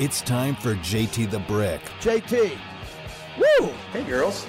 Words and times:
It's 0.00 0.22
time 0.22 0.56
for 0.56 0.76
JT 0.76 1.30
the 1.30 1.40
Brick. 1.40 1.82
JT. 2.00 2.56
Woo! 3.36 3.66
Hey, 3.92 4.02
girls. 4.04 4.46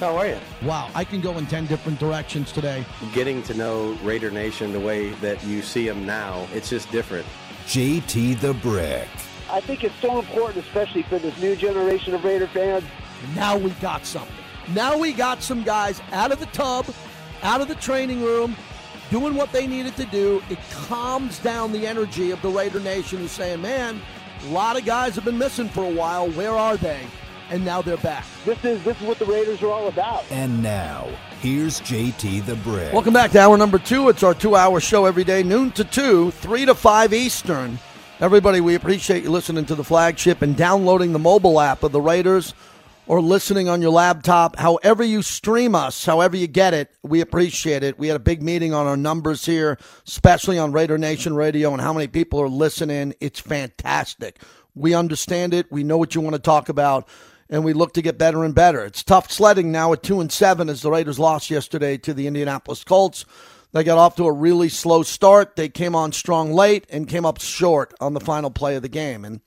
How 0.00 0.16
are 0.16 0.26
you? 0.26 0.38
Wow, 0.64 0.90
I 0.92 1.04
can 1.04 1.20
go 1.20 1.38
in 1.38 1.46
10 1.46 1.66
different 1.66 2.00
directions 2.00 2.50
today. 2.50 2.84
Getting 3.14 3.40
to 3.44 3.54
know 3.54 3.92
Raider 4.02 4.32
Nation 4.32 4.72
the 4.72 4.80
way 4.80 5.10
that 5.10 5.44
you 5.44 5.62
see 5.62 5.86
them 5.86 6.04
now, 6.04 6.48
it's 6.52 6.68
just 6.68 6.90
different. 6.90 7.24
JT 7.66 8.40
the 8.40 8.54
Brick. 8.54 9.06
I 9.48 9.60
think 9.60 9.84
it's 9.84 9.94
so 10.00 10.18
important, 10.18 10.66
especially 10.66 11.04
for 11.04 11.20
this 11.20 11.40
new 11.40 11.54
generation 11.54 12.12
of 12.12 12.24
Raider 12.24 12.48
fans. 12.48 12.82
Now 13.36 13.56
we 13.56 13.70
got 13.80 14.04
something. 14.04 14.34
Now 14.74 14.98
we 14.98 15.12
got 15.12 15.44
some 15.44 15.62
guys 15.62 16.02
out 16.10 16.32
of 16.32 16.40
the 16.40 16.46
tub, 16.46 16.86
out 17.44 17.60
of 17.60 17.68
the 17.68 17.76
training 17.76 18.24
room, 18.24 18.56
doing 19.12 19.36
what 19.36 19.52
they 19.52 19.68
needed 19.68 19.94
to 19.94 20.06
do. 20.06 20.42
It 20.50 20.58
calms 20.72 21.38
down 21.38 21.70
the 21.70 21.86
energy 21.86 22.32
of 22.32 22.42
the 22.42 22.48
Raider 22.48 22.80
Nation 22.80 23.18
who's 23.20 23.30
saying, 23.30 23.62
man, 23.62 24.00
a 24.44 24.48
lot 24.50 24.78
of 24.78 24.84
guys 24.84 25.14
have 25.14 25.24
been 25.24 25.38
missing 25.38 25.68
for 25.68 25.84
a 25.84 25.90
while. 25.90 26.30
Where 26.30 26.52
are 26.52 26.76
they? 26.76 27.00
And 27.50 27.64
now 27.64 27.80
they're 27.80 27.96
back. 27.96 28.26
This 28.44 28.62
is 28.64 28.82
this 28.84 29.00
is 29.00 29.06
what 29.06 29.18
the 29.18 29.24
Raiders 29.24 29.62
are 29.62 29.70
all 29.70 29.88
about. 29.88 30.24
And 30.30 30.62
now, 30.62 31.08
here's 31.40 31.80
JT 31.80 32.44
the 32.44 32.56
Brick. 32.56 32.92
Welcome 32.92 33.14
back 33.14 33.30
to 33.32 33.40
hour 33.40 33.56
number 33.56 33.78
two. 33.78 34.08
It's 34.10 34.22
our 34.22 34.34
two 34.34 34.54
hour 34.54 34.80
show 34.80 35.06
every 35.06 35.24
day, 35.24 35.42
noon 35.42 35.70
to 35.72 35.84
two, 35.84 36.30
three 36.32 36.66
to 36.66 36.74
five 36.74 37.12
Eastern. 37.12 37.78
Everybody, 38.20 38.60
we 38.60 38.74
appreciate 38.74 39.22
you 39.22 39.30
listening 39.30 39.64
to 39.66 39.76
the 39.76 39.84
flagship 39.84 40.42
and 40.42 40.56
downloading 40.56 41.12
the 41.12 41.20
mobile 41.20 41.60
app 41.60 41.84
of 41.84 41.92
the 41.92 42.00
Raiders 42.00 42.52
or 43.08 43.22
listening 43.22 43.68
on 43.68 43.80
your 43.80 43.90
laptop. 43.90 44.56
However, 44.56 45.02
you 45.02 45.22
stream 45.22 45.74
us, 45.74 46.04
however 46.04 46.36
you 46.36 46.46
get 46.46 46.74
it, 46.74 46.90
we 47.02 47.22
appreciate 47.22 47.82
it. 47.82 47.98
We 47.98 48.08
had 48.08 48.16
a 48.16 48.20
big 48.20 48.42
meeting 48.42 48.74
on 48.74 48.86
our 48.86 48.98
numbers 48.98 49.46
here, 49.46 49.78
especially 50.06 50.58
on 50.58 50.72
Raider 50.72 50.98
Nation 50.98 51.34
Radio, 51.34 51.72
and 51.72 51.80
how 51.80 51.94
many 51.94 52.06
people 52.06 52.38
are 52.40 52.48
listening. 52.48 53.14
It's 53.20 53.40
fantastic. 53.40 54.40
We 54.74 54.94
understand 54.94 55.54
it. 55.54 55.72
We 55.72 55.82
know 55.82 55.96
what 55.96 56.14
you 56.14 56.20
want 56.20 56.36
to 56.36 56.42
talk 56.42 56.68
about, 56.68 57.08
and 57.48 57.64
we 57.64 57.72
look 57.72 57.94
to 57.94 58.02
get 58.02 58.18
better 58.18 58.44
and 58.44 58.54
better. 58.54 58.84
It's 58.84 59.02
tough 59.02 59.32
sledding 59.32 59.72
now 59.72 59.92
at 59.94 60.02
two 60.02 60.20
and 60.20 60.30
seven 60.30 60.68
as 60.68 60.82
the 60.82 60.90
Raiders 60.90 61.18
lost 61.18 61.50
yesterday 61.50 61.96
to 61.96 62.12
the 62.12 62.26
Indianapolis 62.26 62.84
Colts. 62.84 63.24
They 63.72 63.84
got 63.84 63.98
off 63.98 64.16
to 64.16 64.26
a 64.26 64.32
really 64.32 64.68
slow 64.68 65.02
start. 65.02 65.56
They 65.56 65.70
came 65.70 65.94
on 65.94 66.12
strong 66.12 66.52
late 66.52 66.86
and 66.90 67.08
came 67.08 67.24
up 67.24 67.40
short 67.40 67.94
on 68.00 68.12
the 68.12 68.20
final 68.20 68.50
play 68.50 68.76
of 68.76 68.82
the 68.82 68.88
game. 68.88 69.24
And 69.24 69.40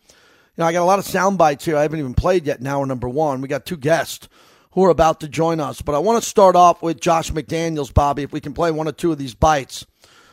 you 0.57 0.61
know, 0.61 0.67
I 0.67 0.73
got 0.73 0.83
a 0.83 0.85
lot 0.85 0.99
of 0.99 1.05
sound 1.05 1.37
bites 1.37 1.63
here. 1.63 1.77
I 1.77 1.83
haven't 1.83 1.99
even 1.99 2.13
played 2.13 2.45
yet 2.45 2.65
hour 2.65 2.85
number 2.85 3.07
one. 3.07 3.41
We 3.41 3.47
got 3.47 3.65
two 3.65 3.77
guests 3.77 4.27
who 4.73 4.83
are 4.85 4.89
about 4.89 5.21
to 5.21 5.27
join 5.27 5.59
us. 5.59 5.81
But 5.81 5.95
I 5.95 5.99
want 5.99 6.21
to 6.21 6.29
start 6.29 6.55
off 6.55 6.81
with 6.81 6.99
Josh 6.99 7.31
McDaniels, 7.31 7.93
Bobby, 7.93 8.23
if 8.23 8.33
we 8.33 8.41
can 8.41 8.53
play 8.53 8.71
one 8.71 8.87
or 8.87 8.91
two 8.91 9.11
of 9.11 9.17
these 9.17 9.33
bites 9.33 9.85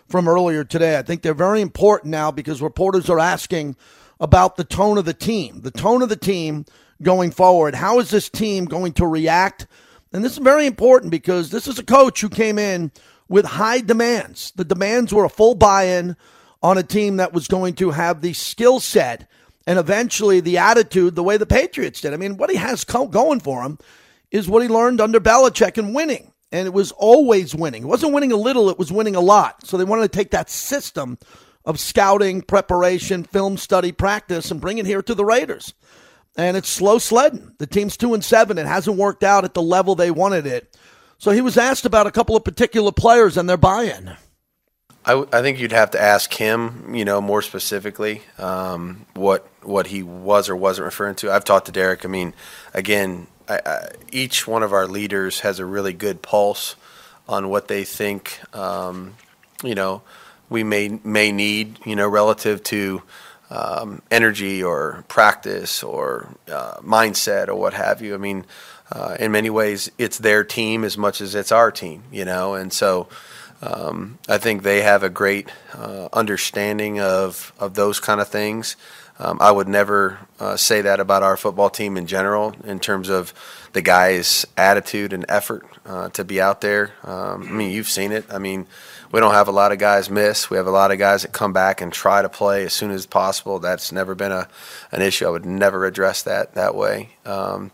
from 0.09 0.29
earlier 0.29 0.65
today. 0.65 0.99
I 0.99 1.03
think 1.03 1.23
they're 1.23 1.35
very 1.35 1.61
important 1.61 2.11
now 2.11 2.31
because 2.31 2.63
reporters 2.63 3.09
are 3.09 3.19
asking 3.19 3.77
about 4.21 4.57
the 4.57 4.65
tone 4.65 4.99
of 4.99 5.05
the 5.05 5.15
team, 5.15 5.61
the 5.61 5.71
tone 5.71 6.03
of 6.03 6.09
the 6.09 6.17
team 6.17 6.65
going 7.03 7.31
forward. 7.31 7.75
How 7.75 8.01
is 8.01 8.11
this 8.11 8.29
team 8.29 8.65
going 8.65 8.93
to 8.95 9.07
react? 9.07 9.67
And 10.13 10.25
this 10.25 10.33
is 10.33 10.39
very 10.39 10.67
important 10.67 11.11
because 11.11 11.51
this 11.51 11.69
is 11.69 11.79
a 11.79 11.85
coach 11.85 12.21
who 12.21 12.29
came 12.29 12.59
in 12.59 12.91
with 13.29 13.45
high 13.45 13.81
demands. 13.81 14.53
The 14.57 14.65
demands 14.65 15.13
were 15.13 15.25
a 15.25 15.31
full 15.31 15.55
buy 15.55 15.85
in 15.85 16.17
on 16.63 16.79
a 16.79 16.83
team 16.83 17.19
that 17.19 17.33
was 17.33 17.47
going 17.47 17.75
to 17.75 17.91
have 17.91 18.21
the 18.21 18.33
skill 18.33 18.81
set 18.81 19.29
and 19.69 19.79
eventually 19.79 20.41
the 20.41 20.57
attitude 20.57 21.15
the 21.15 21.23
way 21.23 21.37
the 21.37 21.45
Patriots 21.45 22.01
did. 22.01 22.15
I 22.15 22.17
mean, 22.17 22.39
what 22.39 22.49
he 22.49 22.57
has 22.57 22.85
going 22.85 23.41
for 23.41 23.63
him 23.63 23.79
is 24.31 24.49
what 24.49 24.63
he 24.63 24.69
learned 24.69 24.99
under 24.99 25.21
Belichick 25.21 25.77
and 25.77 25.95
winning. 25.95 26.33
And 26.51 26.67
it 26.67 26.73
was 26.73 26.91
always 26.93 27.55
winning. 27.55 27.83
It 27.83 27.87
wasn't 27.87 28.15
winning 28.15 28.33
a 28.33 28.37
little, 28.37 28.71
it 28.71 28.79
was 28.79 28.91
winning 28.91 29.15
a 29.15 29.21
lot. 29.21 29.67
So 29.67 29.77
they 29.77 29.85
wanted 29.85 30.11
to 30.11 30.17
take 30.19 30.31
that 30.31 30.49
system 30.49 31.19
of 31.67 31.79
scouting, 31.79 32.41
preparation, 32.41 33.25
film 33.25 33.59
study, 33.59 33.93
practice, 33.93 34.51
and 34.51 34.59
bring 34.59 34.79
it 34.79 34.87
here 34.87 35.03
to 35.03 35.15
the 35.15 35.27
Raiders. 35.27 35.75
And 36.35 36.57
it's 36.57 36.71
slow 36.71 36.99
sledding. 36.99 37.55
The 37.59 37.67
team's 37.67 37.99
two 37.99 38.15
and 38.15 38.25
seven. 38.25 38.57
It 38.57 38.67
hasn't 38.67 38.97
worked 38.97 39.23
out 39.23 39.45
at 39.45 39.53
the 39.53 39.61
level 39.61 39.95
they 39.95 40.11
wanted 40.11 40.47
it. 40.47 40.79
So 41.19 41.31
he 41.31 41.43
was 41.43 41.59
asked 41.59 41.85
about 41.85 42.07
a 42.07 42.11
couple 42.11 42.37
of 42.37 42.45
particular 42.45 42.91
players 42.91 43.37
and 43.37 43.47
their 43.51 43.59
buy 43.59 43.83
in. 43.83 44.17
I, 45.09 45.13
w- 45.13 45.31
I 45.33 45.41
think 45.41 45.59
you'd 45.59 45.73
have 45.73 45.93
to 45.93 46.03
ask 46.03 46.35
him, 46.35 46.95
you 46.95 47.07
know, 47.07 47.23
more 47.23 47.41
specifically 47.41 48.23
um, 48.39 49.07
what 49.15 49.49
what 49.63 49.87
he 49.89 50.03
was 50.03 50.51
or 50.51 50.57
wasn't 50.57 50.85
referring 50.85 51.17
to. 51.17 51.33
I've 51.33 51.47
talked 51.47 51.67
to 51.67 51.73
Derek. 51.73 52.05
I 52.05 52.09
mean, 52.09 52.35
again, 52.75 53.27
I, 53.49 53.61
I, 53.65 53.89
each 54.13 54.47
one 54.47 54.63
of 54.63 54.75
our 54.75 54.87
leaders 54.87 55.41
has 55.41 55.61
a 55.61 55.65
really 55.65 55.95
good 55.95 56.21
pulse 56.21 56.77
on 57.27 57.49
what 57.49 57.69
they 57.69 57.85
think, 57.85 58.41
um, 58.55 59.15
you 59.65 59.75
know, 59.75 60.03
we 60.51 60.63
may 60.63 61.01
may 61.05 61.33
need, 61.33 61.79
you 61.87 61.97
know, 61.97 62.09
relative 62.09 62.63
to 62.65 63.03
um, 63.51 64.03
energy 64.11 64.63
or 64.63 65.05
practice 65.09 65.83
or 65.83 66.29
uh, 66.53 66.77
mindset 66.83 67.49
or 67.49 67.55
what 67.55 67.73
have 67.73 68.03
you. 68.03 68.15
I 68.15 68.19
mean, 68.19 68.45
uh, 68.93 69.17
in 69.19 69.33
many 69.33 69.49
ways, 69.51 69.91
it's 69.99 70.19
their 70.19 70.45
team 70.45 70.85
as 70.85 70.99
much 70.99 71.23
as 71.23 71.35
it's 71.35 71.53
our 71.53 71.71
team, 71.73 72.03
you 72.13 72.27
know, 72.27 72.55
and 72.55 72.73
so. 72.75 73.09
Um, 73.61 74.19
I 74.29 74.39
think 74.39 74.63
they 74.63 74.83
have 74.83 75.03
a 75.03 75.11
great 75.11 75.51
uh, 75.75 76.09
understanding 76.13 77.01
of, 77.01 77.53
of 77.59 77.75
those 77.75 77.99
kind 78.01 78.21
of 78.21 78.29
things. 78.29 78.77
Um, 79.21 79.39
I 79.41 79.51
would 79.51 79.67
never 79.67 80.19
uh, 80.39 80.57
say 80.57 80.81
that 80.83 81.01
about 81.01 81.25
our 81.25 81.37
football 81.37 81.71
team 81.71 81.97
in 81.97 82.07
general, 82.07 82.55
in 82.63 82.79
terms 82.79 83.09
of 83.09 83.35
the 83.73 83.83
guys' 83.83 84.47
attitude 84.57 85.13
and 85.13 85.25
effort 85.29 85.67
uh, 85.85 86.09
to 86.11 86.25
be 86.25 86.41
out 86.41 86.61
there. 86.61 86.93
Um, 87.03 87.43
I 87.43 87.51
mean, 87.51 87.73
you've 87.73 87.89
seen 87.89 88.13
it. 88.13 88.27
I 88.31 88.39
mean, 88.39 88.67
we 89.11 89.19
don't 89.19 89.35
have 89.35 89.49
a 89.49 89.53
lot 89.53 89.73
of 89.73 89.79
guys 89.79 90.09
miss. 90.09 90.51
We 90.51 90.57
have 90.57 90.69
a 90.69 90.73
lot 90.73 90.93
of 90.93 90.99
guys 90.99 91.23
that 91.23 91.33
come 91.33 91.53
back 91.53 91.81
and 91.81 91.93
try 91.93 92.23
to 92.23 92.29
play 92.29 92.65
as 92.65 92.73
soon 92.73 92.93
as 92.93 93.07
possible. 93.07 93.59
That's 93.59 93.91
never 93.91 94.15
been 94.15 94.33
a 94.33 94.49
an 94.93 95.03
issue. 95.03 95.27
I 95.27 95.31
would 95.31 95.47
never 95.47 95.85
address 95.85 96.23
that 96.23 96.55
that 96.55 96.77
way. 96.77 97.11
Um, 97.25 97.73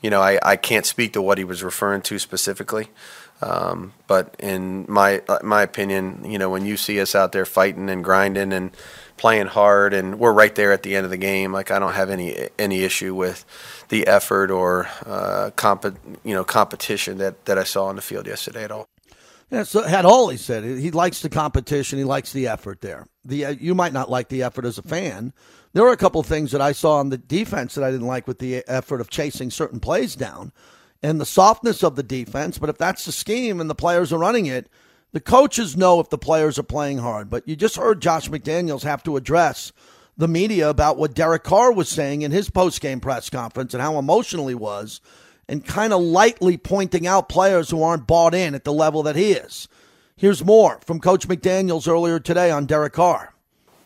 you 0.00 0.10
know, 0.10 0.20
I, 0.20 0.38
I 0.42 0.56
can't 0.56 0.86
speak 0.86 1.14
to 1.14 1.22
what 1.22 1.38
he 1.38 1.44
was 1.44 1.64
referring 1.64 2.02
to 2.02 2.20
specifically. 2.20 2.88
Um, 3.40 3.92
but 4.06 4.34
in 4.38 4.84
my 4.88 5.22
my 5.42 5.62
opinion, 5.62 6.24
you 6.24 6.38
know, 6.38 6.50
when 6.50 6.64
you 6.64 6.76
see 6.76 7.00
us 7.00 7.14
out 7.14 7.32
there 7.32 7.46
fighting 7.46 7.88
and 7.88 8.02
grinding 8.02 8.52
and 8.52 8.76
playing 9.16 9.46
hard, 9.46 9.94
and 9.94 10.18
we're 10.18 10.32
right 10.32 10.54
there 10.54 10.72
at 10.72 10.82
the 10.82 10.96
end 10.96 11.04
of 11.04 11.10
the 11.10 11.16
game, 11.16 11.52
like 11.52 11.70
I 11.70 11.78
don't 11.78 11.92
have 11.92 12.10
any 12.10 12.48
any 12.58 12.82
issue 12.82 13.14
with 13.14 13.44
the 13.90 14.06
effort 14.06 14.50
or 14.50 14.88
uh, 15.06 15.50
comp 15.54 15.84
you 16.24 16.34
know 16.34 16.44
competition 16.44 17.18
that 17.18 17.44
that 17.44 17.58
I 17.58 17.64
saw 17.64 17.86
on 17.86 17.96
the 17.96 18.02
field 18.02 18.26
yesterday 18.26 18.64
at 18.64 18.72
all. 18.72 18.88
So 19.64 19.82
had 19.82 20.04
all 20.04 20.28
he 20.28 20.36
said. 20.36 20.62
He 20.64 20.90
likes 20.90 21.22
the 21.22 21.30
competition. 21.30 21.98
He 21.98 22.04
likes 22.04 22.32
the 22.32 22.48
effort 22.48 22.82
there. 22.82 23.06
The 23.24 23.46
uh, 23.46 23.50
you 23.50 23.74
might 23.74 23.92
not 23.92 24.10
like 24.10 24.28
the 24.28 24.42
effort 24.42 24.64
as 24.64 24.78
a 24.78 24.82
fan. 24.82 25.32
There 25.74 25.84
were 25.84 25.92
a 25.92 25.96
couple 25.96 26.20
of 26.20 26.26
things 26.26 26.50
that 26.52 26.60
I 26.60 26.72
saw 26.72 26.96
on 26.96 27.10
the 27.10 27.18
defense 27.18 27.74
that 27.74 27.84
I 27.84 27.90
didn't 27.90 28.06
like 28.06 28.26
with 28.26 28.40
the 28.40 28.64
effort 28.66 29.00
of 29.00 29.10
chasing 29.10 29.50
certain 29.50 29.80
plays 29.80 30.16
down 30.16 30.52
and 31.02 31.20
the 31.20 31.26
softness 31.26 31.82
of 31.82 31.96
the 31.96 32.02
defense. 32.02 32.58
But 32.58 32.70
if 32.70 32.78
that's 32.78 33.04
the 33.04 33.12
scheme 33.12 33.60
and 33.60 33.70
the 33.70 33.74
players 33.74 34.12
are 34.12 34.18
running 34.18 34.46
it, 34.46 34.68
the 35.12 35.20
coaches 35.20 35.76
know 35.76 36.00
if 36.00 36.10
the 36.10 36.18
players 36.18 36.58
are 36.58 36.64
playing 36.64 36.98
hard. 36.98 37.30
But 37.30 37.46
you 37.48 37.56
just 37.56 37.76
heard 37.76 38.02
Josh 38.02 38.28
McDaniels 38.28 38.82
have 38.82 39.02
to 39.04 39.16
address 39.16 39.72
the 40.16 40.28
media 40.28 40.68
about 40.68 40.98
what 40.98 41.14
Derek 41.14 41.44
Carr 41.44 41.72
was 41.72 41.88
saying 41.88 42.22
in 42.22 42.32
his 42.32 42.50
post-game 42.50 43.00
press 43.00 43.30
conference 43.30 43.72
and 43.72 43.82
how 43.82 43.98
emotional 43.98 44.48
he 44.48 44.54
was 44.54 45.00
and 45.48 45.64
kind 45.64 45.92
of 45.92 46.02
lightly 46.02 46.56
pointing 46.56 47.06
out 47.06 47.28
players 47.28 47.70
who 47.70 47.82
aren't 47.82 48.06
bought 48.06 48.34
in 48.34 48.54
at 48.54 48.64
the 48.64 48.72
level 48.72 49.02
that 49.04 49.16
he 49.16 49.32
is. 49.32 49.68
Here's 50.16 50.44
more 50.44 50.80
from 50.84 51.00
Coach 51.00 51.28
McDaniels 51.28 51.88
earlier 51.88 52.18
today 52.18 52.50
on 52.50 52.66
Derek 52.66 52.92
Carr. 52.92 53.32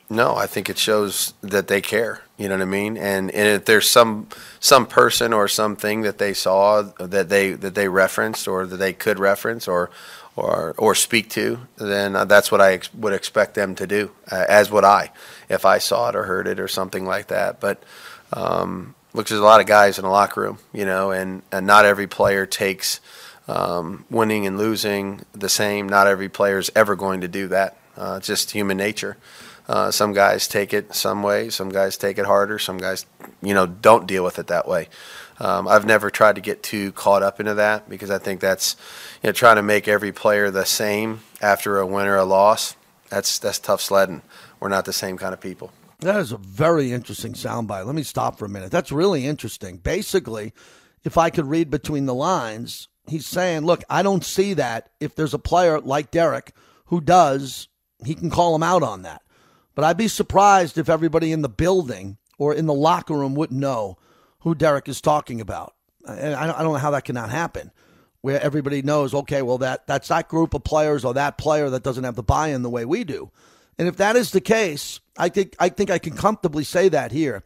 No, 0.08 0.34
I 0.34 0.46
think 0.46 0.68
it 0.68 0.78
shows 0.78 1.34
that 1.42 1.68
they 1.68 1.80
care. 1.80 2.22
You 2.42 2.48
know 2.48 2.56
what 2.56 2.62
I 2.62 2.64
mean? 2.64 2.96
And 2.96 3.30
and 3.30 3.48
if 3.48 3.66
there's 3.66 3.88
some 3.88 4.26
some 4.58 4.86
person 4.86 5.32
or 5.32 5.46
something 5.46 6.02
that 6.02 6.18
they 6.18 6.34
saw 6.34 6.82
that 6.82 7.28
they 7.28 7.52
that 7.52 7.76
they 7.76 7.86
referenced 7.86 8.48
or 8.48 8.66
that 8.66 8.78
they 8.78 8.92
could 8.92 9.20
reference 9.20 9.68
or 9.68 9.90
or 10.34 10.74
or 10.76 10.96
speak 10.96 11.30
to, 11.30 11.60
then 11.76 12.14
that's 12.26 12.50
what 12.50 12.60
I 12.60 12.72
ex- 12.72 12.92
would 12.94 13.12
expect 13.12 13.54
them 13.54 13.76
to 13.76 13.86
do. 13.86 14.10
Uh, 14.28 14.44
as 14.48 14.72
would 14.72 14.82
I, 14.82 15.12
if 15.48 15.64
I 15.64 15.78
saw 15.78 16.08
it 16.08 16.16
or 16.16 16.24
heard 16.24 16.48
it 16.48 16.58
or 16.58 16.66
something 16.66 17.04
like 17.04 17.28
that. 17.28 17.60
But 17.60 17.80
um, 18.32 18.96
look, 19.12 19.28
there's 19.28 19.40
a 19.40 19.44
lot 19.44 19.60
of 19.60 19.68
guys 19.68 19.98
in 19.98 20.04
the 20.04 20.10
locker 20.10 20.40
room, 20.40 20.58
you 20.72 20.84
know, 20.84 21.12
and, 21.12 21.42
and 21.52 21.64
not 21.64 21.84
every 21.84 22.08
player 22.08 22.44
takes 22.44 23.00
um, 23.46 24.04
winning 24.10 24.46
and 24.48 24.58
losing 24.58 25.24
the 25.32 25.48
same. 25.48 25.88
Not 25.88 26.08
every 26.08 26.28
player 26.28 26.58
is 26.58 26.72
ever 26.74 26.96
going 26.96 27.20
to 27.20 27.28
do 27.28 27.46
that. 27.48 27.76
Uh, 27.96 28.14
it's 28.18 28.26
just 28.26 28.50
human 28.50 28.78
nature. 28.78 29.16
Uh, 29.68 29.90
some 29.90 30.12
guys 30.12 30.48
take 30.48 30.74
it 30.74 30.94
some 30.94 31.22
way, 31.22 31.48
some 31.48 31.68
guys 31.68 31.96
take 31.96 32.18
it 32.18 32.26
harder, 32.26 32.58
some 32.58 32.78
guys, 32.78 33.06
you 33.40 33.54
know, 33.54 33.66
don't 33.66 34.06
deal 34.06 34.24
with 34.24 34.38
it 34.38 34.48
that 34.48 34.66
way. 34.66 34.88
Um, 35.38 35.66
I've 35.66 35.86
never 35.86 36.10
tried 36.10 36.34
to 36.34 36.40
get 36.40 36.62
too 36.62 36.92
caught 36.92 37.22
up 37.22 37.40
into 37.40 37.54
that 37.54 37.88
because 37.88 38.10
I 38.10 38.18
think 38.18 38.40
that's, 38.40 38.76
you 39.22 39.28
know, 39.28 39.32
trying 39.32 39.56
to 39.56 39.62
make 39.62 39.88
every 39.88 40.12
player 40.12 40.50
the 40.50 40.64
same 40.64 41.20
after 41.40 41.78
a 41.78 41.86
win 41.86 42.06
or 42.06 42.16
a 42.16 42.24
loss. 42.24 42.76
That's 43.08 43.38
that's 43.38 43.58
tough 43.58 43.80
sledding. 43.80 44.22
We're 44.60 44.68
not 44.68 44.84
the 44.84 44.92
same 44.92 45.16
kind 45.18 45.34
of 45.34 45.40
people. 45.40 45.72
That 46.00 46.16
is 46.16 46.32
a 46.32 46.36
very 46.36 46.92
interesting 46.92 47.34
soundbite. 47.34 47.86
Let 47.86 47.94
me 47.94 48.02
stop 48.02 48.38
for 48.38 48.44
a 48.44 48.48
minute. 48.48 48.70
That's 48.70 48.90
really 48.90 49.26
interesting. 49.26 49.76
Basically, 49.76 50.52
if 51.04 51.16
I 51.16 51.30
could 51.30 51.46
read 51.46 51.70
between 51.70 52.06
the 52.06 52.14
lines, 52.14 52.88
he's 53.06 53.26
saying, 53.26 53.64
"Look, 53.64 53.84
I 53.90 54.02
don't 54.02 54.24
see 54.24 54.54
that. 54.54 54.90
If 55.00 55.14
there's 55.14 55.34
a 55.34 55.38
player 55.38 55.80
like 55.80 56.10
Derek 56.10 56.52
who 56.86 57.00
does, 57.00 57.68
he 58.04 58.14
can 58.14 58.30
call 58.30 58.54
him 58.54 58.62
out 58.62 58.82
on 58.82 59.02
that." 59.02 59.22
But 59.74 59.84
I'd 59.84 59.96
be 59.96 60.08
surprised 60.08 60.78
if 60.78 60.88
everybody 60.88 61.32
in 61.32 61.42
the 61.42 61.48
building 61.48 62.18
or 62.38 62.54
in 62.54 62.66
the 62.66 62.74
locker 62.74 63.14
room 63.14 63.34
wouldn't 63.34 63.60
know 63.60 63.96
who 64.40 64.54
Derek 64.54 64.88
is 64.88 65.00
talking 65.00 65.40
about. 65.40 65.74
And 66.06 66.34
I 66.34 66.46
don't 66.62 66.72
know 66.72 66.78
how 66.78 66.90
that 66.90 67.04
cannot 67.04 67.30
happen, 67.30 67.70
where 68.20 68.40
everybody 68.40 68.82
knows, 68.82 69.14
okay, 69.14 69.42
well 69.42 69.58
that 69.58 69.86
that's 69.86 70.08
that 70.08 70.28
group 70.28 70.52
of 70.52 70.64
players 70.64 71.04
or 71.04 71.14
that 71.14 71.38
player 71.38 71.70
that 71.70 71.84
doesn't 71.84 72.04
have 72.04 72.16
the 72.16 72.22
buy-in 72.22 72.62
the 72.62 72.70
way 72.70 72.84
we 72.84 73.04
do. 73.04 73.30
And 73.78 73.88
if 73.88 73.96
that 73.96 74.16
is 74.16 74.32
the 74.32 74.40
case, 74.40 75.00
I 75.16 75.28
think 75.28 75.54
I 75.58 75.68
think 75.68 75.90
I 75.90 75.98
can 75.98 76.16
comfortably 76.16 76.64
say 76.64 76.88
that 76.88 77.12
here. 77.12 77.44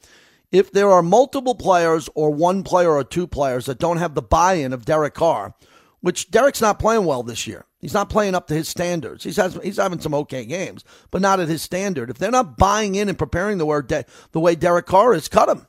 If 0.51 0.73
there 0.73 0.91
are 0.91 1.03
multiple 1.03 1.55
players 1.55 2.09
or 2.15 2.31
one 2.31 2.63
player 2.63 2.93
or 2.93 3.05
two 3.05 3.27
players 3.27 3.67
that 3.67 3.79
don't 3.79 3.99
have 3.99 4.15
the 4.15 4.23
buy-in 4.23 4.73
of 4.73 4.85
Derek 4.85 5.15
Carr, 5.15 5.55
which 6.01 6.31
Derek's 6.31 6.61
not 6.61 6.79
playing 6.79 7.05
well 7.05 7.23
this 7.23 7.47
year. 7.47 7.65
He's 7.81 7.95
not 7.95 8.11
playing 8.11 8.35
up 8.35 8.49
to 8.49 8.55
his 8.55 8.69
standards. 8.69 9.25
He's 9.25 9.37
has, 9.37 9.59
he's 9.63 9.77
having 9.77 10.01
some 10.01 10.15
okay 10.15 10.45
games, 10.45 10.85
but 11.11 11.23
not 11.23 11.41
at 11.41 11.49
his 11.49 11.63
standard. 11.63 12.11
If 12.11 12.19
they're 12.19 12.31
not 12.31 12.57
buying 12.57 12.95
in 12.95 13.09
and 13.09 13.19
preparing 13.19 13.59
the, 13.59 13.67
word 13.67 13.87
de- 13.87 14.05
the 14.33 14.41
way 14.41 14.55
Derek 14.55 14.87
Carr 14.87 15.15
is, 15.15 15.29
cut 15.29 15.49
him. 15.49 15.67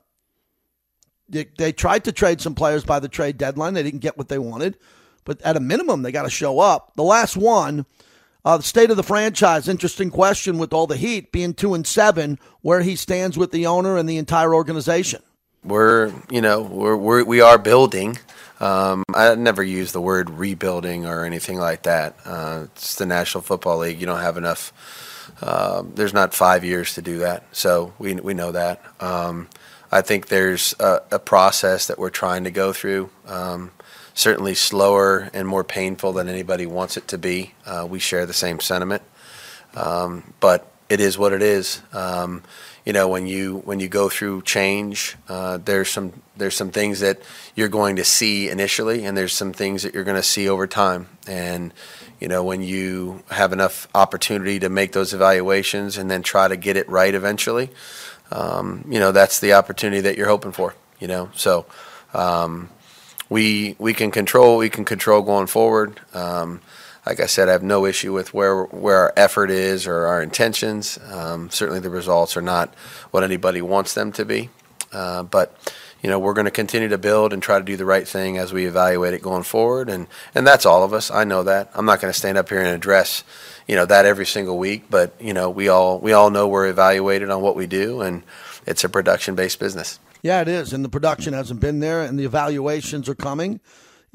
They, 1.30 1.48
they 1.58 1.72
tried 1.72 2.06
to 2.06 2.12
trade 2.12 2.42
some 2.42 2.56
players 2.56 2.86
by 2.86 3.00
the 3.00 3.10
trade 3.10 3.38
deadline. 3.38 3.74
They 3.74 3.84
didn't 3.84 4.00
get 4.00 4.18
what 4.18 4.30
they 4.30 4.40
wanted, 4.40 4.78
but 5.26 5.42
at 5.42 5.58
a 5.58 5.60
minimum, 5.60 6.02
they 6.02 6.12
got 6.12 6.24
to 6.24 6.30
show 6.30 6.60
up. 6.60 6.94
The 6.96 7.04
last 7.04 7.36
one, 7.36 7.86
uh, 8.46 8.58
the 8.58 8.64
state 8.64 8.90
of 8.90 8.98
the 8.98 9.04
franchise. 9.04 9.68
Interesting 9.68 10.10
question 10.10 10.58
with 10.58 10.72
all 10.72 10.88
the 10.88 10.96
heat 10.96 11.34
being 11.34 11.54
two 11.54 11.74
and 11.74 11.86
seven, 11.86 12.40
where 12.62 12.82
he 12.82 12.96
stands 12.96 13.38
with 13.38 13.52
the 13.52 13.68
owner 13.68 13.98
and 13.98 14.08
the 14.08 14.18
entire 14.18 14.56
organization. 14.56 15.22
We're, 15.68 16.14
you 16.30 16.40
know, 16.40 16.62
we're, 16.62 16.96
we're 16.96 17.24
we 17.26 17.42
are 17.42 17.58
building. 17.58 18.18
Um, 18.62 19.04
I 19.14 19.36
never 19.36 19.62
use 19.62 19.92
the 19.92 20.00
word 20.00 20.30
rebuilding 20.30 21.06
or 21.06 21.26
anything 21.26 21.60
like 21.60 21.84
that. 21.84 22.16
Uh, 22.24 22.68
it's 22.74 22.96
the 22.96 23.06
National 23.06 23.42
Football 23.42 23.80
League. 23.80 24.00
You 24.00 24.06
don't 24.06 24.22
have 24.22 24.38
enough. 24.38 24.72
Uh, 25.42 25.84
there's 25.94 26.14
not 26.14 26.34
five 26.34 26.64
years 26.64 26.96
to 26.96 27.02
do 27.02 27.20
that, 27.20 27.44
so 27.52 27.94
we 28.00 28.16
we 28.16 28.34
know 28.34 28.54
that. 28.54 28.82
Um, 29.02 29.50
I 29.92 30.02
think 30.02 30.28
there's 30.28 30.74
a, 30.80 31.02
a, 31.12 31.20
process 31.20 31.88
that 31.88 32.00
we're 32.00 32.10
trying 32.10 32.46
to 32.46 32.52
go 32.52 32.74
through. 32.74 33.10
Um, 33.26 33.72
certainly 34.14 34.56
slower 34.56 35.30
and 35.34 35.48
more 35.48 35.64
painful 35.64 36.14
than 36.14 36.28
anybody 36.28 36.66
wants 36.66 36.98
it 36.98 37.08
to 37.10 37.18
be. 37.18 37.54
Uh, 37.66 37.88
we 37.90 38.00
share 38.00 38.26
the 38.26 38.34
same 38.34 38.60
sentiment, 38.60 39.04
um, 39.76 40.34
but 40.40 40.72
it 40.90 41.00
is 41.00 41.18
what 41.18 41.34
it 41.34 41.42
is. 41.42 41.82
You 42.88 42.94
know, 42.94 43.10
when 43.10 43.28
you 43.28 43.58
when 43.66 43.82
you 43.82 43.90
go 43.90 44.08
through 44.08 44.44
change, 44.44 45.18
uh, 45.28 45.58
there's 45.58 45.90
some 45.90 46.14
there's 46.38 46.56
some 46.56 46.72
things 46.72 47.02
that 47.02 47.20
you're 47.54 47.68
going 47.68 47.98
to 47.98 48.06
see 48.06 48.48
initially, 48.48 49.04
and 49.04 49.18
there's 49.18 49.34
some 49.34 49.52
things 49.52 49.84
that 49.84 49.94
you're 49.94 50.06
going 50.06 50.16
to 50.16 50.24
see 50.24 50.48
over 50.48 50.68
time. 50.68 51.10
And 51.28 51.74
you 52.22 52.30
know, 52.30 52.46
when 52.46 52.62
you 52.62 53.24
have 53.30 53.52
enough 53.52 53.90
opportunity 53.94 54.60
to 54.60 54.70
make 54.70 54.94
those 54.94 55.14
evaluations 55.14 55.98
and 55.98 56.10
then 56.10 56.24
try 56.24 56.48
to 56.48 56.56
get 56.56 56.78
it 56.78 56.88
right 56.88 57.14
eventually, 57.14 57.72
um, 58.32 58.86
you 58.88 59.02
know, 59.02 59.12
that's 59.12 59.42
the 59.42 59.52
opportunity 59.52 60.00
that 60.00 60.16
you're 60.16 60.30
hoping 60.30 60.54
for. 60.54 60.74
You 61.02 61.10
know, 61.10 61.30
so 61.36 61.66
um, 62.14 62.70
we 63.30 63.76
we 63.80 63.94
can 63.94 64.12
control 64.12 64.56
we 64.56 64.70
can 64.70 64.86
control 64.86 65.24
going 65.24 65.48
forward. 65.48 66.00
Um, 66.14 66.62
like 67.08 67.22
I 67.22 67.26
said, 67.26 67.48
I 67.48 67.54
have 67.54 67.64
no 67.64 67.86
issue 67.86 68.12
with 68.12 68.34
where 68.34 68.64
where 68.66 68.98
our 68.98 69.14
effort 69.16 69.50
is 69.50 69.88
or 69.88 70.06
our 70.08 70.22
intentions. 70.22 71.00
Um, 71.10 71.50
certainly, 71.50 71.80
the 71.80 71.90
results 71.90 72.36
are 72.36 72.42
not 72.42 72.76
what 73.12 73.24
anybody 73.24 73.62
wants 73.62 73.94
them 73.94 74.12
to 74.12 74.26
be, 74.26 74.50
uh, 74.92 75.24
but 75.24 75.58
you 76.04 76.10
know 76.10 76.20
we're 76.20 76.34
going 76.34 76.46
to 76.46 76.52
continue 76.52 76.90
to 76.90 76.98
build 76.98 77.32
and 77.32 77.42
try 77.42 77.60
to 77.60 77.64
do 77.64 77.78
the 77.78 77.86
right 77.86 78.06
thing 78.06 78.38
as 78.38 78.52
we 78.52 78.66
evaluate 78.66 79.14
it 79.14 79.22
going 79.22 79.44
forward, 79.44 79.90
and 79.90 80.08
and 80.36 80.46
that's 80.46 80.66
all 80.66 80.84
of 80.84 80.92
us. 80.92 81.10
I 81.10 81.24
know 81.24 81.44
that. 81.44 81.72
I'm 81.76 81.86
not 81.86 82.02
going 82.02 82.12
to 82.12 82.20
stand 82.20 82.38
up 82.38 82.50
here 82.50 82.60
and 82.60 82.68
address 82.68 83.24
you 83.70 83.78
know 83.78 83.86
that 83.86 84.06
every 84.06 84.26
single 84.26 84.58
week, 84.58 84.88
but 84.90 85.16
you 85.18 85.34
know 85.34 85.50
we 85.50 85.70
all 85.70 86.00
we 86.00 86.12
all 86.12 86.30
know 86.30 86.46
we're 86.46 86.68
evaluated 86.68 87.30
on 87.30 87.42
what 87.42 87.56
we 87.56 87.68
do, 87.68 88.02
and 88.02 88.22
it's 88.66 88.84
a 88.84 88.90
production 88.90 89.34
based 89.34 89.60
business. 89.60 89.98
Yeah, 90.24 90.42
it 90.42 90.50
is. 90.50 90.74
And 90.74 90.84
the 90.84 90.90
production 90.90 91.32
hasn't 91.32 91.62
been 91.62 91.80
there, 91.80 92.02
and 92.02 92.20
the 92.20 92.26
evaluations 92.26 93.08
are 93.08 93.16
coming. 93.16 93.62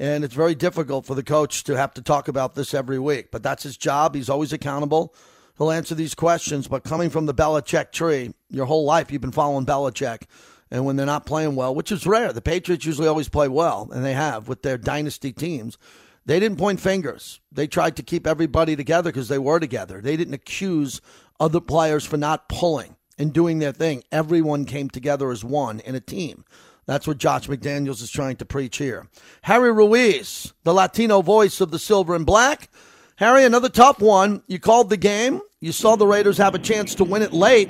And 0.03 0.25
it's 0.25 0.33
very 0.33 0.53
difficult 0.53 1.05
for 1.05 1.15
the 1.15 1.23
coach 1.23 1.63
to 1.63 1.77
have 1.77 1.93
to 1.93 2.01
talk 2.01 2.27
about 2.27 2.55
this 2.55 2.73
every 2.73 2.99
week. 2.99 3.31
But 3.31 3.41
that's 3.41 3.63
his 3.63 3.77
job. 3.77 4.15
He's 4.15 4.29
always 4.29 4.51
accountable. 4.51 5.15
He'll 5.57 5.71
answer 5.71 5.95
these 5.95 6.13
questions. 6.13 6.67
But 6.67 6.83
coming 6.83 7.09
from 7.09 7.25
the 7.25 7.33
Belichick 7.33 7.93
tree, 7.93 8.33
your 8.49 8.65
whole 8.65 8.83
life 8.83 9.13
you've 9.13 9.21
been 9.21 9.31
following 9.31 9.65
Belichick. 9.65 10.23
And 10.69 10.85
when 10.85 10.97
they're 10.97 11.05
not 11.05 11.25
playing 11.25 11.55
well, 11.55 11.73
which 11.73 11.89
is 11.89 12.05
rare, 12.05 12.33
the 12.33 12.41
Patriots 12.41 12.85
usually 12.85 13.07
always 13.07 13.29
play 13.29 13.47
well, 13.47 13.87
and 13.93 14.03
they 14.03 14.11
have 14.11 14.49
with 14.49 14.61
their 14.61 14.77
dynasty 14.77 15.31
teams. 15.31 15.77
They 16.25 16.37
didn't 16.37 16.57
point 16.59 16.81
fingers. 16.81 17.39
They 17.49 17.67
tried 17.67 17.95
to 17.95 18.03
keep 18.03 18.27
everybody 18.27 18.75
together 18.75 19.09
because 19.09 19.29
they 19.29 19.39
were 19.39 19.61
together. 19.61 20.01
They 20.01 20.17
didn't 20.17 20.33
accuse 20.33 20.99
other 21.39 21.61
players 21.61 22.03
for 22.03 22.17
not 22.17 22.49
pulling 22.49 22.97
and 23.17 23.31
doing 23.31 23.59
their 23.59 23.71
thing. 23.71 24.03
Everyone 24.11 24.65
came 24.65 24.89
together 24.89 25.31
as 25.31 25.45
one 25.45 25.79
in 25.79 25.95
a 25.95 26.01
team. 26.01 26.43
That's 26.85 27.07
what 27.07 27.17
Josh 27.17 27.47
McDaniels 27.47 28.01
is 28.01 28.11
trying 28.11 28.35
to 28.37 28.45
preach 28.45 28.77
here. 28.77 29.07
Harry 29.43 29.71
Ruiz, 29.71 30.53
the 30.63 30.73
Latino 30.73 31.21
voice 31.21 31.61
of 31.61 31.71
the 31.71 31.79
silver 31.79 32.15
and 32.15 32.25
black. 32.25 32.69
Harry, 33.17 33.45
another 33.45 33.69
tough 33.69 33.99
one. 33.99 34.43
You 34.47 34.59
called 34.59 34.89
the 34.89 34.97
game. 34.97 35.41
You 35.59 35.71
saw 35.71 35.95
the 35.95 36.07
Raiders 36.07 36.37
have 36.39 36.55
a 36.55 36.59
chance 36.59 36.95
to 36.95 37.03
win 37.03 37.21
it 37.21 37.31
late 37.31 37.69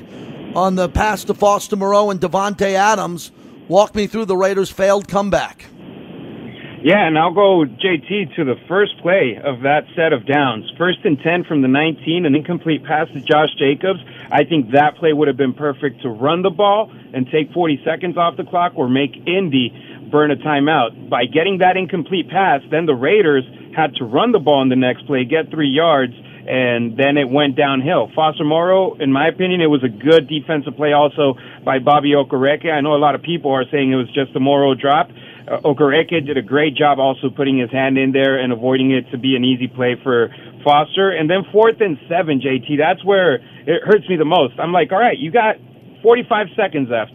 on 0.56 0.76
the 0.76 0.90
pass 0.90 1.24
to 1.26 1.34
Foster 1.34 1.76
Moreau 1.76 2.10
and 2.10 2.20
Davante 2.20 2.74
Adams. 2.74 3.32
Walk 3.68 3.94
me 3.96 4.08
through 4.08 4.26
the 4.26 4.38
Raiders' 4.38 4.70
failed 4.70 5.08
comeback. 5.08 5.66
Yeah, 6.84 7.08
and 7.08 7.18
I'll 7.18 7.34
go 7.34 7.64
JT 7.64 8.36
to 8.36 8.44
the 8.44 8.56
first 8.68 9.00
play 9.02 9.40
of 9.42 9.62
that 9.62 9.86
set 9.96 10.12
of 10.12 10.26
downs. 10.26 10.70
First 10.78 11.00
and 11.06 11.18
10 11.18 11.46
from 11.46 11.62
the 11.62 11.70
19, 11.70 12.26
an 12.26 12.36
incomplete 12.36 12.84
pass 12.84 13.08
to 13.14 13.22
Josh 13.22 13.56
Jacobs. 13.58 14.02
I 14.34 14.46
think 14.46 14.72
that 14.72 14.98
play 14.98 15.14
would 15.14 15.28
have 15.28 15.38
been 15.38 15.54
perfect 15.54 16.02
to 16.02 16.10
run 16.10 16.42
the 16.42 16.50
ball 16.50 16.92
and 17.14 17.28
take 17.30 17.54
40 17.54 17.82
seconds 17.86 18.18
off 18.18 18.36
the 18.36 18.44
clock 18.44 18.74
or 18.76 18.90
make 18.90 19.16
Indy 19.28 19.70
burn 20.10 20.32
a 20.32 20.36
timeout. 20.36 21.08
By 21.08 21.26
getting 21.26 21.60
that 21.60 21.78
incomplete 21.78 22.30
pass, 22.30 22.62
then 22.72 22.88
the 22.88 22.96
Raiders 22.96 23.44
had 23.76 23.94
to 23.96 24.06
run 24.06 24.32
the 24.32 24.40
ball 24.40 24.64
in 24.64 24.70
the 24.70 24.76
next 24.76 25.06
play, 25.06 25.24
get 25.24 25.52
three 25.52 25.70
yards, 25.70 26.14
and 26.50 26.98
then 26.98 27.18
it 27.18 27.30
went 27.30 27.56
downhill. 27.56 28.10
Foster 28.16 28.44
Moreau, 28.44 28.96
in 29.00 29.14
my 29.14 29.28
opinion, 29.28 29.62
it 29.62 29.70
was 29.70 29.84
a 29.84 29.88
good 29.88 30.28
defensive 30.28 30.76
play 30.76 30.94
also 30.94 31.36
by 31.64 31.78
Bobby 31.78 32.14
Okereke. 32.18 32.72
I 32.72 32.82
know 32.82 32.96
a 32.96 32.98
lot 32.98 33.14
of 33.14 33.22
people 33.22 33.52
are 33.52 33.66
saying 33.70 33.92
it 33.92 33.96
was 33.96 34.12
just 34.14 34.36
a 34.36 34.40
Moreau 34.40 34.74
drop 34.74 35.10
uh, 35.48 35.60
Okereke 35.62 36.26
did 36.26 36.38
a 36.38 36.42
great 36.42 36.76
job 36.76 37.00
also 37.00 37.30
putting 37.30 37.60
his 37.60 37.72
hand 37.72 37.98
in 37.98 38.12
there 38.12 38.40
and 38.40 38.54
avoiding 38.54 38.92
it 38.92 39.10
to 39.12 39.18
be 39.18 39.36
an 39.36 39.44
easy 39.44 39.68
play 39.68 39.96
for 40.02 40.34
Foster. 40.64 41.12
And 41.12 41.30
then 41.30 41.44
fourth 41.52 41.80
and 41.80 41.98
seven, 42.10 42.42
JT, 42.42 42.78
that's 42.78 43.04
where 43.06 43.36
it 43.36 43.84
hurts 43.84 44.08
me 44.10 44.18
the 44.18 44.26
most. 44.26 44.60
I'm 44.60 44.72
like, 44.72 44.92
all 44.92 45.00
right, 45.00 45.18
you 45.18 45.32
got 45.32 45.56
45 46.02 46.48
seconds 46.56 46.90
left. 46.90 47.12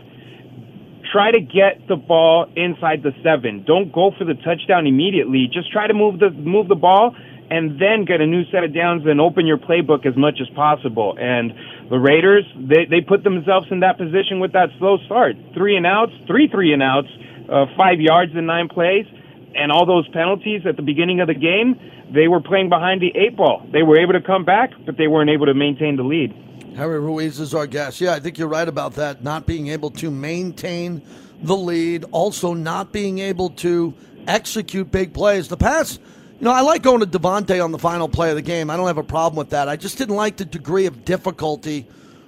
Try 1.13 1.33
to 1.33 1.41
get 1.41 1.89
the 1.89 1.97
ball 1.97 2.47
inside 2.55 3.03
the 3.03 3.13
seven. 3.25 3.65
Don't 3.67 3.93
go 3.93 4.13
for 4.19 4.25
the 4.25 4.35
touchdown 4.35 4.87
immediately. 4.87 5.49
Just 5.53 5.73
try 5.73 5.87
to 5.87 5.95
move 5.95 6.21
the 6.21 6.31
move 6.31 6.69
the 6.69 6.77
ball 6.77 7.17
and 7.51 7.81
then 7.81 8.05
get 8.05 8.21
a 8.21 8.27
new 8.27 8.45
set 8.53 8.63
of 8.63 8.75
downs 8.75 9.05
and 9.07 9.21
open 9.21 9.47
your 9.47 9.57
playbook 9.57 10.05
as 10.05 10.15
much 10.17 10.37
as 10.41 10.49
possible. 10.55 11.17
And 11.19 11.53
the 11.89 11.97
Raiders, 11.97 12.45
they, 12.61 12.85
they 12.85 13.01
put 13.01 13.25
themselves 13.25 13.69
in 13.71 13.81
that 13.81 13.97
position 13.97 14.39
with 14.39 14.53
that 14.53 14.69
slow 14.79 14.99
start. 15.07 15.37
Three 15.57 15.77
and 15.77 15.87
outs, 15.87 16.13
three 16.27 16.49
three 16.53 16.75
and 16.75 16.83
outs 16.83 17.09
uh, 17.49 17.67
five 17.77 18.01
yards 18.01 18.33
in 18.37 18.47
nine 18.47 18.69
plays, 18.69 19.07
and 19.55 19.73
all 19.73 19.87
those 19.87 20.07
penalties 20.13 20.63
at 20.69 20.77
the 20.77 20.83
beginning 20.83 21.21
of 21.21 21.29
the 21.29 21.35
game, 21.35 21.75
they 22.13 22.29
were 22.29 22.41
playing 22.41 22.69
behind 22.69 23.01
the 23.01 23.13
eight 23.17 23.37
ball. 23.37 23.67
They 23.73 23.83
were 23.83 23.99
able 23.99 24.15
to 24.15 24.21
come 24.21 24.45
back, 24.45 24.71
but 24.87 24.97
they 24.97 25.07
weren't 25.07 25.31
able 25.31 25.47
to 25.47 25.55
maintain 25.55 25.97
the 25.97 26.03
lead. 26.03 26.35
Harry 26.77 27.01
Ruiz 27.01 27.41
is 27.41 27.55
our 27.55 27.67
guest. 27.67 28.01
Yeah, 28.01 28.15
I 28.15 28.21
think 28.21 28.39
you're 28.39 28.49
right 28.49 28.69
about 28.69 28.95
that. 28.95 29.25
Not 29.25 29.47
being 29.47 29.69
able 29.69 29.91
to 29.93 30.11
maintain 30.11 31.03
the 31.43 31.57
lead, 31.57 32.05
also 32.13 32.55
not 32.55 32.93
being 32.93 33.19
able 33.19 33.51
to 33.51 33.95
execute 34.27 34.91
big 34.91 35.13
plays. 35.13 35.49
The 35.49 35.57
pass, 35.57 35.99
you 36.39 36.45
know, 36.45 36.53
I 36.53 36.61
like 36.61 36.83
going 36.83 37.01
to 37.01 37.07
Davante 37.07 37.63
on 37.63 37.73
the 37.73 37.79
final 37.79 38.09
play 38.09 38.31
of 38.31 38.37
the 38.37 38.43
game. 38.43 38.71
I 38.71 38.77
don't 38.77 38.87
have 38.87 38.99
a 38.99 39.03
problem 39.03 39.39
with 39.39 39.51
that. 39.51 39.69
I 39.69 39.77
just 39.77 39.99
didn't 39.99 40.17
like 40.17 40.37
the 40.37 40.45
degree 40.45 40.87
of 40.87 41.05
difficulty 41.05 41.87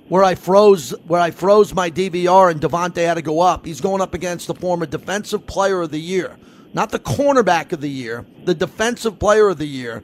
where 0.08 0.24
I 0.24 0.34
froze 0.34 0.90
where 1.06 1.20
I 1.20 1.30
froze 1.30 1.72
my 1.72 1.88
DVR 1.90 2.50
and 2.50 2.60
Davante 2.60 3.04
had 3.06 3.14
to 3.14 3.22
go 3.22 3.40
up. 3.40 3.64
He's 3.64 3.80
going 3.80 4.02
up 4.02 4.14
against 4.14 4.48
the 4.48 4.54
former 4.54 4.84
defensive 4.84 5.46
player 5.46 5.82
of 5.82 5.92
the 5.92 6.00
year, 6.00 6.36
not 6.72 6.90
the 6.90 6.98
cornerback 6.98 7.72
of 7.72 7.80
the 7.80 7.90
year, 7.90 8.26
the 8.44 8.54
defensive 8.54 9.18
player 9.18 9.48
of 9.48 9.58
the 9.58 9.66
year. 9.66 10.02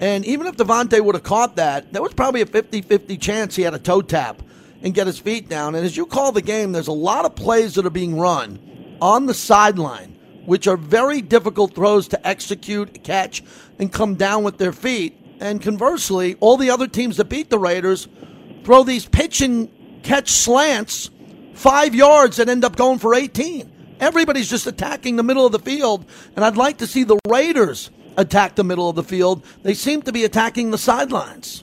And 0.00 0.24
even 0.24 0.46
if 0.46 0.56
Davante 0.56 1.00
would 1.00 1.14
have 1.14 1.24
caught 1.24 1.56
that, 1.56 1.92
there 1.92 2.02
was 2.02 2.14
probably 2.14 2.40
a 2.40 2.46
50-50 2.46 3.20
chance 3.20 3.56
he 3.56 3.62
had 3.62 3.74
a 3.74 3.78
toe 3.78 4.02
tap 4.02 4.42
and 4.82 4.94
get 4.94 5.06
his 5.06 5.18
feet 5.18 5.48
down. 5.48 5.74
And 5.74 5.84
as 5.84 5.96
you 5.96 6.06
call 6.06 6.32
the 6.32 6.42
game, 6.42 6.72
there's 6.72 6.88
a 6.88 6.92
lot 6.92 7.24
of 7.24 7.36
plays 7.36 7.74
that 7.74 7.86
are 7.86 7.90
being 7.90 8.18
run 8.18 8.96
on 9.00 9.26
the 9.26 9.34
sideline, 9.34 10.18
which 10.46 10.66
are 10.66 10.76
very 10.76 11.20
difficult 11.20 11.74
throws 11.74 12.08
to 12.08 12.26
execute, 12.26 13.04
catch, 13.04 13.42
and 13.78 13.92
come 13.92 14.14
down 14.14 14.42
with 14.42 14.58
their 14.58 14.72
feet. 14.72 15.18
And 15.40 15.60
conversely, 15.60 16.36
all 16.40 16.56
the 16.56 16.70
other 16.70 16.86
teams 16.86 17.16
that 17.18 17.26
beat 17.26 17.50
the 17.50 17.58
Raiders– 17.58 18.08
throw 18.64 18.82
these 18.82 19.06
pitch 19.06 19.40
and 19.40 19.68
catch 20.02 20.30
slants 20.30 21.10
five 21.54 21.94
yards 21.94 22.38
and 22.38 22.48
end 22.48 22.64
up 22.64 22.76
going 22.76 22.98
for 22.98 23.14
18. 23.14 23.70
Everybody's 24.02 24.50
just 24.50 24.66
attacking 24.66 25.14
the 25.14 25.22
middle 25.22 25.46
of 25.46 25.52
the 25.52 25.60
field, 25.60 26.04
and 26.34 26.44
I'd 26.44 26.56
like 26.56 26.78
to 26.78 26.88
see 26.88 27.04
the 27.04 27.20
Raiders 27.28 27.92
attack 28.16 28.56
the 28.56 28.64
middle 28.64 28.88
of 28.90 28.96
the 28.96 29.04
field. 29.04 29.44
They 29.62 29.74
seem 29.74 30.02
to 30.02 30.12
be 30.12 30.24
attacking 30.24 30.72
the 30.72 30.76
sidelines. 30.76 31.62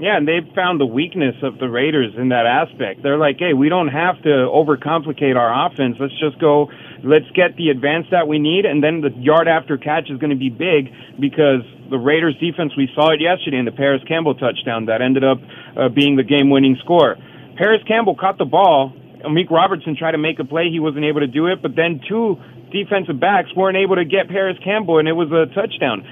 Yeah, 0.00 0.16
and 0.16 0.26
they've 0.26 0.48
found 0.54 0.80
the 0.80 0.86
weakness 0.86 1.34
of 1.42 1.58
the 1.58 1.68
Raiders 1.68 2.14
in 2.16 2.30
that 2.30 2.46
aspect. 2.46 3.02
They're 3.02 3.18
like, 3.18 3.36
hey, 3.38 3.52
we 3.52 3.68
don't 3.68 3.88
have 3.88 4.16
to 4.22 4.28
overcomplicate 4.28 5.36
our 5.36 5.66
offense. 5.66 5.96
Let's 6.00 6.18
just 6.18 6.38
go, 6.38 6.70
let's 7.04 7.28
get 7.34 7.54
the 7.56 7.68
advance 7.68 8.06
that 8.12 8.26
we 8.26 8.38
need, 8.38 8.64
and 8.64 8.82
then 8.82 9.02
the 9.02 9.10
yard 9.20 9.46
after 9.46 9.76
catch 9.76 10.08
is 10.08 10.18
going 10.18 10.30
to 10.30 10.36
be 10.36 10.48
big 10.48 10.90
because 11.20 11.60
the 11.90 11.98
Raiders 11.98 12.34
defense, 12.40 12.72
we 12.78 12.88
saw 12.94 13.10
it 13.10 13.20
yesterday 13.20 13.58
in 13.58 13.66
the 13.66 13.72
Parris 13.72 14.02
Campbell 14.08 14.36
touchdown 14.36 14.86
that 14.86 15.02
ended 15.02 15.22
up 15.22 15.38
uh, 15.76 15.90
being 15.90 16.16
the 16.16 16.24
game 16.24 16.48
winning 16.48 16.78
score. 16.82 17.16
Parris 17.56 17.82
Campbell 17.86 18.16
caught 18.16 18.38
the 18.38 18.46
ball. 18.46 18.94
Amik 19.26 19.50
Robertson 19.50 19.96
tried 19.96 20.12
to 20.12 20.18
make 20.18 20.38
a 20.38 20.44
play. 20.44 20.70
He 20.70 20.80
wasn't 20.80 21.04
able 21.04 21.20
to 21.20 21.26
do 21.26 21.46
it, 21.46 21.60
but 21.62 21.74
then 21.74 22.00
two 22.08 22.36
defensive 22.70 23.18
backs 23.18 23.54
weren't 23.54 23.76
able 23.76 23.96
to 23.96 24.04
get 24.04 24.28
Parris 24.28 24.56
Campbell, 24.62 24.98
and 24.98 25.08
it 25.08 25.12
was 25.12 25.30
a 25.32 25.52
touchdown. 25.54 26.06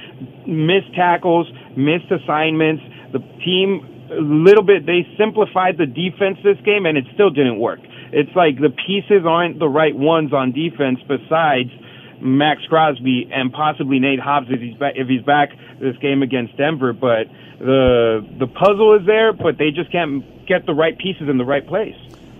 Missed 0.46 0.94
tackles, 0.94 1.46
missed 1.76 2.10
assignments. 2.10 2.82
The 3.12 3.20
team, 3.44 4.10
a 4.10 4.20
little 4.20 4.64
bit, 4.64 4.86
they 4.86 5.06
simplified 5.18 5.78
the 5.78 5.86
defense 5.86 6.38
this 6.42 6.58
game, 6.64 6.86
and 6.86 6.98
it 6.98 7.04
still 7.14 7.30
didn't 7.30 7.58
work. 7.58 7.80
It's 8.12 8.34
like 8.36 8.60
the 8.60 8.70
pieces 8.70 9.26
aren't 9.26 9.58
the 9.58 9.68
right 9.68 9.94
ones 9.94 10.32
on 10.32 10.52
defense 10.52 11.00
besides 11.06 11.70
Maxx 12.20 12.62
Crosby 12.68 13.28
and 13.32 13.52
possibly 13.52 13.98
Nate 13.98 14.20
Hobbs 14.20 14.46
if 14.50 14.60
he's 14.60 14.76
back, 14.76 14.94
if 14.96 15.08
he's 15.08 15.22
back 15.22 15.50
this 15.80 15.96
game 15.98 16.22
against 16.22 16.56
Denver. 16.56 16.92
But 16.92 17.26
the 17.58 18.26
the 18.38 18.46
puzzle 18.46 18.94
is 18.94 19.06
there, 19.06 19.32
but 19.32 19.58
they 19.58 19.70
just 19.70 19.90
can't 19.90 20.46
get 20.46 20.66
the 20.66 20.74
right 20.74 20.96
pieces 20.96 21.28
in 21.28 21.38
the 21.38 21.44
right 21.44 21.66
place. 21.66 21.96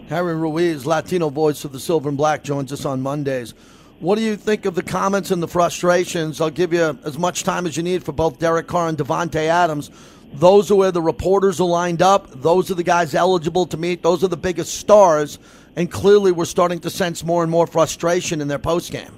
Harry 0.08 0.34
Ruiz, 0.34 0.84
Latino 0.84 1.30
voice 1.30 1.64
of 1.64 1.72
the 1.72 1.80
Silver 1.80 2.10
and 2.10 2.18
Black, 2.18 2.42
joins 2.44 2.72
us 2.72 2.84
on 2.84 3.00
Mondays. 3.00 3.54
What 4.00 4.16
do 4.16 4.22
you 4.22 4.36
think 4.36 4.66
of 4.66 4.74
the 4.74 4.82
comments 4.82 5.30
and 5.30 5.42
the 5.42 5.48
frustrations? 5.48 6.40
I'll 6.40 6.50
give 6.50 6.74
you 6.74 6.98
as 7.04 7.18
much 7.18 7.42
time 7.42 7.66
as 7.66 7.76
you 7.76 7.82
need 7.82 8.04
for 8.04 8.12
both 8.12 8.38
Derek 8.38 8.66
Carr 8.66 8.88
and 8.88 8.98
Davante 8.98 9.46
Adams. 9.46 9.90
Those 10.34 10.70
are 10.70 10.74
where 10.74 10.92
the 10.92 11.00
reporters 11.00 11.60
are 11.60 11.66
lined 11.66 12.02
up. 12.02 12.30
Those 12.42 12.70
are 12.70 12.74
the 12.74 12.82
guys 12.82 13.14
eligible 13.14 13.66
to 13.66 13.76
meet. 13.76 14.02
Those 14.02 14.22
are 14.22 14.28
the 14.28 14.36
biggest 14.36 14.74
stars. 14.74 15.38
And 15.76 15.90
clearly, 15.90 16.32
we're 16.32 16.44
starting 16.44 16.80
to 16.80 16.90
sense 16.90 17.24
more 17.24 17.42
and 17.42 17.50
more 17.50 17.66
frustration 17.66 18.40
in 18.40 18.48
their 18.48 18.58
postgame. 18.58 19.12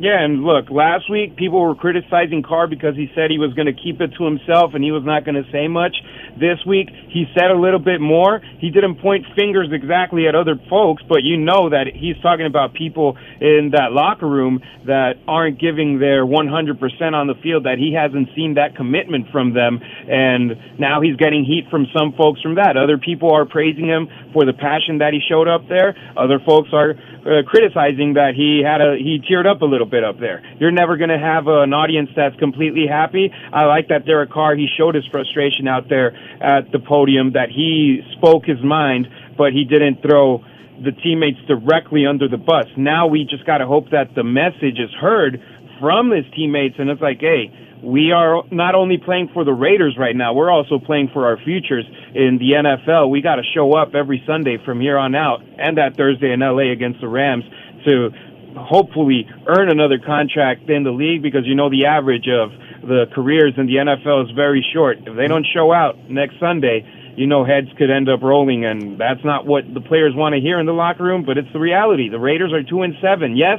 Yeah, 0.00 0.22
and 0.22 0.42
look, 0.42 0.70
last 0.70 1.08
week 1.08 1.36
people 1.36 1.60
were 1.60 1.74
criticizing 1.74 2.42
Carr 2.42 2.66
because 2.66 2.96
he 2.96 3.10
said 3.14 3.30
he 3.30 3.38
was 3.38 3.54
going 3.54 3.66
to 3.66 3.72
keep 3.72 4.00
it 4.00 4.12
to 4.18 4.24
himself 4.24 4.74
and 4.74 4.82
he 4.82 4.90
was 4.90 5.04
not 5.04 5.24
going 5.24 5.42
to 5.42 5.50
say 5.50 5.68
much. 5.68 5.96
This 6.38 6.58
week 6.66 6.88
he 7.08 7.26
said 7.34 7.50
a 7.50 7.58
little 7.58 7.78
bit 7.78 8.00
more. 8.00 8.40
He 8.58 8.70
didn't 8.70 8.96
point 8.96 9.24
fingers 9.36 9.68
exactly 9.72 10.26
at 10.26 10.34
other 10.34 10.56
folks, 10.68 11.02
but 11.08 11.22
you 11.22 11.36
know 11.36 11.70
that 11.70 11.86
he's 11.94 12.16
talking 12.22 12.46
about 12.46 12.74
people 12.74 13.16
in 13.40 13.70
that 13.72 13.92
locker 13.92 14.28
room 14.28 14.60
that 14.86 15.14
aren't 15.28 15.60
giving 15.60 15.98
their 15.98 16.26
100% 16.26 17.14
on 17.14 17.26
the 17.26 17.34
field, 17.42 17.64
that 17.64 17.78
he 17.78 17.94
hasn't 17.94 18.28
seen 18.34 18.54
that 18.54 18.76
commitment 18.76 19.30
from 19.30 19.54
them. 19.54 19.80
And 19.80 20.78
now 20.78 21.00
he's 21.00 21.16
getting 21.16 21.44
heat 21.44 21.70
from 21.70 21.86
some 21.96 22.12
folks 22.12 22.40
from 22.42 22.56
that. 22.56 22.76
Other 22.76 22.98
people 22.98 23.32
are 23.32 23.46
praising 23.46 23.86
him 23.86 24.08
for 24.32 24.44
the 24.44 24.52
passion 24.52 24.98
that 24.98 25.12
he 25.12 25.20
showed 25.26 25.48
up 25.48 25.68
there. 25.68 25.96
Other 26.16 26.40
folks 26.44 26.70
are 26.72 26.94
uh, 27.24 27.42
criticizing 27.46 28.14
that 28.14 28.34
he 28.36 28.60
had 28.60 28.82
a 28.82 28.96
he 28.98 29.22
teared 29.24 29.46
up 29.46 29.62
a 29.62 29.64
little 29.64 29.86
bit 29.86 30.04
up 30.04 30.20
there. 30.20 30.42
You're 30.58 30.74
never 30.74 30.96
going 30.96 31.08
to 31.08 31.18
have 31.18 31.46
an 31.46 31.72
audience 31.72 32.10
that's 32.14 32.36
completely 32.36 32.86
happy. 32.86 33.32
I 33.52 33.64
like 33.64 33.88
that 33.88 34.04
Derek 34.04 34.30
Carr 34.30 34.56
he 34.56 34.68
showed 34.76 34.94
his 34.94 35.06
frustration 35.06 35.66
out 35.66 35.88
there 35.88 36.12
at 36.40 36.72
the 36.72 36.78
podium 36.78 37.32
that 37.32 37.48
he 37.50 38.00
spoke 38.16 38.44
his 38.44 38.62
mind, 38.62 39.08
but 39.36 39.52
he 39.52 39.64
didn't 39.64 40.02
throw 40.02 40.44
the 40.82 40.92
teammates 40.92 41.38
directly 41.46 42.06
under 42.06 42.28
the 42.28 42.36
bus. 42.36 42.66
Now 42.76 43.06
we 43.06 43.24
just 43.24 43.46
got 43.46 43.58
to 43.58 43.66
hope 43.66 43.90
that 43.90 44.14
the 44.14 44.24
message 44.24 44.78
is 44.78 44.90
heard 45.00 45.40
from 45.80 46.10
his 46.10 46.24
teammates 46.34 46.76
and 46.78 46.90
it's 46.90 47.00
like, 47.00 47.20
hey, 47.20 47.52
we 47.82 48.12
are 48.12 48.42
not 48.50 48.74
only 48.74 48.96
playing 48.96 49.28
for 49.34 49.44
the 49.44 49.52
Raiders 49.52 49.96
right 49.98 50.16
now, 50.16 50.32
we're 50.32 50.50
also 50.50 50.78
playing 50.78 51.10
for 51.12 51.26
our 51.26 51.36
futures 51.36 51.84
in 52.14 52.38
the 52.38 52.52
NFL. 52.52 53.10
We 53.10 53.20
got 53.20 53.36
to 53.36 53.42
show 53.54 53.72
up 53.76 53.94
every 53.94 54.22
Sunday 54.26 54.58
from 54.64 54.80
here 54.80 54.96
on 54.96 55.14
out 55.14 55.42
and 55.58 55.76
that 55.76 55.96
Thursday 55.96 56.32
in 56.32 56.40
LA 56.40 56.72
against 56.72 57.00
the 57.00 57.08
Rams 57.08 57.44
to 57.86 58.10
hopefully 58.56 59.28
earn 59.46 59.68
another 59.70 59.98
contract 59.98 60.70
in 60.70 60.84
the 60.84 60.90
league 60.90 61.22
because 61.22 61.42
you 61.44 61.54
know 61.54 61.68
the 61.68 61.86
average 61.86 62.28
of 62.28 62.50
the 62.86 63.06
careers 63.14 63.54
in 63.56 63.66
the 63.66 63.76
NFL 63.76 64.24
is 64.24 64.30
very 64.34 64.64
short. 64.72 64.98
If 65.06 65.16
they 65.16 65.26
don't 65.26 65.46
show 65.54 65.72
out 65.72 65.98
next 66.08 66.38
Sunday, 66.38 66.84
you 67.16 67.26
know 67.26 67.44
heads 67.44 67.68
could 67.78 67.90
end 67.90 68.08
up 68.08 68.22
rolling 68.22 68.64
and 68.64 68.98
that's 68.98 69.24
not 69.24 69.46
what 69.46 69.62
the 69.72 69.80
players 69.80 70.14
want 70.14 70.34
to 70.34 70.40
hear 70.40 70.58
in 70.58 70.66
the 70.66 70.72
locker 70.72 71.04
room, 71.04 71.24
but 71.24 71.38
it's 71.38 71.52
the 71.52 71.60
reality. 71.60 72.08
The 72.08 72.18
Raiders 72.18 72.52
are 72.52 72.62
2 72.62 72.82
and 72.82 72.94
7. 73.00 73.36
Yes, 73.36 73.58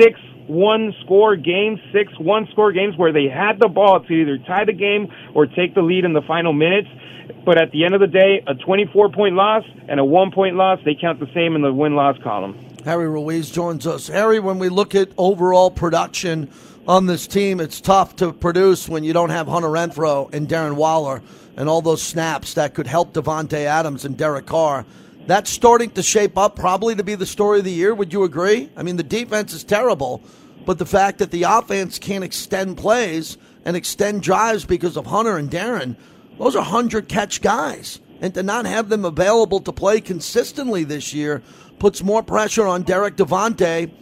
6 0.00 0.18
one 0.48 0.94
score 1.04 1.36
games, 1.36 1.78
six 1.92 2.10
one 2.18 2.48
score 2.52 2.72
games 2.72 2.96
where 2.96 3.12
they 3.12 3.28
had 3.28 3.60
the 3.60 3.68
ball 3.68 4.00
to 4.00 4.12
either 4.12 4.38
tie 4.38 4.64
the 4.64 4.72
game 4.72 5.12
or 5.34 5.46
take 5.46 5.74
the 5.74 5.82
lead 5.82 6.04
in 6.04 6.14
the 6.14 6.22
final 6.22 6.52
minutes. 6.52 6.88
But 7.44 7.60
at 7.60 7.70
the 7.70 7.84
end 7.84 7.94
of 7.94 8.00
the 8.00 8.06
day, 8.06 8.42
a 8.46 8.54
24 8.54 9.10
point 9.10 9.34
loss 9.34 9.62
and 9.88 10.00
a 10.00 10.04
one 10.04 10.30
point 10.30 10.56
loss, 10.56 10.78
they 10.84 10.96
count 10.98 11.20
the 11.20 11.28
same 11.34 11.54
in 11.54 11.62
the 11.62 11.72
win 11.72 11.94
loss 11.94 12.16
column. 12.22 12.58
Harry 12.84 13.08
Ruiz 13.08 13.50
joins 13.50 13.86
us. 13.86 14.08
Harry, 14.08 14.40
when 14.40 14.58
we 14.58 14.70
look 14.70 14.94
at 14.94 15.10
overall 15.18 15.70
production 15.70 16.50
on 16.88 17.04
this 17.04 17.26
team, 17.26 17.60
it's 17.60 17.82
tough 17.82 18.16
to 18.16 18.32
produce 18.32 18.88
when 18.88 19.04
you 19.04 19.12
don't 19.12 19.28
have 19.28 19.46
Hunter 19.46 19.68
Renfrow 19.68 20.32
and 20.32 20.48
Darren 20.48 20.74
Waller 20.74 21.22
and 21.54 21.68
all 21.68 21.82
those 21.82 22.02
snaps 22.02 22.54
that 22.54 22.72
could 22.72 22.86
help 22.86 23.12
Davante 23.12 23.66
Adams 23.66 24.06
and 24.06 24.16
Derek 24.16 24.46
Carr. 24.46 24.86
That's 25.26 25.50
starting 25.50 25.90
to 25.90 26.02
shape 26.02 26.38
up 26.38 26.56
probably 26.56 26.94
to 26.94 27.04
be 27.04 27.14
the 27.14 27.26
story 27.26 27.58
of 27.58 27.66
the 27.66 27.70
year. 27.70 27.94
Would 27.94 28.14
you 28.14 28.24
agree? 28.24 28.70
I 28.74 28.82
mean, 28.82 28.96
the 28.96 29.02
defense 29.02 29.52
is 29.52 29.64
terrible, 29.64 30.22
but 30.64 30.78
the 30.78 30.86
fact 30.86 31.18
that 31.18 31.30
the 31.30 31.42
offense 31.42 31.98
can't 31.98 32.24
extend 32.24 32.78
plays 32.78 33.36
and 33.66 33.76
extend 33.76 34.22
drives 34.22 34.64
because 34.64 34.96
of 34.96 35.04
Hunter 35.04 35.36
and 35.36 35.50
Darren, 35.50 35.94
those 36.38 36.56
are 36.56 36.62
100 36.62 37.06
catch 37.06 37.42
guys. 37.42 38.00
And 38.22 38.32
to 38.32 38.42
not 38.42 38.64
have 38.64 38.88
them 38.88 39.04
available 39.04 39.60
to 39.60 39.72
play 39.72 40.00
consistently 40.00 40.84
this 40.84 41.12
year 41.12 41.42
puts 41.78 42.02
more 42.02 42.22
pressure 42.22 42.66
on 42.66 42.82
Derek 42.82 43.16
Davante, 43.16 43.92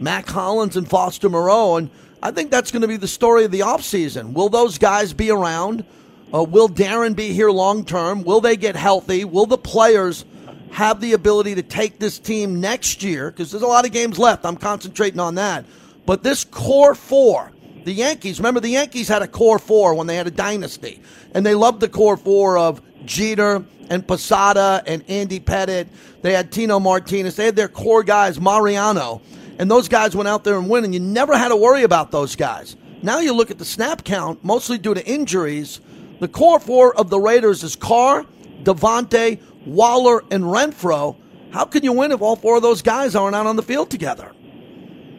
Mack 0.00 0.28
Hollins, 0.28 0.76
and 0.76 0.90
Foster 0.90 1.28
Moreau. 1.28 1.76
And 1.76 1.88
I 2.22 2.30
think 2.30 2.50
that's 2.50 2.70
going 2.70 2.82
to 2.82 2.88
be 2.88 2.96
the 2.96 3.08
story 3.08 3.44
of 3.44 3.50
the 3.50 3.60
offseason. 3.60 4.32
Will 4.32 4.48
those 4.48 4.78
guys 4.78 5.12
be 5.12 5.30
around? 5.30 5.84
Uh, 6.32 6.44
will 6.44 6.68
Darren 6.68 7.16
be 7.16 7.32
here 7.32 7.50
long 7.50 7.84
term? 7.84 8.22
Will 8.22 8.40
they 8.40 8.56
get 8.56 8.76
healthy? 8.76 9.24
Will 9.24 9.46
the 9.46 9.58
players 9.58 10.24
have 10.70 11.00
the 11.00 11.12
ability 11.12 11.54
to 11.56 11.62
take 11.62 11.98
this 11.98 12.18
team 12.18 12.60
next 12.60 13.02
year, 13.02 13.30
because 13.30 13.50
there's 13.50 13.62
a 13.62 13.66
lot 13.66 13.84
of 13.84 13.92
games 13.92 14.18
left. 14.18 14.46
I'm 14.46 14.56
concentrating 14.56 15.20
on 15.20 15.34
that. 15.34 15.66
But 16.06 16.22
this 16.22 16.44
core 16.44 16.94
four, 16.94 17.52
the 17.84 17.92
Yankees, 17.92 18.38
remember 18.38 18.60
the 18.60 18.70
Yankees 18.70 19.08
had 19.08 19.20
a 19.20 19.28
core 19.28 19.58
four 19.58 19.94
when 19.94 20.06
they 20.06 20.16
had 20.16 20.26
a 20.26 20.30
dynasty, 20.30 21.02
and 21.34 21.44
they 21.44 21.54
loved 21.54 21.80
the 21.80 21.88
core 21.88 22.16
four 22.16 22.56
of 22.56 22.80
Jeter 23.04 23.64
and 23.90 24.06
Posada 24.06 24.82
and 24.86 25.04
Andy 25.08 25.40
Pettitte. 25.40 25.88
They 26.22 26.32
had 26.32 26.50
Tino 26.50 26.80
Martinez. 26.80 27.36
They 27.36 27.46
had 27.46 27.56
their 27.56 27.68
core 27.68 28.02
guys, 28.02 28.40
Mariano, 28.40 29.20
and 29.62 29.70
those 29.70 29.86
guys 29.86 30.16
went 30.16 30.28
out 30.28 30.42
there 30.42 30.58
and 30.58 30.68
win, 30.68 30.82
and 30.84 30.92
you 30.92 30.98
never 30.98 31.38
had 31.38 31.50
to 31.50 31.56
worry 31.56 31.84
about 31.84 32.10
those 32.10 32.34
guys. 32.34 32.74
Now 33.00 33.20
you 33.20 33.32
look 33.32 33.48
at 33.52 33.58
the 33.58 33.64
snap 33.64 34.02
count, 34.02 34.44
mostly 34.44 34.76
due 34.76 34.92
to 34.92 35.06
injuries. 35.06 35.80
The 36.18 36.26
core 36.26 36.58
four 36.58 36.96
of 36.96 37.10
the 37.10 37.20
Raiders 37.20 37.62
is 37.62 37.76
Carr, 37.76 38.26
Davante, 38.64 39.40
Waller, 39.64 40.24
and 40.32 40.42
Renfrow. 40.42 41.16
How 41.52 41.64
can 41.64 41.84
you 41.84 41.92
win 41.92 42.10
if 42.10 42.20
all 42.20 42.34
four 42.34 42.56
of 42.56 42.62
those 42.62 42.82
guys 42.82 43.14
aren't 43.14 43.36
out 43.36 43.46
on 43.46 43.54
the 43.54 43.62
field 43.62 43.88
together? 43.88 44.32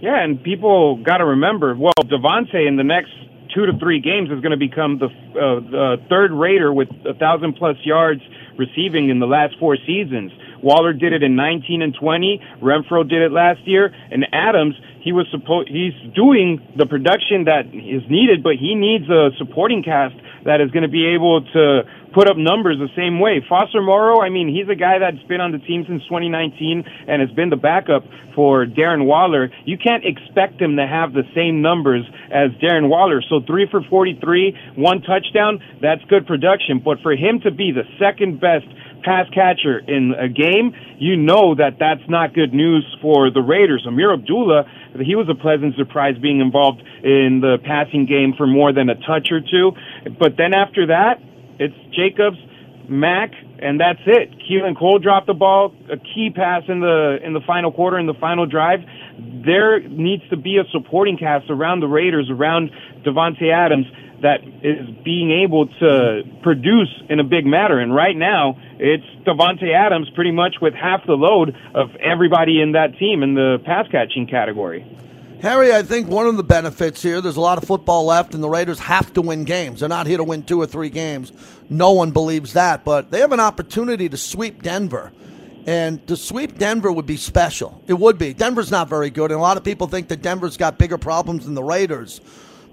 Yeah, 0.02 0.22
and 0.22 0.44
people 0.44 0.98
got 0.98 1.20
to 1.20 1.26
remember, 1.26 1.74
well, 1.78 1.94
Davante 2.02 2.68
in 2.68 2.76
the 2.76 2.84
next 2.84 3.14
two 3.56 3.66
to 3.66 3.72
three 3.80 4.02
games 4.02 4.30
is 4.30 4.42
going 4.42 4.52
to 4.52 4.58
become 4.58 5.00
the, 5.00 5.06
uh, 5.06 5.60
the 5.72 5.96
third 6.10 6.34
Raider 6.34 6.74
with 6.74 6.90
a 7.06 7.14
thousand 7.14 7.54
plus 7.54 7.78
yards 7.86 8.20
receiving 8.58 9.08
in 9.08 9.20
the 9.20 9.26
last 9.26 9.56
four 9.58 9.78
seasons. 9.88 10.34
Waller 10.64 10.94
did 10.94 11.14
it 11.14 11.22
in 11.24 11.36
19 11.36 11.82
and 11.82 11.94
20. 11.94 12.42
Renfrow 12.62 13.08
did 13.08 13.22
it 13.22 13.32
last 13.32 13.60
year, 13.68 13.94
and 14.12 14.26
Adams 14.32 14.76
he 15.04 15.12
was 15.12 15.28
supposed 15.32 15.68
he's 15.68 15.94
doing 16.16 16.64
the 16.78 16.86
production 16.86 17.44
that 17.46 17.68
is 17.68 18.02
needed, 18.10 18.42
but 18.42 18.56
he 18.56 18.74
needs 18.74 19.04
a 19.10 19.32
supporting 19.38 19.84
cast 19.84 20.16
that 20.46 20.62
is 20.62 20.72
going 20.72 20.84
to 20.84 20.92
be 20.92 21.06
able 21.08 21.44
to 21.44 21.84
put 22.14 22.30
up 22.30 22.38
numbers 22.38 22.78
the 22.80 22.92
same 22.96 23.20
way. 23.20 23.44
Foster 23.48 23.82
Moreau, 23.82 24.22
I 24.22 24.30
mean, 24.30 24.48
he's 24.48 24.70
a 24.70 24.76
guy 24.76 25.00
that's 25.00 25.22
been 25.28 25.42
on 25.42 25.52
the 25.52 25.60
team 25.60 25.84
since 25.88 26.04
2019 26.04 26.84
and 27.08 27.22
has 27.22 27.32
been 27.32 27.50
the 27.50 27.58
backup 27.58 28.04
for 28.36 28.66
Darren 28.66 29.06
Waller. 29.06 29.50
You 29.66 29.78
can't 29.78 30.06
expect 30.06 30.62
him 30.62 30.78
to 30.78 30.88
have 30.88 31.14
the 31.14 31.24
same 31.36 31.62
numbers 31.62 32.06
as 32.32 32.52
Darren 32.64 32.88
Waller. 32.88 33.22
So 33.28 33.42
three 33.46 33.68
for 33.70 33.82
43, 33.84 34.76
one 34.76 35.02
touchdown, 35.02 35.60
that's 35.82 36.04
good 36.06 36.28
production. 36.28 36.80
But 36.84 37.02
for 37.02 37.14
him 37.14 37.42
to 37.42 37.52
be 37.52 37.72
the 37.72 37.84
second 38.00 38.40
best 38.40 38.68
pass 39.04 39.28
catcher 39.30 39.80
in 39.80 40.14
a 40.18 40.28
game, 40.28 40.74
you 40.98 41.16
know 41.16 41.56
that 41.56 41.78
that's 41.80 42.08
not 42.10 42.34
good 42.34 42.54
news 42.54 42.86
for 43.02 43.30
the 43.30 43.42
Raiders. 43.42 43.86
Ameer 43.88 44.14
Abdullah, 44.14 44.64
he 45.02 45.16
was 45.16 45.28
a 45.30 45.36
pleasant 45.36 45.76
surprise 45.76 46.16
being 46.22 46.40
involved 46.40 46.82
in 47.04 47.42
the 47.42 47.58
passing 47.64 48.06
game 48.06 48.34
for 48.38 48.48
more 48.48 48.74
than 48.74 48.90
a 48.90 48.96
touch 48.96 49.30
or 49.32 49.42
two. 49.42 49.72
But 50.20 50.38
then 50.38 50.54
after 50.54 50.88
that, 50.88 51.20
it's 51.60 51.76
Jacobs, 51.96 52.38
Mack, 52.90 53.32
and 53.60 53.80
that's 53.80 54.02
it. 54.06 54.32
Keelan 54.44 54.78
Cole 54.78 55.00
dropped 55.00 55.28
the 55.28 55.34
ball, 55.34 55.74
a 55.92 55.98
key 55.98 56.30
pass 56.36 56.64
in 56.68 56.80
the 56.82 57.18
in 57.24 57.34
the 57.34 57.42
final 57.46 57.72
quarter 57.72 57.98
in 57.98 58.08
the 58.08 58.14
final 58.20 58.46
drive. 58.46 58.80
There 59.46 59.80
needs 59.88 60.24
to 60.30 60.38
be 60.38 60.58
a 60.58 60.64
supporting 60.72 61.18
cast 61.18 61.50
around 61.50 61.80
the 61.80 61.88
Raiders, 61.88 62.30
around 62.30 62.72
Davante 63.06 63.52
Adams 63.54 63.86
that 64.24 64.40
is 64.64 64.90
being 65.04 65.32
able 65.44 65.68
to 65.68 66.24
produce 66.42 66.90
in 67.10 67.20
a 67.20 67.24
big 67.24 67.46
matter. 67.46 67.80
And 67.80 67.94
right 67.94 68.16
now, 68.16 68.58
it's 68.80 69.06
Davante 69.28 69.74
Adams 69.74 70.10
pretty 70.16 70.32
much 70.32 70.56
with 70.62 70.74
half 70.74 71.06
the 71.06 71.14
load 71.14 71.56
of 71.76 71.90
everybody 71.98 72.62
in 72.62 72.72
that 72.72 72.98
team 72.98 73.22
in 73.22 73.36
the 73.36 73.60
pass 73.66 73.86
catching 73.92 74.26
category. 74.26 74.88
Harry, 75.42 75.74
I 75.74 75.84
think 75.84 76.08
one 76.08 76.26
of 76.26 76.38
the 76.38 76.44
benefits 76.44 77.02
here, 77.02 77.20
there's 77.20 77.36
a 77.36 77.42
lot 77.42 77.58
of 77.58 77.66
football 77.66 78.06
left, 78.06 78.34
and 78.34 78.42
the 78.42 78.48
Raiders 78.48 78.80
have 78.80 79.12
to 79.14 79.22
win 79.22 79.44
games. 79.44 79.82
They're 79.82 79.90
not 79.90 80.08
here 80.08 80.18
to 80.18 80.24
win 80.24 80.44
two 80.44 80.62
or 80.62 80.66
three 80.66 80.90
games. 80.90 81.34
No 81.70 81.92
one 81.92 82.12
believes 82.12 82.54
that, 82.54 82.86
but 82.86 83.12
they 83.12 83.20
have 83.20 83.34
an 83.34 83.42
opportunity 83.42 84.08
to 84.08 84.16
sweep 84.16 84.64
Denver. 84.64 85.12
And 85.68 86.06
to 86.08 86.16
sweep 86.16 86.58
Denver 86.58 86.94
would 86.94 87.06
be 87.06 87.18
special. 87.18 87.82
It 87.88 87.94
would 87.96 88.18
be. 88.18 88.34
Denver's 88.34 88.72
not 88.72 88.88
very 88.88 89.10
good, 89.10 89.32
and 89.32 89.40
a 89.40 89.44
lot 89.44 89.58
of 89.58 89.66
people 89.66 89.88
think 89.88 90.08
that 90.08 90.22
Denver's 90.22 90.56
got 90.56 90.78
bigger 90.78 90.98
problems 90.98 91.44
than 91.44 91.56
the 91.56 91.64
Raiders 91.64 92.22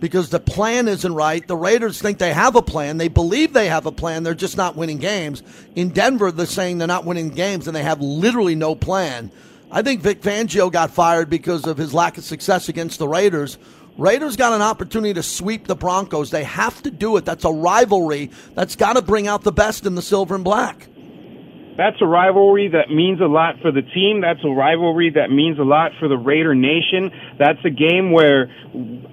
because 0.00 0.30
the 0.30 0.40
plan 0.40 0.88
isn't 0.88 1.14
right. 1.14 1.46
The 1.46 1.56
Raiders 1.56 2.00
think 2.00 2.18
they 2.18 2.32
have 2.32 2.56
a 2.56 2.62
plan. 2.62 2.96
They 2.96 3.08
believe 3.08 3.52
they 3.52 3.68
have 3.68 3.86
a 3.86 3.92
plan. 3.92 4.22
They're 4.22 4.34
just 4.34 4.56
not 4.56 4.74
winning 4.74 4.98
games. 4.98 5.42
In 5.76 5.90
Denver, 5.90 6.32
they're 6.32 6.46
saying 6.46 6.78
they're 6.78 6.88
not 6.88 7.04
winning 7.04 7.28
games 7.28 7.66
and 7.66 7.76
they 7.76 7.82
have 7.82 8.00
literally 8.00 8.54
no 8.54 8.74
plan. 8.74 9.30
I 9.70 9.82
think 9.82 10.00
Vic 10.00 10.22
Fangio 10.22 10.72
got 10.72 10.90
fired 10.90 11.30
because 11.30 11.66
of 11.66 11.76
his 11.76 11.94
lack 11.94 12.18
of 12.18 12.24
success 12.24 12.68
against 12.68 12.98
the 12.98 13.06
Raiders. 13.06 13.58
Raiders 13.98 14.36
got 14.36 14.52
an 14.52 14.62
opportunity 14.62 15.14
to 15.14 15.22
sweep 15.22 15.66
the 15.66 15.76
Broncos. 15.76 16.30
They 16.30 16.44
have 16.44 16.82
to 16.82 16.90
do 16.90 17.16
it. 17.18 17.24
That's 17.24 17.44
a 17.44 17.52
rivalry 17.52 18.30
that's 18.54 18.74
got 18.74 18.94
to 18.94 19.02
bring 19.02 19.28
out 19.28 19.42
the 19.42 19.52
best 19.52 19.86
in 19.86 19.94
the 19.94 20.02
silver 20.02 20.34
and 20.34 20.42
black. 20.42 20.88
That's 21.80 21.96
a 22.02 22.06
rivalry 22.06 22.68
that 22.76 22.92
means 22.92 23.22
a 23.22 23.26
lot 23.26 23.54
for 23.62 23.72
the 23.72 23.80
team. 23.80 24.20
That's 24.20 24.44
a 24.44 24.52
rivalry 24.52 25.16
that 25.16 25.30
means 25.32 25.58
a 25.58 25.64
lot 25.64 25.92
for 25.98 26.08
the 26.08 26.18
Raider 26.18 26.54
Nation. 26.54 27.08
That's 27.38 27.58
a 27.64 27.70
game 27.70 28.12
where 28.12 28.52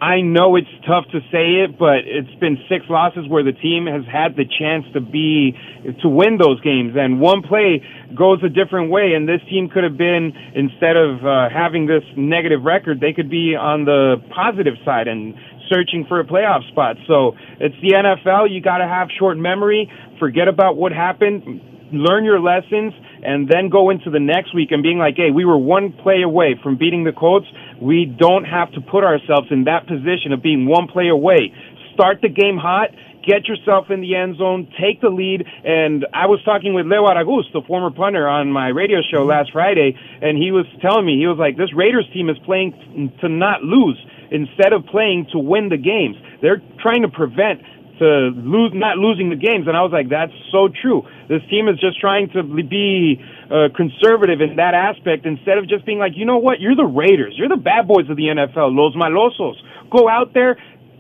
I 0.03 0.19
know 0.19 0.57
it's 0.57 0.67
tough 0.85 1.05
to 1.15 1.21
say 1.31 1.63
it, 1.63 1.79
but 1.79 2.03
it's 2.03 2.35
been 2.41 2.59
six 2.67 2.83
losses 2.89 3.23
where 3.29 3.41
the 3.41 3.53
team 3.53 3.87
has 3.87 4.03
had 4.11 4.35
the 4.35 4.43
chance 4.43 4.83
to 4.91 4.99
be 4.99 5.55
to 6.03 6.09
win 6.09 6.35
those 6.35 6.59
games, 6.59 6.91
and 6.99 7.21
one 7.21 7.41
play 7.41 7.79
goes 8.13 8.43
a 8.43 8.49
different 8.49 8.91
way. 8.91 9.13
And 9.15 9.23
this 9.29 9.39
team 9.49 9.69
could 9.69 9.85
have 9.85 9.95
been 9.95 10.35
instead 10.53 10.97
of 10.99 11.23
uh, 11.23 11.47
having 11.47 11.87
this 11.87 12.03
negative 12.17 12.67
record, 12.67 12.99
they 12.99 13.13
could 13.13 13.29
be 13.29 13.55
on 13.55 13.85
the 13.85 14.19
positive 14.35 14.75
side 14.83 15.07
and 15.07 15.35
searching 15.71 16.03
for 16.03 16.19
a 16.19 16.25
playoff 16.25 16.67
spot. 16.67 16.97
So 17.07 17.31
it's 17.61 17.79
the 17.79 17.95
NFL. 17.95 18.51
You 18.51 18.59
got 18.59 18.79
to 18.79 18.87
have 18.91 19.07
short 19.17 19.37
memory. 19.37 19.89
Forget 20.19 20.49
about 20.49 20.75
what 20.75 20.91
happened 20.91 21.76
learn 21.91 22.23
your 22.23 22.39
lessons, 22.39 22.93
and 23.23 23.49
then 23.49 23.69
go 23.69 23.89
into 23.89 24.09
the 24.09 24.19
next 24.19 24.53
week 24.53 24.71
and 24.71 24.83
being 24.83 24.97
like, 24.97 25.15
hey, 25.15 25.31
we 25.31 25.45
were 25.45 25.57
one 25.57 25.91
play 25.91 26.21
away 26.21 26.59
from 26.61 26.77
beating 26.77 27.03
the 27.03 27.11
Colts. 27.11 27.47
We 27.81 28.05
don't 28.05 28.45
have 28.45 28.71
to 28.73 28.81
put 28.81 29.03
ourselves 29.03 29.47
in 29.51 29.65
that 29.65 29.87
position 29.87 30.31
of 30.31 30.41
being 30.41 30.67
one 30.67 30.87
play 30.87 31.09
away. 31.09 31.53
Start 31.93 32.21
the 32.21 32.29
game 32.29 32.57
hot. 32.57 32.89
Get 33.25 33.45
yourself 33.45 33.89
in 33.89 33.99
the 33.99 34.15
end 34.15 34.37
zone, 34.37 34.71
take 34.79 35.01
the 35.01 35.09
lead. 35.09 35.43
And 35.65 36.07
I 36.13 36.27
was 36.27 36.39
talking 36.45 36.73
with 36.73 36.85
Leo 36.85 37.03
Araguz, 37.07 37.51
the 37.51 37.61
former 37.67 37.91
punter, 37.91 38.25
on 38.25 38.49
my 38.53 38.69
radio 38.69 38.99
show 39.01 39.19
mm-hmm. 39.19 39.29
last 39.29 39.51
Friday, 39.51 39.99
and 40.21 40.37
he 40.37 40.51
was 40.51 40.65
telling 40.79 41.05
me, 41.05 41.17
he 41.19 41.27
was 41.27 41.37
like, 41.37 41.57
this 41.57 41.73
Raiders 41.75 42.07
team 42.13 42.29
is 42.29 42.37
playing 42.45 43.11
to 43.19 43.27
not 43.27 43.63
lose 43.63 43.99
instead 44.31 44.71
of 44.71 44.85
playing 44.85 45.27
to 45.33 45.39
win 45.39 45.67
the 45.67 45.75
games. 45.75 46.15
They're 46.41 46.61
trying 46.79 47.01
to 47.01 47.09
prevent 47.09 47.59
to 47.99 48.31
lose, 48.35 48.71
not 48.73 48.97
losing 48.97 49.29
the 49.29 49.35
games. 49.35 49.67
And 49.67 49.75
I 49.75 49.81
was 49.81 49.91
like, 49.91 50.09
that's 50.09 50.33
so 50.51 50.69
true. 50.69 51.07
This 51.27 51.41
team 51.49 51.67
is 51.67 51.79
just 51.79 51.99
trying 51.99 52.29
to 52.31 52.43
be 52.43 53.21
uh, 53.49 53.69
conservative 53.75 54.41
in 54.41 54.57
that 54.57 54.73
aspect 54.73 55.25
instead 55.25 55.57
of 55.57 55.67
just 55.67 55.85
being 55.85 55.99
like, 55.99 56.13
you 56.15 56.25
know 56.25 56.37
what, 56.37 56.59
you're 56.59 56.75
the 56.75 56.85
Raiders, 56.85 57.33
you're 57.37 57.49
the 57.49 57.57
bad 57.57 57.87
boys 57.87 58.09
of 58.09 58.17
the 58.17 58.23
NFL, 58.23 58.75
los 58.75 58.95
malosos. 58.95 59.55
Go 59.89 60.09
out 60.09 60.33
there, 60.33 60.57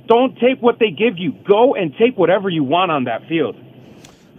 don't 0.07 0.37
take 0.39 0.61
what 0.61 0.79
they 0.79 0.91
give 0.91 1.17
you. 1.17 1.33
Go 1.47 1.75
and 1.75 1.93
take 1.97 2.17
whatever 2.17 2.49
you 2.49 2.63
want 2.63 2.91
on 2.91 3.05
that 3.05 3.27
field. 3.27 3.55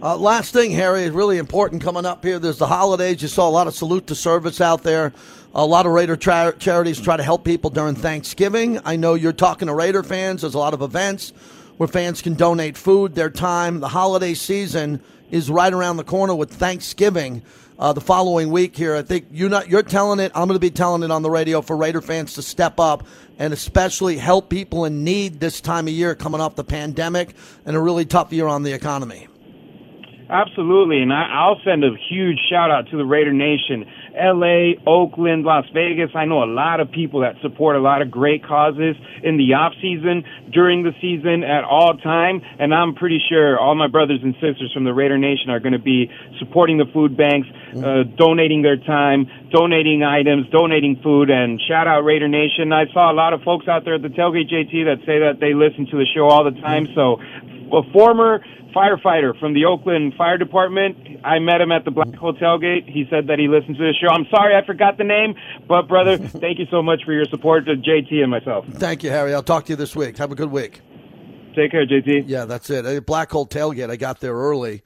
Uh, 0.01 0.15
last 0.15 0.53
thing, 0.53 0.71
Harry, 0.71 1.03
is 1.03 1.11
really 1.11 1.37
important 1.37 1.83
coming 1.83 2.05
up 2.05 2.23
here. 2.23 2.39
There's 2.39 2.57
the 2.57 2.67
holidays. 2.67 3.21
You 3.21 3.27
saw 3.27 3.49
a 3.49 3.51
lot 3.51 3.67
of 3.67 3.75
salute 3.75 4.07
to 4.07 4.15
service 4.15 4.61
out 4.61 4.81
there. 4.81 5.11
A 5.53 5.65
lot 5.65 5.85
of 5.85 5.91
Raider 5.91 6.15
tra- 6.15 6.55
charities 6.57 7.01
try 7.01 7.17
to 7.17 7.23
help 7.23 7.43
people 7.43 7.69
during 7.69 7.95
Thanksgiving. 7.95 8.79
I 8.85 8.95
know 8.95 9.15
you're 9.15 9.33
talking 9.33 9.67
to 9.67 9.73
Raider 9.73 10.03
fans. 10.03 10.41
There's 10.41 10.53
a 10.53 10.59
lot 10.59 10.73
of 10.73 10.81
events 10.81 11.33
where 11.79 11.87
fans 11.87 12.21
can 12.21 12.33
donate 12.33 12.75
food, 12.75 13.15
their 13.15 13.29
time. 13.29 13.79
The 13.79 13.87
holiday 13.87 14.33
season 14.33 15.01
is 15.31 15.49
right 15.49 15.71
around 15.71 15.95
the 15.95 16.03
corner 16.03 16.35
with 16.35 16.51
Thanksgiving 16.51 17.41
uh, 17.79 17.93
the 17.93 18.01
following 18.01 18.51
week 18.51 18.75
here. 18.75 18.97
I 18.97 19.01
think 19.01 19.27
you're 19.31 19.49
not 19.49 19.69
you're 19.69 19.81
telling 19.81 20.19
it. 20.19 20.33
I'm 20.35 20.49
going 20.49 20.57
to 20.57 20.59
be 20.59 20.71
telling 20.71 21.03
it 21.03 21.09
on 21.09 21.21
the 21.21 21.29
radio 21.29 21.61
for 21.61 21.77
Raider 21.77 22.01
fans 22.01 22.33
to 22.33 22.41
step 22.41 22.81
up 22.81 23.07
and 23.37 23.53
especially 23.53 24.17
help 24.17 24.49
people 24.49 24.83
in 24.83 25.05
need 25.05 25.39
this 25.39 25.61
time 25.61 25.87
of 25.87 25.93
year 25.93 26.15
coming 26.15 26.41
off 26.41 26.55
the 26.55 26.65
pandemic 26.65 27.33
and 27.65 27.77
a 27.77 27.79
really 27.79 28.03
tough 28.03 28.33
year 28.33 28.47
on 28.47 28.63
the 28.63 28.73
economy. 28.73 29.29
Absolutely, 30.29 31.01
and 31.01 31.13
I, 31.13 31.47
will 31.47 31.61
send 31.63 31.85
a 31.85 31.95
huge 32.09 32.39
shout 32.49 32.71
out 32.71 32.89
to 32.89 32.97
the 32.97 33.05
Raider 33.05 33.31
Nation. 33.31 33.85
LA, 34.19 34.75
Oakland, 34.85 35.43
Las 35.43 35.65
Vegas. 35.73 36.11
I 36.15 36.25
know 36.25 36.43
a 36.43 36.51
lot 36.51 36.79
of 36.79 36.91
people 36.91 37.21
that 37.21 37.35
support 37.41 37.75
a 37.75 37.79
lot 37.79 38.01
of 38.01 38.11
great 38.11 38.43
causes 38.43 38.95
in 39.23 39.37
the 39.37 39.53
off 39.53 39.73
season, 39.81 40.23
during 40.51 40.83
the 40.83 40.91
season, 41.01 41.43
at 41.43 41.63
all 41.63 41.97
time. 41.97 42.41
And 42.59 42.73
I'm 42.73 42.95
pretty 42.95 43.21
sure 43.29 43.57
all 43.57 43.75
my 43.75 43.87
brothers 43.87 44.19
and 44.21 44.33
sisters 44.35 44.71
from 44.73 44.83
the 44.83 44.93
Raider 44.93 45.17
Nation 45.17 45.49
are 45.49 45.59
going 45.59 45.73
to 45.73 45.79
be 45.79 46.11
supporting 46.39 46.77
the 46.77 46.85
food 46.93 47.15
banks, 47.15 47.47
uh, 47.75 48.03
donating 48.15 48.61
their 48.61 48.77
time, 48.77 49.29
donating 49.51 50.03
items, 50.03 50.49
donating 50.49 50.99
food. 51.01 51.29
And 51.29 51.61
shout 51.67 51.87
out 51.87 52.01
Raider 52.01 52.27
Nation. 52.27 52.73
I 52.73 52.91
saw 52.93 53.11
a 53.11 53.15
lot 53.15 53.33
of 53.33 53.41
folks 53.43 53.67
out 53.67 53.85
there 53.85 53.95
at 53.95 54.01
the 54.01 54.09
tailgate 54.09 54.51
JT 54.51 54.85
that 54.85 54.99
say 55.05 55.19
that 55.19 55.39
they 55.39 55.53
listen 55.53 55.87
to 55.87 55.97
the 55.97 56.05
show 56.13 56.27
all 56.27 56.43
the 56.43 56.59
time. 56.59 56.87
So 56.93 57.19
a 57.71 57.91
former 57.91 58.43
firefighter 58.75 59.37
from 59.39 59.53
the 59.53 59.65
Oakland 59.65 60.13
Fire 60.17 60.37
Department. 60.37 60.97
I 61.23 61.39
met 61.39 61.61
him 61.61 61.71
at 61.71 61.85
the 61.85 61.91
Black 61.91 62.13
Hole 62.15 62.33
tailgate. 62.33 62.89
He 62.89 63.05
said 63.09 63.27
that 63.27 63.39
he 63.39 63.47
listened 63.47 63.77
to 63.77 63.83
the 63.83 63.93
show. 63.93 64.07
I'm 64.07 64.25
sorry 64.29 64.55
I 64.55 64.65
forgot 64.65 64.97
the 64.97 65.03
name, 65.03 65.35
but 65.67 65.87
brother, 65.87 66.17
thank 66.17 66.59
you 66.59 66.65
so 66.71 66.81
much 66.81 67.03
for 67.03 67.13
your 67.13 67.25
support 67.25 67.65
to 67.65 67.75
JT 67.75 68.13
and 68.21 68.31
myself. 68.31 68.65
Thank 68.67 69.03
you, 69.03 69.09
Harry. 69.09 69.33
I'll 69.33 69.43
talk 69.43 69.65
to 69.65 69.71
you 69.71 69.75
this 69.75 69.95
week. 69.95 70.17
Have 70.17 70.31
a 70.31 70.35
good 70.35 70.51
week. 70.51 70.81
Take 71.55 71.71
care, 71.71 71.85
JT. 71.85 72.25
Yeah, 72.27 72.45
that's 72.45 72.69
it. 72.69 72.85
Uh, 72.85 72.99
Black 73.01 73.31
Hole 73.31 73.47
tailgate. 73.47 73.89
I 73.89 73.95
got 73.95 74.19
there 74.19 74.33
early 74.33 74.83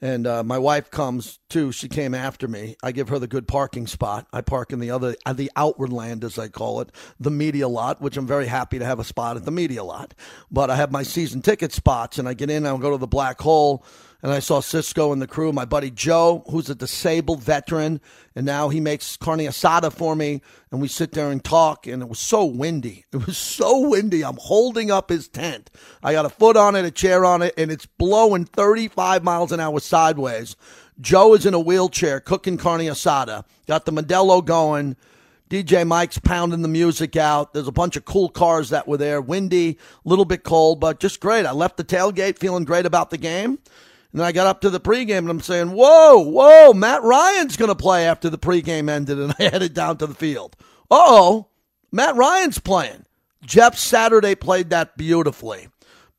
and 0.00 0.26
uh, 0.26 0.42
my 0.42 0.58
wife 0.58 0.90
comes 0.90 1.38
too. 1.48 1.72
She 1.72 1.88
came 1.88 2.14
after 2.14 2.48
me. 2.48 2.76
I 2.82 2.92
give 2.92 3.08
her 3.10 3.18
the 3.18 3.26
good 3.26 3.46
parking 3.46 3.86
spot. 3.86 4.26
I 4.32 4.40
park 4.40 4.72
in 4.72 4.80
the 4.80 4.90
other, 4.90 5.14
uh, 5.26 5.32
the 5.32 5.50
outward 5.56 5.92
land, 5.92 6.24
as 6.24 6.38
I 6.38 6.48
call 6.48 6.80
it, 6.80 6.90
the 7.18 7.30
media 7.30 7.68
lot, 7.68 8.00
which 8.00 8.16
I'm 8.16 8.26
very 8.26 8.46
happy 8.46 8.78
to 8.78 8.84
have 8.84 8.98
a 8.98 9.04
spot 9.04 9.36
at 9.36 9.44
the 9.44 9.50
media 9.50 9.84
lot. 9.84 10.14
But 10.50 10.70
I 10.70 10.76
have 10.76 10.90
my 10.90 11.02
season 11.02 11.42
ticket 11.42 11.72
spots, 11.72 12.18
and 12.18 12.28
I 12.28 12.34
get 12.34 12.50
in. 12.50 12.66
I'll 12.66 12.78
go 12.78 12.90
to 12.90 12.96
the 12.96 13.06
black 13.06 13.40
hole 13.40 13.84
and 14.22 14.32
I 14.32 14.38
saw 14.38 14.60
Cisco 14.60 15.12
and 15.12 15.20
the 15.20 15.26
crew. 15.26 15.52
My 15.52 15.64
buddy 15.64 15.90
Joe, 15.90 16.44
who's 16.50 16.68
a 16.68 16.74
disabled 16.74 17.42
veteran, 17.42 18.00
and 18.34 18.44
now 18.44 18.68
he 18.68 18.80
makes 18.80 19.16
carne 19.16 19.40
asada 19.40 19.92
for 19.92 20.14
me, 20.14 20.42
and 20.70 20.80
we 20.80 20.88
sit 20.88 21.12
there 21.12 21.30
and 21.30 21.42
talk. 21.42 21.86
And 21.86 22.02
it 22.02 22.08
was 22.08 22.20
so 22.20 22.44
windy. 22.44 23.04
It 23.12 23.26
was 23.26 23.38
so 23.38 23.88
windy. 23.88 24.24
I'm 24.24 24.38
holding 24.38 24.90
up 24.90 25.10
his 25.10 25.28
tent. 25.28 25.70
I 26.02 26.12
got 26.12 26.26
a 26.26 26.30
foot 26.30 26.56
on 26.56 26.74
it, 26.76 26.84
a 26.84 26.90
chair 26.90 27.24
on 27.24 27.42
it, 27.42 27.54
and 27.58 27.70
it's 27.70 27.86
blowing 27.86 28.44
35 28.44 29.22
miles 29.22 29.52
an 29.52 29.60
hour 29.60 29.80
sideways. 29.80 30.56
Joe 31.00 31.34
is 31.34 31.46
in 31.46 31.54
a 31.54 31.60
wheelchair 31.60 32.20
cooking 32.20 32.56
carne 32.56 32.80
asada. 32.80 33.44
Got 33.66 33.84
the 33.84 33.92
Modelo 33.92 34.44
going. 34.44 34.96
DJ 35.50 35.84
Mike's 35.84 36.18
pounding 36.18 36.62
the 36.62 36.68
music 36.68 37.16
out. 37.16 37.52
There's 37.52 37.66
a 37.66 37.72
bunch 37.72 37.96
of 37.96 38.04
cool 38.04 38.28
cars 38.28 38.70
that 38.70 38.86
were 38.86 38.96
there. 38.96 39.20
Windy, 39.20 39.78
a 40.04 40.08
little 40.08 40.24
bit 40.24 40.44
cold, 40.44 40.78
but 40.78 41.00
just 41.00 41.18
great. 41.18 41.44
I 41.44 41.50
left 41.50 41.76
the 41.76 41.84
tailgate 41.84 42.38
feeling 42.38 42.64
great 42.64 42.86
about 42.86 43.10
the 43.10 43.18
game. 43.18 43.58
And 44.12 44.20
then 44.20 44.26
I 44.26 44.32
got 44.32 44.46
up 44.46 44.60
to 44.62 44.70
the 44.70 44.80
pregame 44.80 45.18
and 45.18 45.30
I'm 45.30 45.40
saying, 45.40 45.70
whoa, 45.70 46.18
whoa, 46.18 46.72
Matt 46.72 47.02
Ryan's 47.02 47.56
going 47.56 47.68
to 47.68 47.76
play 47.76 48.06
after 48.06 48.28
the 48.28 48.38
pregame 48.38 48.90
ended. 48.90 49.18
And 49.18 49.34
I 49.38 49.44
headed 49.44 49.74
down 49.74 49.98
to 49.98 50.06
the 50.06 50.14
field. 50.14 50.56
oh, 50.90 51.46
Matt 51.92 52.16
Ryan's 52.16 52.58
playing. 52.58 53.04
Jeff 53.42 53.76
Saturday 53.76 54.34
played 54.34 54.70
that 54.70 54.96
beautifully. 54.96 55.68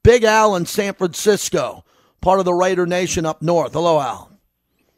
Big 0.04 0.23
Al 0.23 0.56
in 0.56 0.65
San 0.65 0.93
Francisco, 0.93 1.86
part 2.19 2.39
of 2.39 2.45
the 2.45 2.54
Raider 2.54 2.86
Nation 2.86 3.25
up 3.25 3.41
north. 3.41 3.73
Hello, 3.73 3.99
Al. 3.99 4.32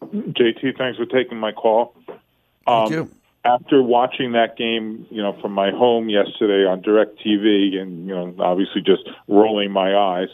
JT, 0.01 0.77
thanks 0.77 0.97
for 0.97 1.05
taking 1.05 1.37
my 1.37 1.51
call. 1.51 1.95
Thank 2.07 2.67
um, 2.67 2.93
you. 2.93 3.11
After 3.45 3.83
watching 3.83 4.31
that 4.33 4.55
game, 4.55 5.05
you 5.09 5.21
know, 5.21 5.37
from 5.41 5.51
my 5.51 5.71
home 5.71 6.07
yesterday 6.07 6.65
on 6.65 6.81
DirecTV, 6.81 7.75
and 7.77 8.07
you 8.07 8.15
know, 8.15 8.33
obviously 8.39 8.81
just 8.81 9.03
rolling 9.27 9.71
my 9.71 9.95
eyes, 9.95 10.29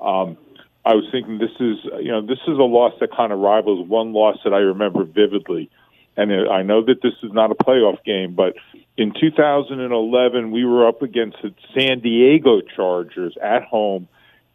um, 0.00 0.36
I 0.84 0.94
was 0.94 1.04
thinking 1.12 1.38
this 1.38 1.50
is 1.60 1.78
you 2.00 2.10
know 2.10 2.22
this 2.22 2.38
is 2.46 2.56
a 2.58 2.62
loss 2.62 2.94
that 3.00 3.14
kind 3.14 3.32
of 3.32 3.38
rivals 3.38 3.86
one 3.86 4.12
loss 4.12 4.38
that 4.44 4.54
I 4.54 4.58
remember 4.58 5.04
vividly, 5.04 5.70
and 6.16 6.32
I 6.32 6.62
know 6.62 6.84
that 6.84 7.02
this 7.02 7.12
is 7.22 7.32
not 7.32 7.50
a 7.50 7.54
playoff 7.54 8.02
game, 8.04 8.34
but 8.34 8.54
in 8.96 9.12
2011 9.18 10.50
we 10.50 10.64
were 10.64 10.88
up 10.88 11.02
against 11.02 11.36
the 11.42 11.54
San 11.74 12.00
Diego 12.00 12.60
Chargers 12.74 13.36
at 13.42 13.64
home. 13.64 14.08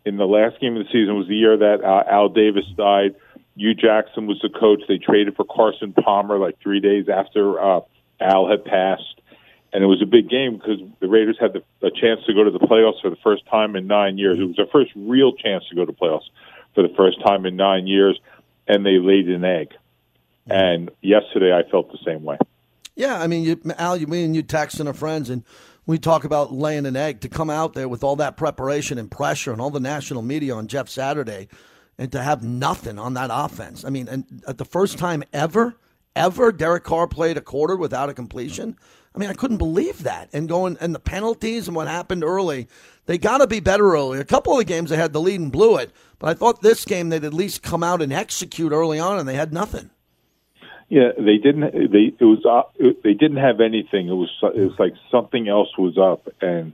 In 0.04 0.18
the 0.18 0.26
last 0.26 0.62
game 0.62 0.78
of 0.78 0.86
the 0.86 0.92
season 0.92 1.16
was 1.16 1.28
the 1.28 1.36
year 1.36 1.58
that 1.58 1.84
uh, 1.84 2.04
Al 2.08 2.30
Davis 2.30 2.66
died. 2.78 3.16
Hue 3.58 3.74
Jackson 3.74 4.28
was 4.28 4.40
the 4.42 4.50
coach. 4.50 4.82
They 4.88 5.00
traded 5.00 5.36
for 5.36 5.46
Carson 5.46 5.94
Palmer 5.94 6.38
like 6.38 6.60
three 6.62 6.80
days 6.80 7.08
after 7.10 7.60
uh, 7.60 7.80
Al 8.20 8.48
had 8.48 8.66
passed 8.66 9.22
and 9.76 9.84
it 9.84 9.88
was 9.88 10.02
a 10.02 10.06
big 10.06 10.30
game 10.30 10.54
because 10.56 10.80
the 11.02 11.10
Raiders 11.10 11.36
had 11.38 11.52
the, 11.52 11.62
a 11.86 11.92
chance 11.92 12.22
to 12.28 12.34
go 12.34 12.46
to 12.46 12.50
the 12.50 12.60
playoffs 12.60 13.02
for 13.02 13.10
the 13.10 13.18
first 13.18 13.46
time 13.48 13.76
in 13.76 13.88
nine 13.88 14.18
years. 14.18 14.40
It 14.40 14.46
was 14.46 14.56
their 14.56 14.68
first 14.72 14.90
real 14.96 15.34
chance 15.34 15.66
to 15.68 15.76
go 15.76 15.84
to 15.84 15.92
playoffs 15.92 16.30
for 16.74 16.82
the 16.82 16.94
first 16.96 17.22
time 17.22 17.46
in 17.46 17.58
nine 17.58 17.86
years, 17.86 18.18
and 18.70 18.86
they 18.86 19.00
laid 19.00 19.28
an 19.28 19.44
egg. 19.44 19.74
And 20.48 20.92
yesterday, 21.02 21.54
I 21.54 21.70
felt 21.70 21.92
the 21.92 21.98
same 22.06 22.24
way. 22.24 22.38
Yeah, 22.96 23.22
I 23.22 23.28
mean, 23.28 23.44
you, 23.44 23.60
Al, 23.78 23.98
you, 23.98 24.08
me 24.08 24.24
and 24.24 24.34
you 24.34 24.44
texting 24.44 24.88
our 24.88 24.94
friends, 24.94 25.30
and 25.30 25.44
we 25.86 26.00
talk 26.00 26.24
about 26.24 26.54
laying 26.54 26.86
an 26.86 26.96
egg 26.96 27.20
to 27.22 27.28
come 27.28 27.50
out 27.50 27.74
there 27.74 27.90
with 27.90 28.02
all 28.02 28.16
that 28.16 28.38
preparation 28.38 28.98
and 28.98 29.12
pressure 29.12 29.52
and 29.52 29.60
all 29.60 29.72
the 29.72 29.82
national 29.82 30.22
media 30.22 30.56
on 30.56 30.68
Jeff 30.68 30.88
Saturday, 30.88 31.50
and 31.98 32.14
to 32.14 32.24
have 32.24 32.44
nothing 32.44 32.98
on 32.98 33.16
that 33.16 33.30
offense. 33.30 33.84
I 33.84 33.90
mean, 33.90 34.08
and 34.08 34.42
at 34.48 34.58
the 34.58 34.64
first 34.64 34.98
time 34.98 35.22
ever, 35.34 35.76
ever, 36.16 36.54
Derek 36.54 36.86
Carr 36.86 37.08
played 37.10 37.36
a 37.36 37.42
quarter 37.42 37.76
without 37.76 38.08
a 38.08 38.14
completion. 38.14 38.78
I 39.16 39.20
mean, 39.20 39.30
I 39.30 39.34
couldn't 39.34 39.58
believe 39.58 40.04
that. 40.04 40.30
And 40.34 40.50
going 40.50 40.78
and 40.82 40.94
the 40.94 41.00
penalties 41.00 41.68
and 41.68 41.76
what 41.76 41.88
happened 41.88 42.24
early, 42.24 42.68
they 43.06 43.18
got 43.18 43.38
to 43.38 43.48
be 43.48 43.60
better 43.60 43.94
early. 43.94 44.20
A 44.20 44.26
couple 44.26 44.54
of 44.54 44.60
the 44.60 44.66
games 44.66 44.90
they 44.90 44.98
had 44.98 45.14
the 45.14 45.22
lead 45.22 45.40
and 45.40 45.52
blew 45.52 45.78
it, 45.78 45.92
but 46.20 46.30
I 46.30 46.34
thought 46.34 46.62
this 46.62 46.84
game 46.86 47.10
they'd 47.10 47.24
at 47.24 47.34
least 47.34 47.64
come 47.64 47.84
out 47.84 48.02
and 48.02 48.12
execute 48.12 48.72
early 48.72 49.00
on, 49.00 49.18
and 49.18 49.28
they 49.28 49.36
had 49.36 49.54
nothing. 49.54 49.90
Yeah, 50.90 51.12
they 51.18 51.38
didn't. 51.38 51.92
They 51.92 52.14
it 52.20 52.26
was 52.26 52.46
uh, 52.46 52.70
they 53.04 53.14
didn't 53.14 53.38
have 53.38 53.60
anything. 53.60 54.08
It 54.08 54.14
was 54.14 54.30
it 54.44 54.70
was 54.70 54.78
like 54.78 54.94
something 55.10 55.48
else 55.48 55.70
was 55.78 55.98
up, 55.98 56.28
and 56.42 56.74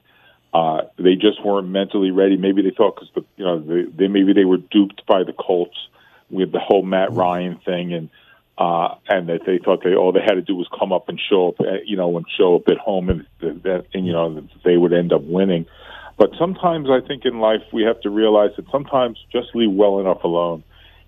uh, 0.54 0.82
they 0.98 1.16
just 1.16 1.44
weren't 1.46 1.70
mentally 1.70 2.12
ready. 2.12 2.36
Maybe 2.38 2.62
they 2.62 2.72
thought 2.76 2.96
because 2.96 3.10
the 3.16 3.26
you 3.38 3.46
know 3.46 3.60
they, 3.60 3.84
they 3.84 4.08
maybe 4.08 4.34
they 4.34 4.46
were 4.46 4.58
duped 4.58 5.06
by 5.06 5.24
the 5.24 5.34
Colts 5.34 5.78
with 6.30 6.52
the 6.52 6.60
whole 6.60 6.84
Matt 6.84 7.14
Ryan 7.14 7.60
thing, 7.64 7.94
and 7.94 8.10
uh, 8.62 8.94
and 9.10 9.28
that 9.28 9.40
they 9.48 9.58
thought 9.58 9.84
they 9.84 9.96
all 9.96 10.12
they 10.12 10.22
had 10.22 10.36
to 10.36 10.42
do 10.44 10.56
was 10.56 10.68
come 10.78 10.94
up 10.94 11.10
and 11.10 11.20
show 11.20 11.48
up, 11.48 11.60
uh, 11.60 11.82
you 11.84 11.98
know, 11.98 12.16
and 12.16 12.28
show 12.38 12.58
up 12.58 12.68
at 12.68 12.78
home, 12.78 13.10
and 13.10 13.26
and 13.42 14.06
you 14.06 14.14
know 14.14 14.48
they 14.64 14.78
would 14.78 14.94
end 14.94 15.12
up 15.12 15.24
winning. 15.24 15.66
But 16.16 16.30
sometimes 16.38 16.88
I 16.88 17.00
think 17.06 17.26
in 17.26 17.40
life 17.40 17.64
we 17.74 17.82
have 17.84 18.00
to 18.02 18.12
realize 18.12 18.52
that 18.58 18.66
sometimes 18.72 19.18
just 19.32 19.56
leave 19.56 19.72
well 19.72 20.00
enough 20.00 20.24
alone. 20.24 20.64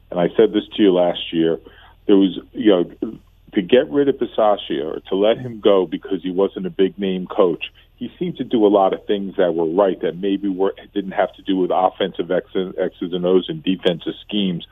And 0.10 0.20
I 0.20 0.30
said 0.36 0.52
this 0.52 0.64
to 0.76 0.82
you 0.82 0.94
last 0.94 1.32
year 1.32 1.60
there 2.08 2.18
was 2.18 2.40
you 2.54 2.72
know 2.72 3.20
to 3.54 3.62
get 3.62 3.88
rid 3.92 4.10
of 4.10 4.16
Bisaccia 4.16 4.84
or 4.84 5.00
to 5.10 5.16
let 5.16 5.38
him 5.38 5.60
go 5.60 5.86
because 5.86 6.24
he 6.24 6.32
wasn't 6.32 6.66
a 6.66 6.72
big 6.72 6.98
name 6.98 7.28
coach. 7.28 7.66
He 7.98 8.12
seemed 8.18 8.38
to 8.38 8.44
do 8.44 8.66
a 8.66 8.68
lot 8.68 8.94
of 8.94 9.06
things 9.06 9.36
that 9.38 9.54
were 9.54 9.70
right 9.70 10.02
that 10.02 10.18
maybe 10.18 10.48
were 10.48 10.74
didn't 10.96 11.12
have 11.12 11.32
to 11.36 11.44
do 11.44 11.58
with 11.58 11.70
offensive 11.72 12.32
X's 12.32 13.14
and 13.14 13.26
O's 13.28 13.46
and 13.48 13.62
defensive 13.64 14.16
schemes. 14.26 14.66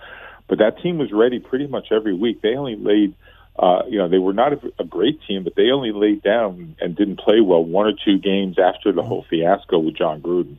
But 0.51 0.59
that 0.59 0.81
team 0.83 0.97
was 0.97 1.13
ready 1.13 1.39
pretty 1.39 1.65
much 1.65 1.93
every 1.93 2.13
week. 2.13 2.41
They 2.41 2.55
only 2.55 2.75
laid, 2.75 3.15
uh, 3.57 3.83
you 3.87 3.99
know, 3.99 4.09
they 4.09 4.17
were 4.17 4.33
not 4.33 4.51
a, 4.51 4.59
a 4.79 4.83
great 4.83 5.21
team, 5.25 5.45
but 5.45 5.55
they 5.55 5.71
only 5.71 5.93
laid 5.93 6.23
down 6.23 6.75
and 6.81 6.93
didn't 6.93 7.21
play 7.21 7.39
well 7.39 7.63
one 7.63 7.87
or 7.87 7.93
two 7.93 8.17
games 8.17 8.59
after 8.59 8.91
the 8.91 9.01
whole 9.01 9.25
fiasco 9.29 9.79
with 9.79 9.95
Jon 9.95 10.21
Gruden. 10.21 10.57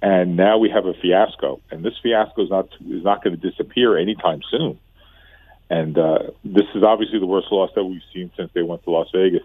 And 0.00 0.36
now 0.36 0.58
we 0.58 0.70
have 0.70 0.86
a 0.86 0.94
fiasco, 0.94 1.60
and 1.72 1.84
this 1.84 1.94
fiasco 2.00 2.44
is 2.44 2.50
not 2.50 2.68
is 2.88 3.02
not 3.02 3.24
going 3.24 3.36
to 3.36 3.50
disappear 3.50 3.98
anytime 3.98 4.42
soon. 4.48 4.78
And 5.68 5.98
uh, 5.98 6.18
this 6.44 6.66
is 6.76 6.84
obviously 6.84 7.18
the 7.18 7.26
worst 7.26 7.48
loss 7.50 7.70
that 7.74 7.82
we've 7.82 8.06
seen 8.14 8.30
since 8.36 8.52
they 8.54 8.62
went 8.62 8.84
to 8.84 8.90
Las 8.90 9.08
Vegas. 9.12 9.42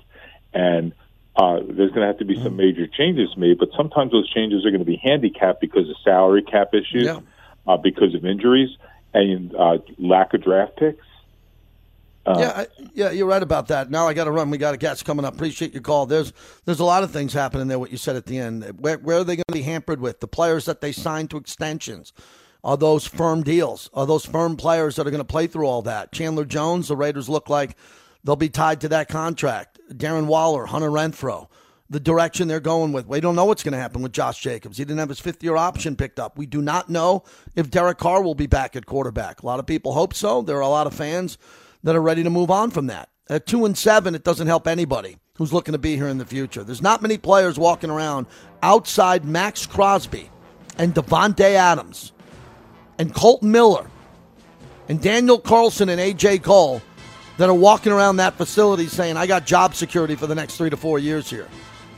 And 0.54 0.94
uh, 1.36 1.56
there's 1.56 1.89
going 1.89 2.02
to 2.02 2.08
have 2.08 2.20
to 2.20 2.26
be 2.26 2.39
some 2.44 2.56
major 2.56 2.86
changes 2.86 3.36
made, 3.36 3.58
but 3.58 3.70
sometimes 3.76 4.12
those 4.12 4.30
changes 4.30 4.63
are 4.63 4.70
going 4.70 4.86
to 4.86 4.86
be 4.86 5.02
handicapped 5.02 5.60
because 5.60 5.89
of 5.89 5.96
salary 6.04 6.44
cap 6.44 6.76
issues, 6.76 7.06
yeah. 7.06 7.20
uh, 7.65 7.78
because 7.78 8.13
of 8.13 8.24
injuries, 8.28 8.70
and 9.13 9.56
uh, 9.56 9.78
lack 9.97 10.34
of 10.34 10.43
draft 10.43 10.78
picks. 10.78 11.06
Uh, 12.24 12.36
yeah, 12.38 12.52
I, 12.56 12.67
yeah, 12.93 13.12
you're 13.12 13.28
right 13.28 13.41
about 13.41 13.67
that. 13.69 13.89
Now 13.89 14.08
I 14.08 14.13
got 14.13 14.26
to 14.26 14.32
run. 14.32 14.52
We 14.52 14.60
got 14.60 14.76
a 14.76 14.78
guest 14.78 15.06
coming 15.06 15.26
up. 15.26 15.34
Appreciate 15.34 15.74
your 15.74 15.82
call. 15.82 16.06
There's 16.06 16.34
there's 16.65 16.80
a 16.80 16.86
lot 16.86 17.04
of 17.04 17.12
things 17.12 17.34
happening 17.34 17.67
there. 17.67 17.80
What 17.80 17.91
you 17.91 17.97
said 17.97 18.15
at 18.15 18.28
the 18.28 18.38
end. 18.38 18.63
Where, 18.80 18.97
where 19.00 19.17
are 19.17 19.24
they 19.24 19.36
going 19.36 19.45
to 19.47 19.54
be 19.54 19.63
hampered 19.63 20.00
with 20.00 20.19
the 20.19 20.28
players 20.28 20.65
that 20.65 20.82
they 20.82 20.91
signed 20.91 21.32
to 21.32 21.38
extensions? 21.38 22.13
Are 22.63 22.78
those 22.78 23.08
firm 23.08 23.41
deals? 23.41 23.89
Are 23.93 24.06
those 24.06 24.24
firm 24.24 24.56
players 24.56 24.95
that 24.95 25.08
are 25.08 25.12
going 25.12 25.17
to 25.17 25.26
play 25.26 25.47
through 25.47 25.65
all 25.65 25.82
that? 25.82 26.12
Chandler 26.12 26.45
Jones, 26.45 26.89
the 26.89 26.95
Raiders 26.95 27.28
look 27.28 27.50
like 27.50 27.76
they'll 28.24 28.36
be 28.36 28.50
tied 28.50 28.82
to 28.82 28.89
that 28.89 29.10
contract. 29.10 29.80
Darren 29.91 30.28
Waller, 30.28 30.67
Hunter 30.67 30.91
Renfrow, 30.91 31.47
the 31.92 32.00
direction 32.00 32.48
they're 32.48 32.62
going 32.62 32.94
with. 32.94 33.06
We 33.06 33.20
don't 33.20 33.36
know 33.36 33.44
what's 33.44 33.64
going 33.64 33.74
to 33.74 33.78
happen 33.78 34.02
with 34.02 34.14
Josh 34.14 34.40
Jacobs. 34.40 34.78
He 34.78 34.86
didn't 34.86 35.00
have 35.00 35.10
his 35.10 35.20
fifth 35.20 35.44
year 35.44 35.58
option 35.58 35.98
picked 35.98 36.22
up. 36.22 36.38
We 36.38 36.46
do 36.46 36.62
not 36.62 36.90
know 36.90 37.26
if 37.54 37.70
Derek 37.70 37.98
Carr 37.98 38.24
will 38.24 38.34
be 38.34 38.48
back 38.48 38.78
at 38.78 38.86
quarterback. 38.86 39.44
A 39.44 39.46
lot 39.46 39.60
of 39.60 39.68
people 39.68 39.92
hope 39.92 40.14
so. 40.14 40.42
There 40.42 40.56
are 40.56 40.62
a 40.62 40.70
lot 40.70 40.88
of 40.88 40.94
fans 40.94 41.38
that 41.84 41.94
are 41.94 42.02
ready 42.02 42.24
to 42.24 42.30
move 42.30 42.50
on 42.50 42.72
from 42.72 42.88
that. 42.88 43.10
At 43.30 43.46
two 43.46 43.66
and 43.66 43.78
seven, 43.78 44.16
it 44.16 44.24
doesn't 44.24 44.48
help 44.48 44.68
anybody 44.68 45.18
who's 45.36 45.52
looking 45.52 45.74
to 45.74 45.78
be 45.78 45.98
here 45.98 46.08
in 46.08 46.18
the 46.18 46.26
future. 46.26 46.64
There's 46.64 46.82
not 46.82 47.02
many 47.02 47.18
players 47.18 47.60
walking 47.60 47.90
around 47.90 48.26
outside 48.64 49.26
Maxx 49.26 49.66
Crosby 49.66 50.30
and 50.78 50.96
Davante 50.96 51.42
Adams 51.42 52.14
and 52.98 53.14
Kolton 53.14 53.52
Miller 53.52 53.90
and 54.88 55.02
Daniel 55.02 55.40
Carlson 55.40 55.90
and 55.90 56.00
AJ 56.00 56.42
Cole 56.42 56.82
that 57.38 57.50
are 57.50 57.54
walking 57.54 57.92
around 57.92 58.18
that 58.18 58.36
facility 58.36 58.88
saying, 58.88 59.18
I 59.18 59.28
got 59.28 59.46
job 59.46 59.76
security 59.76 60.16
for 60.16 60.28
the 60.28 60.36
next 60.36 60.56
three 60.56 60.70
to 60.70 60.78
four 60.78 60.98
years 60.98 61.30
here. 61.30 61.50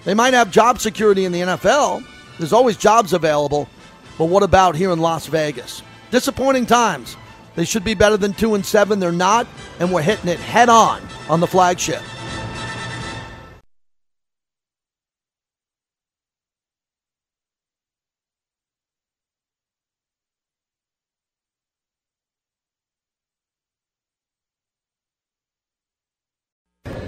They 0.06 0.14
might 0.14 0.34
have 0.34 0.52
job 0.52 0.80
security 0.80 1.26
in 1.26 1.32
the 1.32 1.42
NFL. 1.42 2.06
There's 2.38 2.54
always 2.54 2.78
jobs 2.78 3.14
available. 3.14 3.70
But 4.18 4.26
what 4.26 4.44
about 4.44 4.76
here 4.76 4.92
in 4.92 5.00
Las 5.00 5.28
Vegas? 5.28 5.82
Disappointing 6.12 6.66
times. 6.66 7.18
They 7.56 7.66
should 7.66 7.84
be 7.84 7.94
better 7.94 8.18
than 8.18 8.34
two 8.34 8.56
and 8.56 8.66
seven. 8.66 9.00
They're 9.00 9.12
not, 9.12 9.48
and 9.80 9.94
we're 9.94 10.02
hitting 10.02 10.30
it 10.30 10.40
head 10.40 10.70
on 10.70 11.02
on 11.30 11.40
the 11.40 11.48
flagship. 11.48 12.02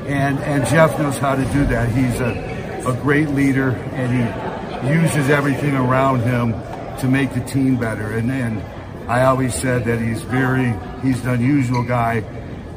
and 0.08 0.38
and 0.40 0.66
Jeff 0.68 0.98
knows 1.00 1.18
how 1.18 1.36
to 1.36 1.46
do 1.46 1.66
that. 1.66 1.90
He's 1.90 2.20
a, 2.22 2.65
a 2.86 2.94
great 3.02 3.30
leader, 3.30 3.72
and 3.72 4.12
he 4.12 4.94
uses 4.94 5.30
everything 5.30 5.76
around 5.76 6.22
him 6.22 6.52
to 7.00 7.08
make 7.08 7.34
the 7.34 7.42
team 7.42 7.78
better. 7.78 8.12
And 8.12 8.32
and 8.32 8.62
I 9.10 9.26
always 9.26 9.54
said 9.56 9.86
that 9.86 10.00
he's 10.00 10.22
very 10.22 10.74
he's 11.02 11.24
an 11.26 11.32
unusual 11.32 11.84
guy, 11.84 12.24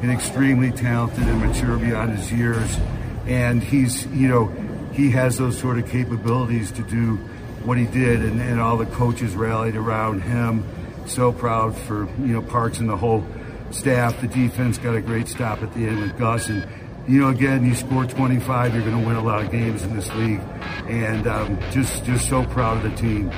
and 0.01 0.11
extremely 0.11 0.71
talented 0.71 1.27
and 1.27 1.39
mature 1.39 1.77
beyond 1.77 2.17
his 2.17 2.31
years, 2.31 2.77
and 3.25 3.63
he's 3.63 4.05
you 4.07 4.27
know 4.27 4.47
he 4.93 5.11
has 5.11 5.37
those 5.37 5.57
sort 5.57 5.77
of 5.77 5.87
capabilities 5.87 6.71
to 6.71 6.83
do 6.83 7.17
what 7.63 7.77
he 7.77 7.85
did, 7.85 8.21
and, 8.21 8.41
and 8.41 8.59
all 8.59 8.77
the 8.77 8.85
coaches 8.87 9.35
rallied 9.35 9.75
around 9.75 10.21
him. 10.21 10.63
So 11.05 11.31
proud 11.31 11.75
for 11.75 12.07
you 12.19 12.33
know 12.33 12.41
Parks 12.41 12.79
and 12.79 12.89
the 12.89 12.97
whole 12.97 13.25
staff. 13.71 14.21
The 14.21 14.27
defense 14.27 14.77
got 14.77 14.95
a 14.95 15.01
great 15.01 15.27
stop 15.27 15.61
at 15.61 15.73
the 15.73 15.87
end 15.87 16.01
with 16.01 16.17
Gus 16.17 16.49
and 16.49 16.67
you 17.09 17.19
know, 17.19 17.29
again, 17.29 17.65
you 17.65 17.73
score 17.73 18.05
25, 18.05 18.75
you're 18.75 18.83
going 18.83 19.01
to 19.01 19.07
win 19.07 19.15
a 19.15 19.23
lot 19.23 19.43
of 19.43 19.51
games 19.51 19.81
in 19.81 19.95
this 19.95 20.13
league, 20.13 20.41
and 20.87 21.25
um, 21.25 21.59
just 21.71 22.05
just 22.05 22.29
so 22.29 22.45
proud 22.45 22.77
of 22.77 22.83
the 22.83 22.95
team. 22.95 23.31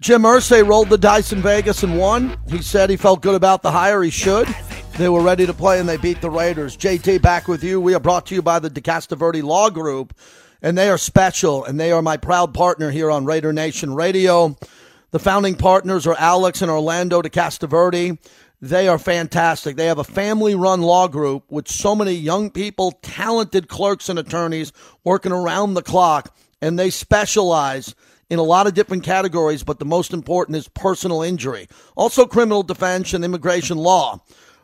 Jim 0.00 0.22
Irsay 0.22 0.66
rolled 0.66 0.90
the 0.90 0.98
dice 0.98 1.32
in 1.32 1.40
Vegas 1.40 1.82
and 1.82 1.98
won. 1.98 2.38
He 2.48 2.60
said 2.60 2.90
he 2.90 2.96
felt 2.96 3.22
good 3.22 3.34
about 3.34 3.62
the 3.62 3.70
hire. 3.70 4.02
He 4.02 4.10
should. 4.10 4.46
They 4.98 5.08
were 5.08 5.22
ready 5.22 5.46
to 5.46 5.54
play 5.54 5.80
and 5.80 5.88
they 5.88 5.96
beat 5.96 6.20
the 6.20 6.30
Raiders. 6.30 6.76
JT, 6.76 7.22
back 7.22 7.48
with 7.48 7.64
you. 7.64 7.80
We 7.80 7.94
are 7.94 8.00
brought 8.00 8.26
to 8.26 8.34
you 8.34 8.42
by 8.42 8.58
the 8.58 8.68
DeCastroverde 8.68 9.42
Law 9.42 9.70
Group, 9.70 10.14
and 10.60 10.76
they 10.76 10.90
are 10.90 10.98
special, 10.98 11.64
and 11.64 11.80
they 11.80 11.90
are 11.90 12.02
my 12.02 12.18
proud 12.18 12.52
partner 12.52 12.90
here 12.90 13.10
on 13.10 13.24
Raider 13.24 13.54
Nation 13.54 13.94
Radio. 13.94 14.56
The 15.12 15.18
founding 15.18 15.54
partners 15.54 16.06
are 16.06 16.16
Alex 16.18 16.60
and 16.60 16.70
Orlando 16.70 17.22
DeCastroverde. 17.22 18.18
They 18.60 18.88
are 18.88 18.98
fantastic. 18.98 19.76
They 19.76 19.86
have 19.86 19.98
a 19.98 20.04
family 20.04 20.54
run 20.54 20.80
law 20.80 21.08
group 21.08 21.50
with 21.50 21.68
so 21.68 21.94
many 21.94 22.12
young 22.12 22.50
people, 22.50 22.92
talented 23.02 23.68
clerks 23.68 24.08
and 24.08 24.18
attorneys 24.18 24.72
working 25.04 25.32
around 25.32 25.74
the 25.74 25.82
clock, 25.82 26.34
and 26.62 26.78
they 26.78 26.90
specialize 26.90 27.94
in 28.30 28.38
a 28.38 28.42
lot 28.42 28.66
of 28.66 28.74
different 28.74 29.04
categories, 29.04 29.62
but 29.62 29.78
the 29.78 29.84
most 29.84 30.12
important 30.12 30.56
is 30.56 30.68
personal 30.68 31.22
injury. 31.22 31.68
Also, 31.96 32.26
criminal 32.26 32.62
defense 32.62 33.14
and 33.14 33.24
immigration 33.24 33.76
law 33.78 34.20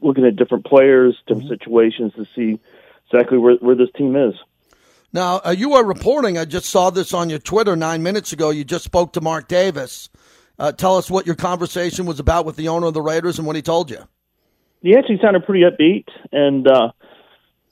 looking 0.02 0.26
at 0.26 0.36
different 0.36 0.66
players, 0.66 1.18
different 1.26 1.50
mm-hmm. 1.50 1.54
situations 1.56 2.14
to 2.14 2.28
see 2.36 2.60
exactly 3.08 3.40
where 3.40 3.56
where 3.56 3.76
this 3.76 3.90
team 3.98 4.16
is. 4.16 4.36
Now, 5.12 5.42
uh, 5.44 5.56
you 5.58 5.74
are 5.74 5.84
reporting. 5.84 6.38
I 6.38 6.46
just 6.46 6.70
saw 6.70 6.92
this 6.92 7.12
on 7.12 7.32
your 7.32 7.40
Twitter 7.40 7.76
nine 7.76 8.04
minutes 8.04 8.32
ago. 8.32 8.52
You 8.52 8.64
just 8.64 8.86
spoke 8.86 9.14
to 9.14 9.22
Mark 9.22 9.48
Davis. 9.48 10.10
Uh, 10.60 10.72
tell 10.72 10.98
us 10.98 11.10
what 11.10 11.26
your 11.26 11.36
conversation 11.36 12.06
was 12.06 12.20
about 12.20 12.46
with 12.46 12.56
the 12.56 12.68
owner 12.68 12.86
of 12.86 12.94
the 12.94 13.02
Raiders 13.02 13.40
and 13.40 13.48
what 13.48 13.56
he 13.56 13.64
told 13.64 13.90
you. 13.90 14.08
He 14.84 14.96
actually 14.96 15.20
sounded 15.20 15.44
pretty 15.44 15.64
upbeat, 15.64 16.06
and 16.32 16.68
uh, 16.68 16.92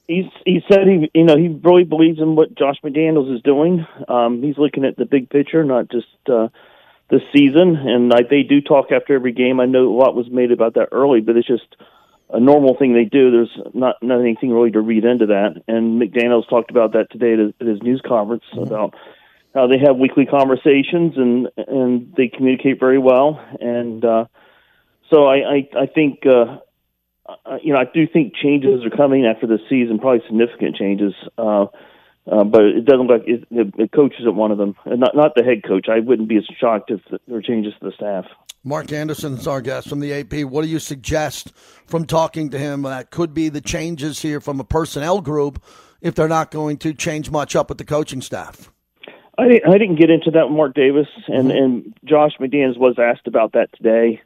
he 0.07 0.31
he 0.45 0.63
said 0.71 0.87
he 0.87 1.11
you 1.13 1.25
know 1.25 1.37
he 1.37 1.49
really 1.49 1.83
believes 1.83 2.19
in 2.19 2.35
what 2.35 2.55
Josh 2.55 2.77
McDaniels 2.83 3.35
is 3.35 3.41
doing. 3.41 3.85
Um, 4.07 4.41
he's 4.41 4.57
looking 4.57 4.85
at 4.85 4.95
the 4.95 5.05
big 5.05 5.29
picture, 5.29 5.63
not 5.63 5.89
just 5.89 6.07
uh, 6.31 6.47
this 7.09 7.21
season. 7.35 7.75
And 7.75 8.09
like 8.09 8.29
they 8.29 8.43
do 8.43 8.61
talk 8.61 8.91
after 8.91 9.13
every 9.13 9.33
game. 9.33 9.59
I 9.59 9.65
know 9.65 9.87
a 9.87 9.97
lot 9.97 10.15
was 10.15 10.29
made 10.29 10.51
about 10.51 10.75
that 10.75 10.89
early, 10.91 11.21
but 11.21 11.35
it's 11.35 11.47
just 11.47 11.75
a 12.29 12.39
normal 12.39 12.75
thing 12.75 12.93
they 12.93 13.05
do. 13.05 13.31
There's 13.31 13.59
not 13.73 13.95
not 14.01 14.21
anything 14.21 14.51
really 14.51 14.71
to 14.71 14.81
read 14.81 15.03
into 15.03 15.27
that. 15.27 15.61
And 15.67 16.01
McDaniels 16.01 16.49
talked 16.49 16.71
about 16.71 16.93
that 16.93 17.11
today 17.11 17.33
at 17.33 17.39
his, 17.39 17.53
at 17.59 17.67
his 17.67 17.81
news 17.81 18.01
conference 18.05 18.43
mm-hmm. 18.53 18.63
about 18.63 18.95
how 19.53 19.67
they 19.67 19.79
have 19.79 19.97
weekly 19.97 20.25
conversations 20.25 21.17
and 21.17 21.49
and 21.67 22.13
they 22.15 22.29
communicate 22.29 22.79
very 22.79 22.99
well. 22.99 23.43
And 23.59 24.05
uh, 24.05 24.25
so 25.11 25.25
I 25.25 25.35
I, 25.35 25.69
I 25.81 25.85
think. 25.87 26.25
Uh, 26.25 26.59
uh, 27.27 27.57
you 27.61 27.73
know, 27.73 27.79
I 27.79 27.85
do 27.85 28.07
think 28.07 28.35
changes 28.35 28.85
are 28.85 28.95
coming 28.95 29.25
after 29.25 29.47
the 29.47 29.59
season, 29.69 29.99
probably 29.99 30.25
significant 30.27 30.75
changes. 30.75 31.13
Uh, 31.37 31.65
uh, 32.29 32.43
but 32.43 32.63
it 32.63 32.85
doesn't 32.85 33.07
look 33.07 33.21
like 33.21 33.27
it, 33.27 33.47
the, 33.49 33.71
the 33.77 33.87
coach 33.87 34.13
isn't 34.19 34.35
one 34.35 34.51
of 34.51 34.57
them. 34.57 34.75
Not 34.85 35.15
not 35.15 35.35
the 35.35 35.43
head 35.43 35.63
coach. 35.65 35.87
I 35.89 35.99
wouldn't 35.99 36.27
be 36.27 36.37
as 36.37 36.45
shocked 36.59 36.91
if 36.91 36.99
there 37.09 37.19
were 37.27 37.41
changes 37.41 37.73
to 37.79 37.85
the 37.85 37.91
staff. 37.93 38.25
Mark 38.63 38.91
Anderson 38.91 39.35
is 39.35 39.47
our 39.47 39.61
guest 39.61 39.87
from 39.87 40.01
the 40.01 40.13
AP. 40.13 40.45
What 40.45 40.63
do 40.63 40.67
you 40.67 40.79
suggest 40.79 41.53
from 41.85 42.05
talking 42.05 42.49
to 42.49 42.57
him 42.57 42.81
that 42.81 43.11
could 43.11 43.33
be 43.33 43.47
the 43.47 43.61
changes 43.61 44.21
here 44.21 44.41
from 44.41 44.59
a 44.59 44.65
personnel 44.65 45.21
group 45.21 45.63
if 46.01 46.15
they're 46.15 46.27
not 46.27 46.51
going 46.51 46.77
to 46.79 46.93
change 46.93 47.31
much 47.31 47.55
up 47.55 47.69
with 47.69 47.77
the 47.77 47.85
coaching 47.85 48.21
staff? 48.21 48.69
I 49.37 49.47
didn't, 49.47 49.73
I 49.73 49.77
didn't 49.77 49.95
get 49.95 50.09
into 50.09 50.31
that 50.31 50.49
with 50.49 50.57
Mark 50.57 50.73
Davis, 50.73 51.07
and, 51.27 51.51
and 51.51 51.93
Josh 52.03 52.33
McDaniels 52.39 52.77
was 52.77 52.97
asked 52.97 53.27
about 53.27 53.53
that 53.53 53.69
today, 53.73 54.19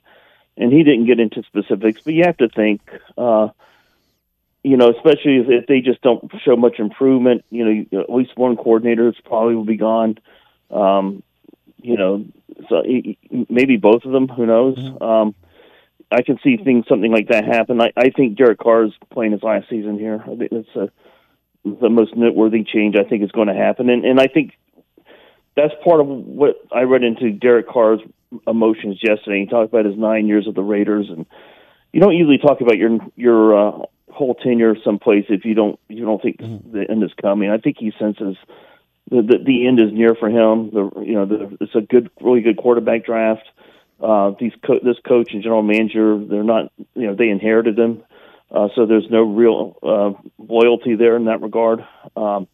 and 0.61 0.71
he 0.71 0.83
didn't 0.83 1.07
get 1.07 1.19
into 1.19 1.43
specifics. 1.43 2.01
But 2.03 2.13
you 2.13 2.23
have 2.25 2.37
to 2.37 2.47
think, 2.47 2.81
uh, 3.17 3.49
you 4.63 4.77
know, 4.77 4.91
especially 4.91 5.37
if, 5.37 5.49
if 5.49 5.67
they 5.67 5.81
just 5.81 6.01
don't 6.01 6.31
show 6.43 6.55
much 6.55 6.79
improvement. 6.79 7.43
You 7.49 7.65
know, 7.65 8.01
at 8.01 8.09
least 8.09 8.37
one 8.37 8.55
coordinator 8.55 9.11
probably 9.25 9.55
will 9.55 9.65
be 9.65 9.77
gone. 9.77 10.19
Um, 10.69 11.23
you 11.81 11.97
know, 11.97 12.25
so 12.69 12.83
maybe 13.49 13.77
both 13.77 14.05
of 14.05 14.11
them. 14.11 14.27
Who 14.27 14.45
knows? 14.45 14.77
Mm-hmm. 14.77 15.03
Um, 15.03 15.35
I 16.11 16.21
can 16.21 16.39
see 16.43 16.57
things 16.57 16.85
something 16.87 17.11
like 17.11 17.29
that 17.29 17.45
happen. 17.45 17.81
I, 17.81 17.91
I 17.97 18.09
think 18.09 18.37
Derek 18.37 18.59
Carr 18.59 18.83
is 18.83 18.93
playing 19.09 19.31
his 19.31 19.41
last 19.41 19.67
season 19.69 19.97
here. 19.97 20.21
I 20.23 20.35
think 20.35 20.51
that's 20.51 20.75
a, 20.75 20.91
the 21.65 21.89
most 21.89 22.15
noteworthy 22.15 22.63
change 22.63 22.95
I 22.95 23.03
think 23.03 23.23
is 23.23 23.31
going 23.31 23.47
to 23.47 23.55
happen, 23.55 23.89
and 23.89 24.05
and 24.05 24.19
I 24.19 24.27
think 24.27 24.57
that's 25.55 25.73
part 25.83 26.01
of 26.01 26.07
what 26.07 26.57
I 26.71 26.81
read 26.81 27.03
into 27.03 27.31
Derek 27.31 27.67
Carr's 27.67 28.01
emotions 28.47 28.99
yesterday. 29.01 29.41
He 29.41 29.45
talked 29.47 29.73
about 29.73 29.85
his 29.85 29.97
nine 29.97 30.27
years 30.27 30.47
of 30.47 30.55
the 30.55 30.63
Raiders, 30.63 31.07
and 31.09 31.25
you 31.91 31.99
don't 31.99 32.15
usually 32.15 32.37
talk 32.37 32.61
about 32.61 32.77
your 32.77 32.97
your 33.15 33.57
uh, 33.57 33.85
whole 34.09 34.35
tenure 34.35 34.75
someplace 34.83 35.25
if 35.29 35.45
you 35.45 35.53
don't 35.53 35.79
you 35.87 36.05
don't 36.05 36.21
think 36.21 36.37
mm-hmm. 36.37 36.71
the 36.71 36.89
end 36.89 37.03
is 37.03 37.11
coming. 37.21 37.49
I 37.49 37.57
think 37.57 37.77
he 37.79 37.91
senses 37.99 38.37
the, 39.09 39.21
the 39.21 39.37
the 39.45 39.67
end 39.67 39.79
is 39.79 39.91
near 39.91 40.15
for 40.15 40.29
him. 40.29 40.71
The 40.71 40.89
you 41.01 41.13
know 41.13 41.25
the, 41.25 41.57
it's 41.59 41.75
a 41.75 41.81
good, 41.81 42.09
really 42.21 42.41
good 42.41 42.57
quarterback 42.57 43.05
draft. 43.05 43.43
Uh, 44.01 44.31
these 44.39 44.53
co- 44.65 44.79
this 44.83 44.97
coach 45.07 45.31
and 45.33 45.43
general 45.43 45.61
manager, 45.61 46.17
they're 46.17 46.43
not 46.43 46.71
you 46.95 47.07
know 47.07 47.15
they 47.15 47.29
inherited 47.29 47.75
them, 47.75 48.03
uh, 48.49 48.69
so 48.75 48.85
there's 48.85 49.09
no 49.09 49.21
real 49.21 49.77
uh, 49.83 50.11
loyalty 50.39 50.95
there 50.95 51.15
in 51.15 51.25
that 51.25 51.41
regard. 51.41 51.85
Um, 52.15 52.47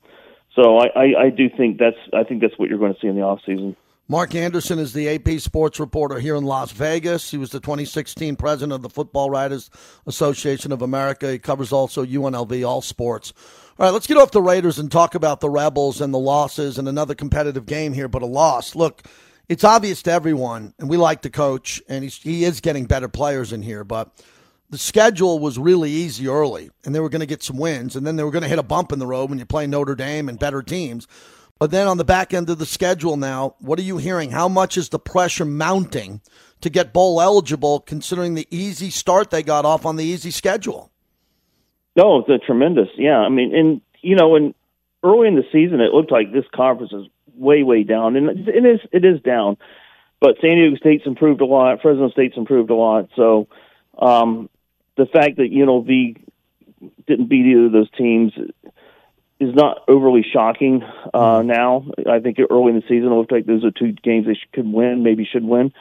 so 0.56 0.78
I, 0.78 0.88
I, 0.88 1.24
I 1.26 1.30
do 1.30 1.50
think 1.56 1.78
that's 1.78 1.98
I 2.12 2.24
think 2.24 2.42
that's 2.42 2.58
what 2.58 2.70
you're 2.70 2.80
going 2.80 2.94
to 2.94 3.00
see 3.00 3.08
in 3.08 3.16
the 3.16 3.22
off 3.22 3.40
season. 3.46 3.76
Mark 4.10 4.36
Anderson 4.36 4.80
is 4.80 4.94
the 4.94 5.10
AP 5.10 5.42
sports 5.42 5.82
reporter 5.82 6.18
here 6.18 6.38
in 6.38 6.46
Las 6.46 6.72
Vegas. 6.72 7.30
He 7.30 7.38
was 7.38 7.50
the 7.50 7.60
2016 7.60 8.38
president 8.38 8.72
of 8.72 8.82
the 8.82 8.90
Football 8.90 9.30
Writers 9.30 9.70
Association 10.06 10.72
of 10.72 10.82
America. 10.82 11.30
He 11.30 11.40
covers 11.40 11.74
also 11.74 12.06
UNLV 12.06 12.66
all 12.66 12.82
sports. 12.82 13.34
All 13.78 13.86
right, 13.86 13.92
let's 13.92 14.08
get 14.08 14.16
off 14.16 14.32
the 14.32 14.42
Raiders 14.42 14.80
and 14.80 14.90
talk 14.90 15.14
about 15.14 15.42
the 15.42 15.50
Rebels 15.50 16.00
and 16.00 16.14
the 16.14 16.20
losses 16.20 16.78
and 16.78 16.88
another 16.88 17.16
competitive 17.16 17.66
game 17.66 17.92
here, 17.92 18.08
but 18.08 18.22
a 18.22 18.26
loss. 18.26 18.76
Look, 18.76 19.06
it's 19.50 19.66
obvious 19.66 20.02
to 20.04 20.12
everyone, 20.12 20.74
and 20.80 20.90
we 20.90 20.96
like 20.96 21.22
the 21.22 21.30
coach, 21.30 21.82
and 21.90 22.06
he 22.06 22.46
is 22.46 22.62
getting 22.62 22.86
better 22.86 23.10
players 23.10 23.52
in 23.52 23.62
here, 23.62 23.84
but 23.84 24.10
the 24.70 24.78
schedule 24.78 25.38
was 25.40 25.60
really 25.60 25.92
easy 25.92 26.30
early, 26.30 26.70
and 26.86 26.96
they 26.96 27.02
were 27.02 27.10
going 27.10 27.20
to 27.20 27.26
get 27.26 27.44
some 27.44 27.58
wins, 27.58 27.98
and 27.98 28.08
then 28.08 28.16
they 28.16 28.24
were 28.24 28.32
going 28.32 28.44
to 28.44 28.50
hit 28.50 28.58
a 28.58 28.64
bump 28.64 28.94
in 28.94 29.00
the 29.00 29.08
road 29.08 29.30
when 29.30 29.38
you 29.40 29.46
play 29.46 29.68
Notre 29.68 29.96
Dame 29.96 30.30
and 30.30 30.40
better 30.40 30.64
teams. 30.64 31.10
But 31.60 31.72
then 31.72 31.88
on 31.88 31.98
the 31.98 32.06
back 32.06 32.34
end 32.34 32.50
of 32.50 32.60
the 32.60 32.66
schedule 32.66 33.18
now, 33.18 33.56
what 33.60 33.80
are 33.80 33.84
you 33.84 33.98
hearing? 33.98 34.32
How 34.32 34.48
much 34.48 34.78
is 34.78 34.90
the 34.90 35.00
pressure 35.00 35.46
mounting 35.46 36.22
to 36.62 36.70
get 36.70 36.94
bowl 36.94 37.22
eligible 37.22 37.80
considering 37.80 38.36
the 38.36 38.48
easy 38.52 38.90
start 38.90 39.32
they 39.32 39.44
got 39.44 39.66
off 39.66 39.86
on 39.86 39.96
the 39.96 40.04
easy 40.04 40.32
schedule? 40.32 40.92
No, 41.96 42.20
it's 42.20 42.30
a 42.30 42.38
tremendous. 42.38 42.90
Yeah, 42.96 43.18
I 43.18 43.30
mean, 43.30 43.56
and 43.56 43.82
you 44.02 44.16
know, 44.16 44.36
and 44.36 44.54
early 45.04 45.28
in 45.28 45.36
the 45.36 45.46
season, 45.52 45.82
it 45.82 45.94
looked 45.94 46.12
like 46.12 46.32
this 46.32 46.46
conference 46.54 46.94
is 46.94 47.08
way, 47.36 47.64
way 47.64 47.84
down, 47.84 48.16
and 48.16 48.48
it 48.48 48.66
is 48.66 48.80
it 48.92 49.04
is 49.04 49.20
down. 49.22 49.58
But 50.20 50.38
San 50.42 50.58
Diego 50.58 50.76
State's 50.78 51.06
improved 51.06 51.42
a 51.42 51.46
lot. 51.46 51.82
Fresno 51.82 52.10
State's 52.10 52.38
improved 52.38 52.70
a 52.72 52.76
lot. 52.76 53.10
So 53.16 53.48
um, 53.98 54.50
the 54.96 55.06
fact 55.06 55.38
that 55.38 55.52
UNLV 55.52 56.18
didn't 57.08 57.30
beat 57.30 57.46
either 57.46 57.66
of 57.66 57.72
those 57.72 57.92
teams 57.92 58.34
is 59.40 59.54
not 59.54 59.84
overly 59.88 60.26
shocking 60.34 60.82
uh, 61.14 61.40
mm-hmm. 61.40 61.48
now. 61.48 61.86
I 62.10 62.20
think 62.20 62.38
early 62.50 62.70
in 62.70 62.76
the 62.76 62.82
season 62.88 63.12
it 63.12 63.16
looked 63.16 63.32
like 63.32 63.46
those 63.46 63.64
are 63.64 63.72
two 63.72 63.92
games 63.92 64.26
they 64.26 64.34
should, 64.34 64.52
could 64.52 64.72
win, 64.72 65.04
maybe 65.04 65.28
should 65.32 65.46
win. 65.46 65.74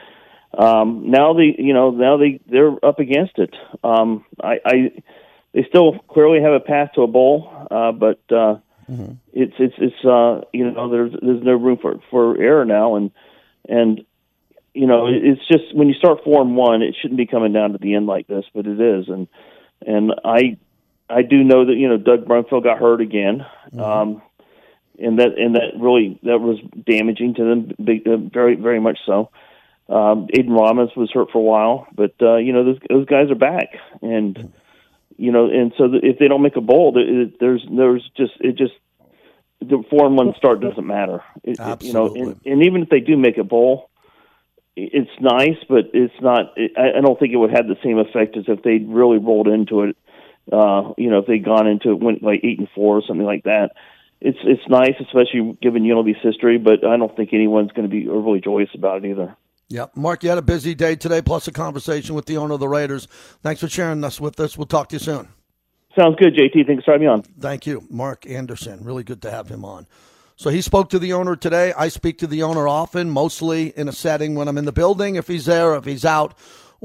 Um, 0.57 1.11
now 1.11 1.35
they, 1.35 1.55
you 1.59 1.75
know, 1.75 1.91
now 1.91 2.17
they 2.17 2.41
they're 2.51 2.73
up 2.85 2.99
against 2.99 3.39
it. 3.39 3.55
Um, 3.83 4.25
I, 4.43 4.59
I 4.65 4.73
they 5.53 5.65
still 5.69 5.99
clearly 6.09 6.43
have 6.43 6.53
a 6.53 6.61
path 6.61 6.91
to 6.95 7.03
a 7.03 7.07
bowl, 7.07 7.51
uh, 7.71 7.93
but 7.93 8.21
uh, 8.31 8.61
mm-hmm. 8.89 9.13
it's 9.33 9.55
it's 9.59 9.75
it's 9.79 10.05
uh, 10.05 10.43
you 10.53 10.71
know 10.71 10.91
there's 10.91 11.13
there's 11.21 11.43
no 11.43 11.53
room 11.53 11.79
for 11.81 12.01
for 12.11 12.39
error 12.41 12.65
now, 12.65 12.97
and 12.97 13.11
and 13.69 14.05
you 14.73 14.87
know 14.87 15.07
it's 15.09 15.47
just 15.49 15.75
when 15.75 15.89
you 15.89 15.95
start 15.95 16.25
four 16.25 16.43
and 16.43 16.57
one, 16.57 16.83
it 16.83 16.95
shouldn't 17.01 17.19
be 17.19 17.27
coming 17.27 17.53
down 17.53 17.73
to 17.73 17.79
the 17.79 17.95
end 17.95 18.07
like 18.07 18.27
this, 18.27 18.45
but 18.55 18.67
it 18.67 18.81
is, 18.81 19.09
and 19.09 19.29
and 19.85 20.15
I 20.25 20.59
I 21.09 21.23
do 21.23 21.45
know 21.45 21.67
that 21.67 21.75
you 21.75 21.89
know 21.89 21.97
Doug 21.97 22.25
Brumfield 22.25 22.65
got 22.65 22.79
hurt 22.79 23.01
again, 23.01 23.47
mm-hmm. 23.73 23.81
um, 23.81 24.23
and 24.99 25.19
that 25.19 25.39
and 25.39 25.55
that 25.55 25.79
really 25.79 26.19
that 26.23 26.39
was 26.39 26.59
damaging 26.85 27.35
to 27.35 27.45
them, 27.45 27.73
big, 27.83 28.07
uh, 28.07 28.17
very 28.17 28.57
very 28.57 28.81
much 28.81 28.99
so. 29.07 29.31
Um, 29.89 30.27
Aidan 30.37 30.53
Robbins 30.53 30.91
was 30.97 31.11
hurt 31.13 31.31
for 31.31 31.39
a 31.39 31.43
while, 31.43 31.87
but 31.95 32.15
uh, 32.21 32.37
you 32.37 32.53
know 32.53 32.65
those 32.65 32.79
those 32.89 33.07
guys 33.07 33.31
are 33.31 33.37
back, 33.37 33.69
and 34.03 34.35
mm-hmm. 34.35 34.49
you 35.17 35.31
know, 35.31 35.49
and 35.49 35.73
so 35.79 35.91
if 35.93 36.19
they 36.19 36.29
don't 36.29 36.43
make 36.43 36.57
a 36.57 36.61
bowl, 36.61 36.93
there's 36.93 37.65
there's 37.71 38.11
just 38.17 38.33
it 38.41 38.57
just 38.57 38.75
the 39.61 39.83
four 39.89 40.07
and 40.07 40.17
one 40.17 40.35
start 40.37 40.61
doesn't 40.61 40.87
matter. 40.87 41.23
It, 41.45 41.61
Absolutely. 41.61 41.89
you 41.89 42.25
know, 42.25 42.31
and, 42.33 42.41
and 42.45 42.63
even 42.65 42.83
if 42.83 42.89
they 42.89 43.01
do 43.01 43.17
make 43.17 43.39
a 43.39 43.45
bowl, 43.45 43.91
it's 44.75 45.11
nice, 45.21 45.57
but 45.69 45.91
it's 45.95 46.21
not. 46.21 46.53
It, 46.57 46.73
I, 46.77 46.99
I 46.99 47.01
don't 47.01 47.19
think 47.19 47.33
it 47.33 47.37
would 47.37 47.53
have 47.53 47.69
the 47.69 47.79
same 47.85 47.99
effect 47.99 48.37
as 48.37 48.45
if 48.49 48.63
they 48.63 48.79
really 48.79 49.19
rolled 49.19 49.49
into 49.49 49.83
it 49.83 49.97
uh, 50.53 50.93
you 50.97 51.11
know, 51.11 51.19
if 51.19 51.27
they'd 51.27 51.45
gone 51.45 51.67
into 51.67 51.91
it, 51.91 52.01
went 52.01 52.23
like 52.23 52.41
eight 52.45 52.59
and 52.59 52.69
four 52.75 52.99
or 52.99 53.03
something 53.07 53.27
like 53.27 53.45
that. 53.45 53.71
It's 54.21 54.39
it's 54.45 54.63
nice, 54.69 54.95
especially 55.01 55.59
given 55.61 55.83
UNLV's 55.83 56.23
history, 56.23 56.59
but 56.59 56.87
I 56.87 56.97
don't 56.97 57.15
think 57.15 57.33
anyone's 57.33 57.73
going 57.73 57.89
to 57.89 57.95
be 57.95 58.09
overly 58.09 58.41
joyous 58.41 58.71
about 58.75 59.05
it 59.05 59.11
either. 59.11 59.37
Yeah, 59.69 59.87
Mark, 59.95 60.23
you 60.23 60.29
had 60.29 60.39
a 60.39 60.43
busy 60.43 60.75
day 60.75 60.95
today, 60.95 61.21
plus 61.21 61.49
a 61.49 61.53
conversation 61.53 62.15
with 62.15 62.27
the 62.27 62.37
owner 62.37 62.55
of 62.55 62.61
the 62.61 62.69
Raiders. 62.69 63.07
Thanks 63.43 63.61
for 63.61 63.69
sharing 63.69 64.01
this 64.01 64.21
with 64.21 64.39
us. 64.39 64.57
We'll 64.57 64.67
talk 64.67 64.89
to 64.91 64.95
you 64.95 65.01
soon. 65.01 65.29
Sounds 65.99 66.17
good, 66.19 66.35
JT. 66.35 66.67
Thanks 66.67 66.85
for 66.85 66.93
having 66.93 67.07
me 67.07 67.13
on. 67.13 67.23
Thank 67.23 67.67
you, 67.67 67.85
Mark 67.91 68.27
Anderson. 68.27 68.85
Really 68.85 69.03
good 69.03 69.23
to 69.23 69.31
have 69.31 69.49
him 69.49 69.65
on. 69.65 69.87
So 70.37 70.51
he 70.51 70.61
spoke 70.61 70.91
to 70.91 70.99
the 70.99 71.15
owner 71.15 71.35
today. 71.35 71.73
I 71.73 71.89
speak 71.89 72.19
to 72.19 72.27
the 72.27 72.43
owner 72.43 72.69
often, 72.69 73.11
mostly 73.11 73.69
in 73.77 73.89
a 73.89 73.93
setting 73.93 74.35
when 74.35 74.49
I'm 74.49 74.59
in 74.59 74.67
the 74.67 74.73
building, 74.73 75.17
if 75.17 75.27
he's 75.27 75.47
there, 75.47 75.75
if 75.75 75.85
he's 75.85 76.05
out 76.05 76.35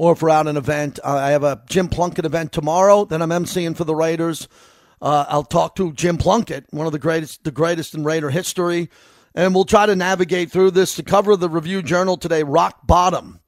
or 0.02 0.14
if 0.14 0.20
we're 0.20 0.30
out 0.30 0.48
an 0.48 0.56
event. 0.56 0.98
I 1.04 1.30
have 1.30 1.44
a 1.44 1.62
Jim 1.68 1.88
Plunkett 1.88 2.24
event 2.24 2.50
tomorrow 2.50 3.04
that 3.04 3.22
I'm 3.22 3.28
emceeing 3.28 3.76
for 3.76 3.84
the 3.84 3.94
Raiders. 3.94 4.48
Uh, 5.00 5.26
I'll 5.28 5.44
talk 5.44 5.76
to 5.76 5.92
Jim 5.92 6.18
Plunkett, 6.18 6.66
one 6.70 6.86
of 6.86 6.92
the 6.92 6.98
greatest, 6.98 7.44
the 7.44 7.52
greatest 7.52 7.94
in 7.94 8.02
Raider 8.02 8.28
history, 8.28 8.90
and 9.32 9.54
we'll 9.54 9.64
try 9.64 9.86
to 9.86 9.94
navigate 9.94 10.50
through 10.50 10.72
this. 10.72 10.96
The 10.96 11.04
cover 11.04 11.36
the 11.36 11.48
Review 11.48 11.84
Journal 11.84 12.16
today: 12.16 12.42
rock 12.42 12.84
bottom. 12.84 13.38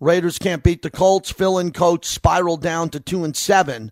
Raiders 0.00 0.38
can't 0.38 0.62
beat 0.62 0.82
the 0.82 0.90
Colts. 0.90 1.30
Fill-in 1.30 1.72
coach 1.72 2.04
spiraled 2.04 2.60
down 2.60 2.90
to 2.90 3.00
two 3.00 3.24
and 3.24 3.34
seven, 3.34 3.90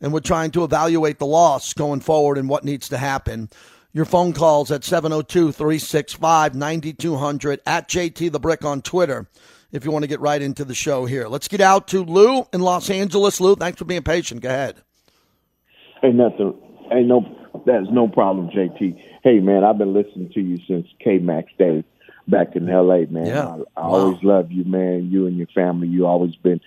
and 0.00 0.12
we're 0.12 0.20
trying 0.20 0.52
to 0.52 0.62
evaluate 0.62 1.18
the 1.18 1.26
loss 1.26 1.74
going 1.74 1.98
forward 1.98 2.38
and 2.38 2.48
what 2.48 2.62
needs 2.62 2.88
to 2.90 2.96
happen. 2.96 3.50
Your 3.92 4.04
phone 4.04 4.34
calls 4.34 4.70
at 4.70 4.84
702 4.84 5.50
365 5.50 6.54
9200 6.54 7.60
at 7.66 7.88
JT 7.88 8.30
the 8.30 8.38
Brick 8.38 8.64
on 8.64 8.82
Twitter 8.82 9.26
if 9.72 9.84
you 9.84 9.90
want 9.90 10.02
to 10.04 10.08
get 10.08 10.20
right 10.20 10.40
into 10.40 10.64
the 10.64 10.74
show 10.74 11.04
here. 11.06 11.28
Let's 11.28 11.48
get 11.48 11.60
out 11.60 11.88
to 11.88 12.02
Lou 12.04 12.46
in 12.52 12.60
Los 12.60 12.88
Angeles. 12.90 13.40
Lou, 13.40 13.56
thanks 13.56 13.78
for 13.78 13.84
being 13.84 14.02
patient. 14.02 14.40
Go 14.40 14.48
ahead. 14.48 14.76
Hey, 16.02 16.12
nothing. 16.12 16.54
Hey, 16.90 17.02
no. 17.02 17.24
That's 17.64 17.86
no 17.90 18.06
problem, 18.06 18.50
JT. 18.50 19.02
Hey, 19.24 19.40
man, 19.40 19.64
I've 19.64 19.78
been 19.78 19.94
listening 19.94 20.30
to 20.34 20.40
you 20.40 20.58
since 20.68 20.86
K 21.02 21.18
Max 21.18 21.50
days 21.58 21.84
back 22.28 22.54
in 22.54 22.68
L.A. 22.68 23.06
Man, 23.06 23.26
Yeah. 23.26 23.46
I, 23.48 23.80
I 23.80 23.88
Wow. 23.88 23.94
always 23.94 24.22
love 24.22 24.52
you, 24.52 24.64
man. 24.64 25.08
You 25.10 25.26
and 25.26 25.36
your 25.38 25.46
family. 25.48 25.88
You 25.88 26.06
always 26.06 26.36
been, 26.36 26.60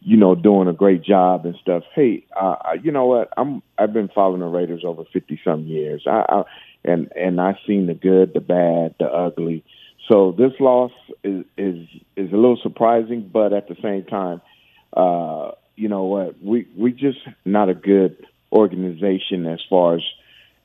you 0.00 0.16
know, 0.16 0.34
doing 0.36 0.68
a 0.68 0.72
great 0.72 1.02
job 1.02 1.46
and 1.46 1.56
stuff. 1.60 1.82
Hey, 1.94 2.24
uh, 2.40 2.56
I- 2.60 2.78
you 2.82 2.92
know 2.92 3.06
what? 3.06 3.30
I'm. 3.36 3.60
I've 3.76 3.92
been 3.92 4.08
following 4.14 4.40
the 4.40 4.46
Raiders 4.46 4.82
over 4.84 5.02
fifty 5.12 5.38
some 5.44 5.64
years. 5.66 6.04
I, 6.06 6.24
I 6.28 6.42
and 6.84 7.10
and 7.16 7.40
I've 7.40 7.56
seen 7.66 7.86
the 7.86 7.94
good, 7.94 8.34
the 8.34 8.40
bad, 8.40 8.94
the 9.00 9.06
ugly. 9.06 9.64
So 10.08 10.34
this 10.36 10.52
loss 10.60 10.92
is 11.22 11.44
is 11.56 11.86
is 12.16 12.32
a 12.32 12.36
little 12.36 12.58
surprising, 12.62 13.28
but 13.32 13.52
at 13.52 13.68
the 13.68 13.76
same 13.82 14.04
time, 14.04 14.42
uh, 14.94 15.52
you 15.76 15.88
know 15.88 16.04
what? 16.04 16.42
We 16.42 16.68
we 16.76 16.92
just 16.92 17.18
not 17.44 17.68
a 17.68 17.74
good 17.74 18.26
organization 18.52 19.46
as 19.46 19.60
far 19.68 19.96
as 19.96 20.02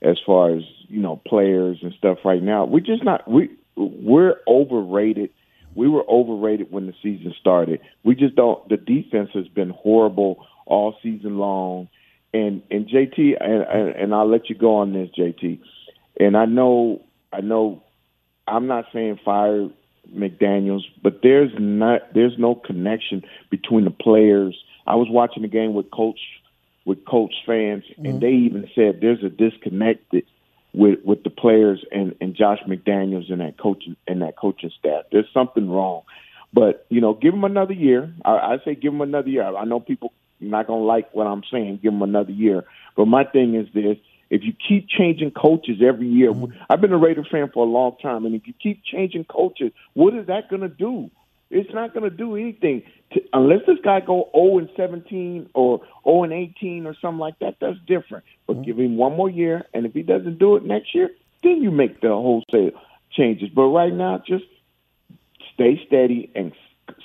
as 0.02 0.18
far 0.26 0.56
as 0.56 0.64
you 0.88 1.02
know 1.02 1.22
players 1.26 1.80
and 1.82 1.94
stuff 1.98 2.20
right 2.26 2.44
now. 2.44 2.66
We 2.66 2.82
just 2.82 3.04
not 3.04 3.30
we 3.30 3.50
we're 3.76 4.36
overrated. 4.48 5.32
We 5.76 5.88
were 5.88 6.04
overrated 6.10 6.72
when 6.72 6.88
the 6.88 6.94
season 7.02 7.34
started. 7.40 7.80
We 8.04 8.16
just 8.16 8.36
don't. 8.36 8.68
The 8.68 8.78
defense 8.78 9.30
has 9.34 9.48
been 9.48 9.70
horrible 9.70 10.46
all 10.66 10.96
season 11.02 11.38
long. 11.38 11.90
And 12.34 12.62
and 12.70 12.88
JT 12.88 13.42
and 13.42 13.96
and, 13.96 14.14
I'll 14.14 14.30
let 14.30 14.50
you 14.50 14.56
go 14.56 14.78
on 14.78 14.94
this, 14.94 15.10
JT. 15.18 15.60
And 16.20 16.38
I 16.38 16.46
know 16.46 17.02
I 17.34 17.42
know 17.42 17.84
I'm 18.50 18.68
not 18.68 18.86
saying 18.94 19.20
fire 19.24 19.70
McDaniels, 20.14 20.84
but 21.02 21.20
there's 21.22 21.52
not 21.58 22.14
there's 22.14 22.38
no 22.38 22.56
connection 22.56 23.24
between 23.50 23.86
the 23.86 23.92
players. 23.92 24.58
I 24.88 24.96
was 24.96 25.08
watching 25.10 25.44
the 25.44 25.48
game 25.48 25.74
with 25.74 25.92
coach 25.92 26.20
with 26.86 27.06
coach 27.06 27.34
fans, 27.46 27.84
and 27.98 28.06
mm-hmm. 28.06 28.20
they 28.20 28.32
even 28.32 28.70
said 28.74 29.00
there's 29.02 29.24
a 29.24 29.30
disconnect 29.30 30.14
with 30.74 31.00
with 31.04 31.24
the 31.24 31.30
players 31.30 31.84
and 31.92 32.16
and 32.22 32.36
Josh 32.36 32.60
McDaniels 32.68 33.32
and 33.32 33.42
that 33.42 33.58
coaching 33.58 33.96
and 34.08 34.22
that 34.22 34.38
coaching 34.38 34.72
staff. 34.80 35.06
There's 35.12 35.30
something 35.34 35.70
wrong. 35.70 36.04
But 36.54 36.86
you 36.90 37.02
know, 37.02 37.14
give 37.14 37.34
him 37.34 37.44
another 37.44 37.74
year. 37.74 38.14
I, 38.26 38.32
I 38.32 38.58
say 38.66 38.76
give 38.76 38.94
him 38.94 39.02
another 39.02 39.30
year. 39.30 39.44
I 39.44 39.66
know 39.66 39.80
people 39.80 40.14
not 40.40 40.68
gonna 40.68 40.84
like 40.84 41.14
what 41.14 41.28
I'm 41.28 41.44
saying. 41.52 41.80
Give 41.84 41.94
him 41.94 42.02
another 42.02 42.32
year. 42.32 42.66
But 42.96 43.06
my 43.06 43.24
thing 43.24 43.56
is 43.56 43.68
this: 43.74 43.98
if 44.30 44.44
you 44.44 44.54
keep 44.54 44.88
changing 44.88 45.32
coaches 45.32 45.82
every 45.86 46.08
year, 46.08 46.32
mm-hmm. 46.32 46.56
I've 46.70 46.82
been 46.82 46.94
a 46.94 46.98
Raider 46.98 47.26
fan 47.30 47.50
for 47.54 47.66
a 47.66 47.70
long 47.70 47.98
time, 48.02 48.26
and 48.26 48.36
if 48.36 48.48
you 48.48 48.54
keep 48.54 48.84
changing 48.84 49.26
coaches, 49.26 49.72
what 49.94 50.14
is 50.16 50.28
that 50.28 50.50
gonna 50.50 50.70
do? 50.70 51.10
It's 51.50 51.74
not 51.74 51.94
gonna 51.94 52.12
do 52.12 52.36
anything 52.36 52.84
to, 53.14 53.22
unless 53.34 53.66
this 53.66 53.80
guy 53.84 54.02
go 54.02 54.30
0 54.36 54.60
and 54.60 54.70
17 54.76 55.50
or 55.54 55.82
0 56.04 56.24
and 56.24 56.34
18 56.34 56.86
or 56.86 56.96
something 57.02 57.20
like 57.20 57.40
that. 57.40 57.56
That's 57.60 57.80
different. 57.88 58.24
But 58.46 58.58
mm-hmm. 58.58 58.64
give 58.64 58.80
him 58.80 58.98
one 58.98 59.16
more 59.16 59.30
year, 59.30 59.66
and 59.74 59.86
if 59.86 59.94
he 59.94 60.04
doesn't 60.04 60.38
do 60.38 60.56
it 60.56 60.64
next 60.64 60.94
year, 60.94 61.10
then 61.44 61.64
you 61.64 61.72
make 61.72 62.02
the 62.02 62.10
wholesale 62.10 62.72
changes. 63.12 63.50
But 63.50 63.64
right 63.64 63.94
now, 63.94 64.22
just 64.26 64.46
stay 65.54 65.82
steady 65.88 66.32
and 66.36 66.54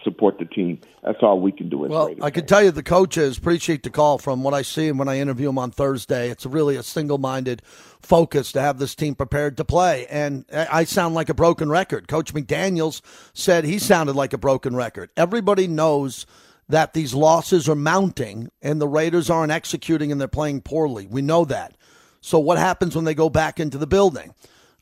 support 0.02 0.38
the 0.38 0.44
team. 0.44 0.80
That's 1.02 1.18
all 1.22 1.40
we 1.40 1.52
can 1.52 1.68
do 1.68 1.84
as 1.84 1.90
Well, 1.90 2.08
Raiders 2.08 2.24
I 2.24 2.30
can 2.30 2.46
tell 2.46 2.62
you 2.62 2.70
the 2.70 2.82
coaches 2.82 3.38
appreciate 3.38 3.82
the 3.82 3.90
call 3.90 4.18
from 4.18 4.42
what 4.42 4.54
I 4.54 4.62
see 4.62 4.88
and 4.88 4.98
when 4.98 5.08
I 5.08 5.18
interview 5.18 5.46
them 5.46 5.58
on 5.58 5.70
Thursday. 5.70 6.30
It's 6.30 6.46
really 6.46 6.76
a 6.76 6.82
single 6.82 7.18
minded 7.18 7.62
focus 8.00 8.52
to 8.52 8.60
have 8.60 8.78
this 8.78 8.94
team 8.94 9.14
prepared 9.14 9.56
to 9.56 9.64
play. 9.64 10.06
And 10.06 10.44
I 10.52 10.84
sound 10.84 11.14
like 11.14 11.28
a 11.28 11.34
broken 11.34 11.70
record. 11.70 12.08
Coach 12.08 12.34
McDaniels 12.34 13.00
said 13.32 13.64
he 13.64 13.78
sounded 13.78 14.16
like 14.16 14.32
a 14.32 14.38
broken 14.38 14.76
record. 14.76 15.10
Everybody 15.16 15.66
knows 15.66 16.26
that 16.68 16.94
these 16.94 17.14
losses 17.14 17.68
are 17.68 17.74
mounting 17.74 18.50
and 18.62 18.80
the 18.80 18.88
Raiders 18.88 19.28
aren't 19.30 19.52
executing 19.52 20.10
and 20.10 20.20
they're 20.20 20.28
playing 20.28 20.62
poorly. 20.62 21.06
We 21.06 21.22
know 21.22 21.44
that. 21.44 21.76
So, 22.20 22.38
what 22.38 22.56
happens 22.56 22.96
when 22.96 23.04
they 23.04 23.14
go 23.14 23.28
back 23.28 23.60
into 23.60 23.76
the 23.76 23.86
building? 23.86 24.34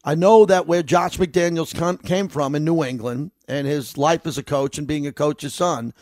I 0.05 0.15
know 0.15 0.45
that 0.47 0.67
where 0.67 0.83
Josh 0.83 1.19
McDaniels 1.19 2.03
came 2.05 2.29
from 2.29 2.55
in 2.55 2.65
New 2.65 2.83
England 2.83 3.31
and 3.47 3.67
his 3.67 3.97
life 3.97 4.27
as 4.27 4.37
a 4.37 4.43
coach 4.43 4.79
and 4.79 4.87
being 4.87 5.07
a 5.07 5.12
coach's 5.12 5.55
son, 5.55 5.95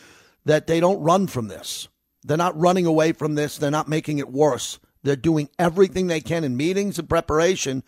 that 0.45 0.67
they 0.67 0.81
don't 0.81 1.03
run 1.03 1.27
from 1.27 1.49
this. 1.49 1.89
They're 2.25 2.37
not 2.37 2.59
running 2.59 2.87
away 2.87 3.13
from 3.13 3.35
this. 3.35 3.59
They're 3.59 3.71
not 3.71 3.89
making 3.89 4.19
it 4.19 4.31
worse. 4.31 4.79
They're 5.03 5.17
doing 5.17 5.49
everything 5.59 6.07
they 6.07 6.21
can 6.21 6.45
in 6.45 6.57
meetings 6.57 6.99
and 6.99 7.09
preparation 7.09 7.83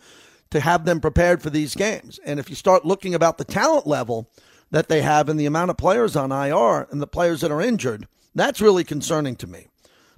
to 0.51 0.59
have 0.59 0.85
them 0.85 0.99
prepared 0.99 1.41
for 1.41 1.49
these 1.49 1.75
games. 1.75 2.19
And 2.25 2.39
if 2.39 2.49
you 2.49 2.55
start 2.55 2.85
looking 2.85 3.15
about 3.15 3.37
the 3.37 3.43
talent 3.43 3.87
level 3.87 4.29
that 4.71 4.87
they 4.87 5.01
have 5.01 5.29
and 5.29 5.39
the 5.39 5.45
amount 5.45 5.71
of 5.71 5.77
players 5.77 6.15
on 6.15 6.31
IR 6.31 6.87
and 6.91 7.01
the 7.01 7.07
players 7.07 7.41
that 7.41 7.51
are 7.51 7.61
injured, 7.61 8.07
that's 8.35 8.61
really 8.61 8.83
concerning 8.83 9.35
to 9.37 9.47
me 9.47 9.67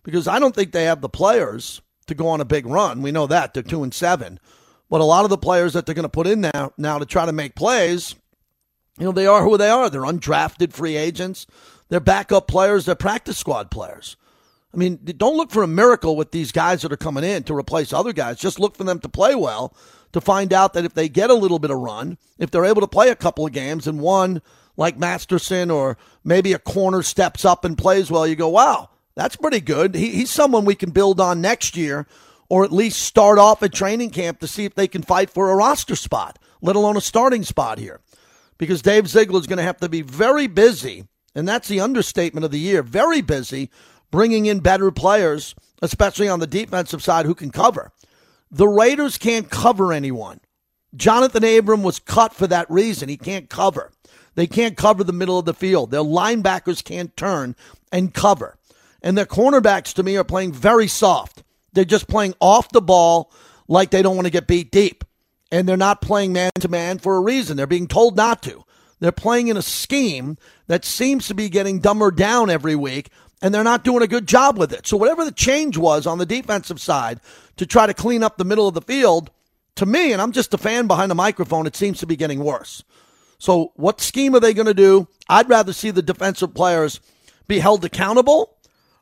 because 0.04 0.28
I 0.28 0.40
don't 0.40 0.56
think 0.56 0.72
they 0.72 0.86
have 0.86 1.02
the 1.02 1.10
players 1.10 1.82
to 2.08 2.16
go 2.16 2.28
on 2.28 2.40
a 2.40 2.46
big 2.46 2.66
run. 2.66 3.02
We 3.02 3.12
know 3.12 3.28
that 3.28 3.54
they're 3.54 3.64
two 3.64 3.84
and 3.84 3.94
seven, 3.94 4.40
but 4.90 5.02
a 5.02 5.06
lot 5.06 5.24
of 5.24 5.30
the 5.30 5.38
players 5.38 5.74
that 5.74 5.86
they're 5.86 5.96
going 5.96 6.04
to 6.04 6.10
put 6.10 6.28
in 6.28 6.42
now 6.42 6.72
now 6.78 7.00
to 7.00 7.06
try 7.06 7.26
to 7.26 7.32
make 7.32 7.56
plays, 7.56 8.16
you 8.98 9.06
know, 9.06 9.12
they 9.12 9.28
are 9.28 9.44
who 9.44 9.58
they 9.58 9.70
are. 9.70 9.90
They're 9.90 10.02
undrafted 10.02 10.74
free 10.74 10.96
agents. 10.96 11.48
They're 11.90 12.00
backup 12.00 12.48
players. 12.48 12.86
They're 12.86 12.96
practice 12.96 13.38
squad 13.38 13.72
players. 13.72 14.16
I 14.74 14.78
mean, 14.78 15.00
don't 15.04 15.38
look 15.38 15.52
for 15.52 15.64
a 15.64 15.68
miracle 15.68 16.18
with 16.18 16.32
these 16.32 16.52
guys 16.52 16.82
that 16.82 16.92
are 16.92 16.98
coming 16.98 17.24
in 17.24 17.44
to 17.44 17.56
replace 17.56 17.94
other 17.94 18.12
guys. 18.12 18.40
Just 18.40 18.60
look 18.60 18.76
for 18.76 18.84
them 18.84 19.00
to 19.00 19.10
play 19.10 19.34
well 19.34 19.76
to 20.12 20.20
find 20.20 20.52
out 20.52 20.74
that 20.74 20.84
if 20.86 20.94
they 20.94 21.08
get 21.08 21.30
a 21.30 21.36
little 21.36 21.60
bit 21.60 21.72
of 21.72 21.78
run, 21.78 22.18
if 22.40 22.52
they're 22.52 22.66
able 22.66 22.82
to 22.82 22.88
play 22.88 23.10
a 23.10 23.16
couple 23.16 23.46
of 23.46 23.54
games 23.54 23.88
and 23.88 24.02
one 24.02 24.42
like 24.76 24.98
Masterson 24.98 25.72
or 25.72 25.98
maybe 26.26 26.52
a 26.52 26.60
corner 26.60 27.02
steps 27.04 27.46
up 27.46 27.64
and 27.64 27.78
plays 27.78 28.12
well, 28.12 28.28
you 28.28 28.36
go, 28.36 28.50
wow, 28.50 28.90
that's 29.16 29.38
pretty 29.38 29.62
good. 29.62 29.96
He, 29.96 30.12
he's 30.12 30.32
someone 30.32 30.66
we 30.66 30.76
can 30.76 30.92
build 30.92 31.22
on 31.22 31.40
next 31.40 31.78
year 31.78 32.06
or 32.50 32.64
at 32.64 32.72
least 32.72 33.02
start 33.02 33.40
off 33.40 33.64
at 33.64 33.74
training 33.74 34.10
camp 34.10 34.40
to 34.40 34.48
see 34.48 34.66
if 34.66 34.76
they 34.76 34.88
can 34.88 35.02
fight 35.02 35.30
for 35.30 35.50
a 35.50 35.56
roster 35.56 35.96
spot, 35.96 36.40
let 36.62 36.76
alone 36.76 36.98
a 36.98 37.02
starting 37.02 37.44
spot 37.44 37.78
here. 37.80 38.02
Because 38.58 38.82
Dave 38.82 39.08
Ziegler 39.08 39.40
is 39.40 39.48
going 39.48 39.58
to 39.58 39.64
have 39.64 39.78
to 39.78 39.90
be 39.90 40.02
very 40.02 40.48
busy, 40.48 41.08
and 41.34 41.48
that's 41.48 41.68
the 41.68 41.82
understatement 41.82 42.46
of 42.46 42.52
the 42.52 42.60
year, 42.60 42.82
very 42.82 43.22
busy 43.22 43.70
bringing 44.12 44.46
in 44.46 44.60
better 44.60 44.92
players, 44.92 45.56
especially 45.82 46.30
on 46.30 46.40
the 46.40 46.48
defensive 46.48 47.04
side 47.04 47.26
who 47.26 47.36
can 47.36 47.50
cover. 47.50 47.92
The 48.50 48.68
Raiders 48.68 49.18
can't 49.18 49.50
cover 49.50 49.92
anyone. 49.92 50.40
Johnathan 50.96 51.58
Abram 51.58 51.84
was 51.84 52.00
cut 52.00 52.34
for 52.34 52.48
that 52.48 52.70
reason. 52.70 53.10
He 53.10 53.18
can't 53.18 53.50
cover. 53.50 53.92
They 54.36 54.48
can't 54.48 54.78
cover 54.78 55.04
the 55.04 55.12
middle 55.12 55.40
of 55.40 55.46
the 55.46 55.54
field. 55.54 55.92
Their 55.92 56.02
linebackers 56.02 56.84
can't 56.84 57.16
turn 57.18 57.56
and 57.92 58.14
cover. 58.14 58.58
And 59.02 59.18
their 59.18 59.26
cornerbacks, 59.26 59.94
to 59.94 60.04
me, 60.04 60.16
are 60.18 60.24
playing 60.24 60.54
very 60.54 60.88
soft. 60.88 61.44
They're 61.76 61.86
just 61.86 62.08
playing 62.08 62.34
off 62.40 62.70
the 62.70 62.82
ball 62.82 63.32
like 63.68 63.92
they 63.92 64.02
don't 64.02 64.16
want 64.16 64.26
to 64.26 64.32
get 64.32 64.48
beat 64.48 64.72
deep. 64.72 65.04
And 65.52 65.70
they're 65.70 65.78
not 65.78 66.02
playing 66.02 66.34
man 66.34 66.52
to 66.60 66.68
man 66.68 66.98
for 66.98 67.16
a 67.16 67.22
reason. 67.22 67.56
They're 67.56 67.68
being 67.68 67.88
told 67.88 68.18
not 68.18 68.42
to. 68.44 68.64
They're 69.00 69.12
playing 69.12 69.50
in 69.50 69.58
a 69.58 69.62
scheme 69.62 70.38
that 70.68 70.86
seems 70.86 71.28
to 71.28 71.36
be 71.36 71.50
getting 71.50 71.80
dumber 71.80 72.12
down 72.12 72.50
every 72.50 72.76
week, 72.76 73.10
and 73.42 73.54
they're 73.54 73.64
not 73.64 73.84
doing 73.84 74.02
a 74.02 74.08
good 74.08 74.28
job 74.28 74.58
with 74.58 74.74
it. 74.74 74.88
So, 74.88 74.98
whatever 74.98 75.24
the 75.24 75.32
change 75.32 75.78
was 75.78 76.08
on 76.08 76.18
the 76.18 76.26
defensive 76.26 76.80
side 76.80 77.20
to 77.58 77.66
try 77.66 77.86
to 77.86 77.94
clean 77.94 78.24
up 78.24 78.38
the 78.38 78.46
middle 78.46 78.68
of 78.68 78.74
the 78.74 78.82
field, 78.82 79.30
to 79.76 79.86
me, 79.86 80.14
and 80.14 80.22
I'm 80.22 80.32
just 80.32 80.54
a 80.54 80.58
fan 80.58 80.88
behind 80.88 81.12
the 81.12 81.16
microphone, 81.16 81.68
it 81.68 81.76
seems 81.76 82.00
to 82.00 82.08
be 82.08 82.16
getting 82.16 82.40
worse. 82.40 82.84
So, 83.38 83.74
what 83.76 84.02
scheme 84.02 84.34
are 84.34 84.40
they 84.40 84.54
going 84.54 84.66
to 84.66 84.74
do? 84.74 85.08
I'd 85.28 85.50
rather 85.50 85.74
see 85.74 85.92
the 85.92 86.02
defensive 86.02 86.54
players 86.54 87.02
be 87.48 87.60
held 87.60 87.84
accountable 87.86 88.55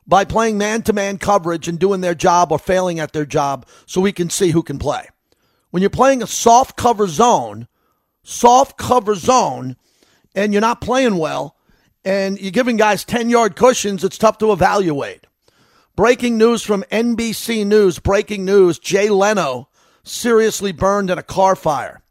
by 0.06 0.24
playing 0.24 0.58
man 0.58 0.82
to 0.82 0.92
man 0.92 1.18
coverage 1.18 1.68
and 1.68 1.78
doing 1.78 2.00
their 2.00 2.14
job 2.14 2.52
or 2.52 2.58
failing 2.58 3.00
at 3.00 3.12
their 3.12 3.24
job 3.24 3.66
so 3.86 4.00
we 4.00 4.12
can 4.12 4.30
see 4.30 4.50
who 4.50 4.62
can 4.62 4.78
play. 4.78 5.08
When 5.70 5.80
you're 5.80 5.90
playing 5.90 6.22
a 6.22 6.26
soft 6.26 6.76
cover 6.76 7.06
zone, 7.06 7.68
soft 8.22 8.76
cover 8.76 9.14
zone, 9.14 9.76
and 10.34 10.52
you're 10.52 10.60
not 10.60 10.80
playing 10.80 11.18
well, 11.18 11.56
and 12.04 12.38
you're 12.38 12.50
giving 12.50 12.76
guys 12.76 13.04
10 13.04 13.30
yard 13.30 13.56
cushions, 13.56 14.04
it's 14.04 14.18
tough 14.18 14.38
to 14.38 14.52
evaluate. 14.52 15.26
Breaking 15.96 16.38
news 16.38 16.62
from 16.62 16.82
NBC 16.90 17.64
News. 17.64 18.00
Breaking 18.00 18.44
news 18.44 18.80
Jay 18.80 19.08
Leno 19.08 19.68
seriously 20.02 20.72
burned 20.72 21.08
in 21.08 21.18
a 21.18 21.22
car 21.22 21.54
fire. 21.54 22.02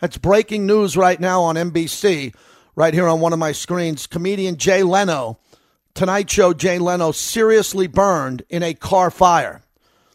That's 0.00 0.18
breaking 0.18 0.66
news 0.66 0.94
right 0.96 1.18
now 1.18 1.40
on 1.42 1.56
NBC, 1.56 2.34
right 2.76 2.92
here 2.92 3.08
on 3.08 3.20
one 3.20 3.32
of 3.32 3.38
my 3.38 3.52
screens. 3.52 4.06
Comedian 4.06 4.56
Jay 4.56 4.82
Leno 4.82 5.38
Tonight 5.94 6.28
Show, 6.28 6.52
Jay 6.52 6.80
Leno 6.80 7.12
seriously 7.12 7.86
burned 7.86 8.42
in 8.48 8.64
a 8.64 8.74
car 8.74 9.12
fire. 9.12 9.62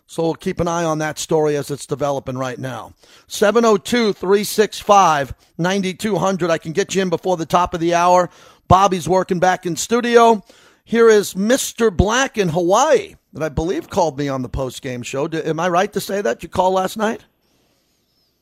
So 0.07 0.23
we'll 0.23 0.33
keep 0.33 0.59
an 0.59 0.67
eye 0.67 0.83
on 0.83 0.97
that 0.97 1.17
story 1.17 1.55
as 1.55 1.71
it's 1.71 1.85
developing 1.85 2.37
right 2.37 2.59
now. 2.59 2.93
702 3.27 4.11
365 4.11 5.33
9200. 5.57 6.49
I 6.49 6.57
can 6.57 6.73
get 6.73 6.95
you 6.95 7.01
in 7.01 7.09
before 7.09 7.37
the 7.37 7.45
top 7.45 7.73
of 7.73 7.79
the 7.79 7.93
hour. 7.93 8.29
Bobby's 8.67 9.07
working 9.07 9.39
back 9.39 9.65
in 9.65 9.77
studio. 9.77 10.43
Here 10.83 11.07
is 11.07 11.33
Mr. 11.33 11.95
Black 11.95 12.37
in 12.37 12.49
Hawaii 12.49 13.15
that 13.31 13.43
I 13.43 13.47
believe 13.47 13.89
called 13.89 14.17
me 14.17 14.27
on 14.27 14.41
the 14.41 14.49
post 14.49 14.81
game 14.81 15.01
show. 15.01 15.29
Am 15.31 15.61
I 15.61 15.69
right 15.69 15.93
to 15.93 16.01
say 16.01 16.21
that? 16.21 16.43
You 16.43 16.49
called 16.49 16.73
last 16.73 16.97
night? 16.97 17.23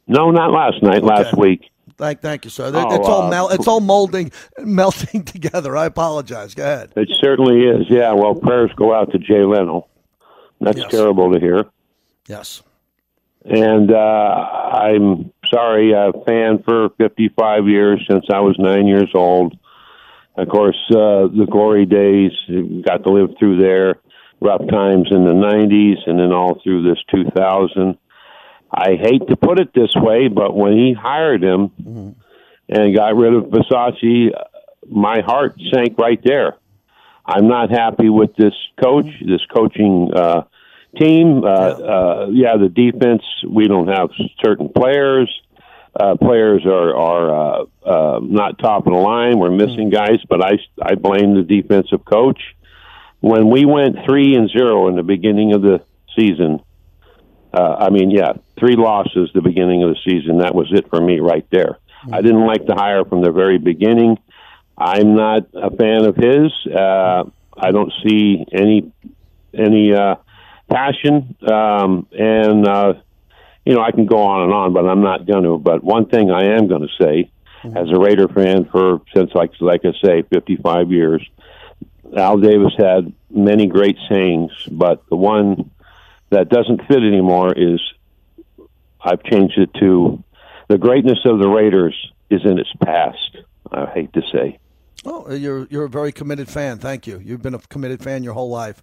No, 0.07 0.31
not 0.31 0.51
last 0.51 0.81
night, 0.81 1.03
okay. 1.03 1.05
last 1.05 1.37
week. 1.37 1.69
Thank, 1.97 2.21
thank 2.21 2.45
you, 2.45 2.51
sir. 2.51 2.71
Oh, 2.73 2.95
it's 2.95 3.07
all 3.07 3.23
uh, 3.23 3.29
mel- 3.29 3.49
it's 3.49 3.67
all 3.67 3.79
molding, 3.79 4.31
melting 4.59 5.23
together. 5.23 5.75
I 5.77 5.85
apologize. 5.85 6.53
Go 6.53 6.63
ahead. 6.63 6.93
It 6.95 7.09
certainly 7.21 7.61
is. 7.61 7.87
Yeah. 7.89 8.13
Well, 8.13 8.35
prayers 8.35 8.71
go 8.75 8.93
out 8.93 9.11
to 9.11 9.19
Jay 9.19 9.43
Leno. 9.43 9.87
That's 10.59 10.77
yes. 10.77 10.91
terrible 10.91 11.33
to 11.33 11.39
hear. 11.39 11.65
Yes. 12.27 12.61
And 13.45 13.91
uh, 13.91 13.95
I'm 13.95 15.31
sorry, 15.49 15.93
a 15.93 16.11
fan 16.25 16.61
for 16.63 16.89
55 16.97 17.67
years 17.67 18.05
since 18.09 18.25
I 18.31 18.41
was 18.41 18.57
nine 18.59 18.87
years 18.87 19.11
old. 19.13 19.57
Of 20.35 20.49
course, 20.49 20.77
uh, 20.91 21.31
the 21.33 21.47
glory 21.49 21.85
days, 21.85 22.31
got 22.85 23.03
to 23.03 23.09
live 23.09 23.31
through 23.39 23.61
there, 23.61 23.95
rough 24.41 24.61
times 24.69 25.07
in 25.11 25.23
the 25.23 25.33
90s, 25.33 26.07
and 26.07 26.19
then 26.19 26.31
all 26.31 26.59
through 26.63 26.83
this 26.83 27.01
2000. 27.09 27.97
I 28.71 28.95
hate 28.95 29.27
to 29.29 29.35
put 29.35 29.59
it 29.59 29.73
this 29.73 29.95
way, 29.95 30.27
but 30.27 30.55
when 30.55 30.73
he 30.73 30.93
hired 30.93 31.43
him 31.43 31.69
mm-hmm. 31.69 32.09
and 32.69 32.95
got 32.95 33.15
rid 33.15 33.33
of 33.33 33.45
Bisaccia, 33.45 34.31
my 34.89 35.21
heart 35.21 35.59
sank 35.73 35.97
right 35.97 36.19
there. 36.23 36.57
I'm 37.25 37.47
not 37.47 37.69
happy 37.69 38.09
with 38.09 38.35
this 38.35 38.53
coach, 38.81 39.07
this 39.25 39.41
coaching 39.53 40.11
uh, 40.15 40.43
team. 40.97 41.43
Uh, 41.43 41.47
uh, 41.47 42.27
yeah, 42.31 42.55
the 42.57 42.69
defense. 42.69 43.23
We 43.47 43.67
don't 43.67 43.87
have 43.87 44.09
certain 44.43 44.69
players. 44.69 45.29
Uh, 45.99 46.15
players 46.15 46.65
are 46.65 46.95
are 46.95 47.29
uh, 47.35 47.65
uh, 47.85 48.19
not 48.21 48.59
top 48.59 48.87
of 48.87 48.93
the 48.93 48.99
line. 48.99 49.39
We're 49.39 49.51
missing 49.51 49.89
guys, 49.89 50.19
but 50.29 50.43
I 50.43 50.59
I 50.81 50.95
blame 50.95 51.35
the 51.35 51.43
defensive 51.43 52.05
coach. 52.05 52.39
When 53.19 53.49
we 53.49 53.65
went 53.65 53.97
three 54.05 54.35
and 54.35 54.49
zero 54.49 54.87
in 54.87 54.95
the 54.95 55.03
beginning 55.03 55.53
of 55.53 55.61
the 55.61 55.81
season, 56.17 56.61
uh, 57.53 57.75
I 57.79 57.89
mean, 57.89 58.11
yeah, 58.11 58.33
three 58.59 58.75
losses 58.75 59.29
the 59.33 59.41
beginning 59.41 59.83
of 59.83 59.89
the 59.89 59.99
season. 60.05 60.39
That 60.39 60.53
was 60.53 60.67
it 60.71 60.89
for 60.89 60.99
me 61.01 61.19
right 61.19 61.45
there. 61.51 61.79
I 62.11 62.21
didn't 62.21 62.45
like 62.45 62.65
the 62.65 62.75
hire 62.75 63.03
from 63.05 63.21
the 63.21 63.31
very 63.31 63.57
beginning. 63.57 64.17
I'm 64.77 65.15
not 65.15 65.47
a 65.53 65.75
fan 65.75 66.05
of 66.05 66.15
his. 66.15 66.51
Uh, 66.71 67.23
I 67.57 67.71
don't 67.71 67.91
see 68.05 68.45
any 68.51 68.91
any 69.53 69.93
uh, 69.93 70.15
passion, 70.69 71.35
um, 71.51 72.07
and 72.11 72.67
uh, 72.67 72.93
you 73.65 73.73
know 73.73 73.81
I 73.81 73.91
can 73.91 74.05
go 74.05 74.19
on 74.19 74.43
and 74.43 74.53
on, 74.53 74.73
but 74.73 74.87
I'm 74.87 75.01
not 75.01 75.25
going 75.25 75.43
to. 75.43 75.57
But 75.57 75.83
one 75.83 76.07
thing 76.07 76.29
I 76.29 76.55
am 76.55 76.67
going 76.67 76.81
to 76.81 77.03
say, 77.03 77.31
mm-hmm. 77.63 77.75
as 77.75 77.89
a 77.89 77.99
Raider 77.99 78.27
fan 78.27 78.65
for 78.65 79.01
since 79.15 79.31
like 79.33 79.51
like 79.59 79.81
I 79.83 79.93
say, 80.03 80.21
55 80.21 80.91
years, 80.91 81.27
Al 82.15 82.37
Davis 82.37 82.73
had 82.77 83.11
many 83.31 83.65
great 83.65 83.97
sayings, 84.07 84.51
but 84.71 85.03
the 85.09 85.15
one 85.15 85.71
that 86.29 86.49
doesn't 86.49 86.87
fit 86.87 86.97
anymore 86.97 87.53
is 87.53 87.81
I've 89.01 89.23
changed 89.23 89.57
it 89.57 89.73
to 89.79 90.23
the 90.67 90.77
greatness 90.77 91.19
of 91.25 91.39
the 91.39 91.47
Raiders 91.47 91.95
is 92.29 92.41
in 92.43 92.59
its 92.59 92.71
past. 92.83 93.37
I 93.71 93.85
hate 93.87 94.13
to 94.13 94.21
say. 94.31 94.59
Oh, 95.05 95.31
you're 95.33 95.67
you're 95.69 95.85
a 95.85 95.89
very 95.89 96.11
committed 96.11 96.49
fan. 96.49 96.79
Thank 96.79 97.07
you. 97.07 97.19
You've 97.23 97.41
been 97.41 97.53
a 97.53 97.59
committed 97.59 98.01
fan 98.01 98.23
your 98.23 98.33
whole 98.33 98.49
life, 98.49 98.81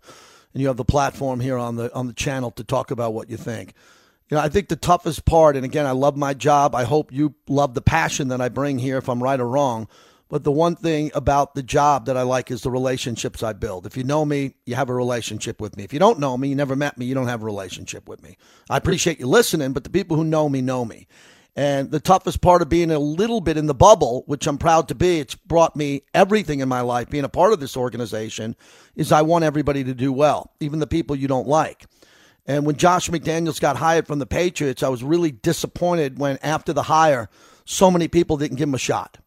and 0.53 0.63
you 0.63 0.69
have 0.69 0.77
the 0.77 0.85
platform 0.85 1.41
here 1.41 1.59
on 1.59 1.77
the 1.77 1.93
on 1.95 2.07
the 2.07 2.13
channel 2.13 2.51
to 2.53 2.65
talk 2.65 2.91
about 2.91 3.13
what 3.13 3.29
you 3.29 3.37
think. 3.37 3.75
You 4.31 4.37
know, 4.37 4.43
I 4.43 4.49
think 4.49 4.69
the 4.69 4.77
toughest 4.77 5.25
part, 5.27 5.57
and 5.57 5.65
again, 5.65 5.87
I 5.87 5.91
love 5.91 6.17
my 6.17 6.33
job. 6.33 6.75
I 6.75 6.85
hope 6.85 7.13
you 7.13 7.35
love 7.47 7.75
the 7.75 7.83
passion 7.83 8.29
that 8.29 8.41
I 8.41 8.49
bring 8.49 8.79
here, 8.79 8.97
if 8.97 9.09
I'm 9.09 9.23
right 9.23 9.39
or 9.39 9.47
wrong. 9.47 9.89
But 10.35 10.43
the 10.43 10.51
one 10.51 10.75
thing 10.75 11.13
about 11.15 11.55
the 11.55 11.63
job 11.63 12.07
that 12.07 12.17
I 12.17 12.23
like 12.23 12.51
is 12.51 12.63
the 12.63 12.71
relationships 12.73 13.45
I 13.45 13.53
build. 13.53 13.87
If 13.87 13.97
you 13.97 14.03
know 14.03 14.25
me, 14.25 14.57
you 14.67 14.75
have 14.75 14.89
a 14.89 14.93
relationship 14.93 15.61
with 15.61 15.77
me. 15.77 15.85
If 15.85 15.93
you 15.93 16.01
don't 16.01 16.19
know 16.19 16.37
me, 16.37 16.49
you 16.49 16.57
never 16.57 16.75
met 16.75 16.99
me, 16.99 17.07
you 17.07 17.15
don't 17.15 17.29
have 17.29 17.43
a 17.43 17.45
relationship 17.45 18.09
with 18.09 18.21
me. 18.21 18.37
I 18.69 18.77
appreciate 18.77 19.21
you 19.21 19.29
listening, 19.29 19.73
but 19.73 19.85
the 19.85 19.91
people 19.91 20.17
who 20.17 20.25
know 20.25 20.49
me 20.49 20.61
know 20.61 20.85
me. 20.85 21.07
And 21.55 21.93
the 21.93 22.01
toughest 22.01 22.41
part 22.41 22.63
of 22.63 22.69
being 22.69 22.91
a 22.91 22.99
little 22.99 23.41
bit 23.41 23.57
in 23.57 23.67
the 23.67 23.77
bubble, 23.77 24.25
which 24.27 24.49
I'm 24.49 24.59
proud 24.59 24.89
to 24.89 24.97
be, 24.97 25.21
it's 25.21 25.37
brought 25.37 25.77
me 25.77 26.03
everything 26.15 26.59
in 26.59 26.69
my 26.69 26.81
life, 26.81 27.11
being 27.11 27.23
a 27.23 27.29
part 27.29 27.53
of 27.53 27.61
this 27.61 27.77
organization, 27.77 28.57
is 28.97 29.13
I 29.13 29.23
want 29.23 29.45
everybody 29.45 29.85
to 29.85 29.95
do 29.95 30.13
well, 30.13 30.51
even 30.59 30.81
the 30.81 30.89
people 30.89 31.15
you 31.15 31.29
don't 31.29 31.47
like. 31.47 31.87
And 32.45 32.67
when 32.67 32.75
Josh 32.75 33.09
McDaniels 33.09 33.61
got 33.61 33.77
hired 33.77 34.09
from 34.09 34.19
the 34.19 34.27
Patriots, 34.27 34.83
I 34.83 34.89
was 34.89 35.05
really 35.05 35.31
disappointed 35.31 36.19
when 36.19 36.39
after 36.43 36.73
the 36.73 36.83
hire, 36.83 37.29
so 37.65 37.89
many 37.89 38.09
people 38.09 38.37
didn't 38.37 38.57
give 38.57 38.69
him 38.69 38.75
a 38.75 38.79
shot. 38.79 39.19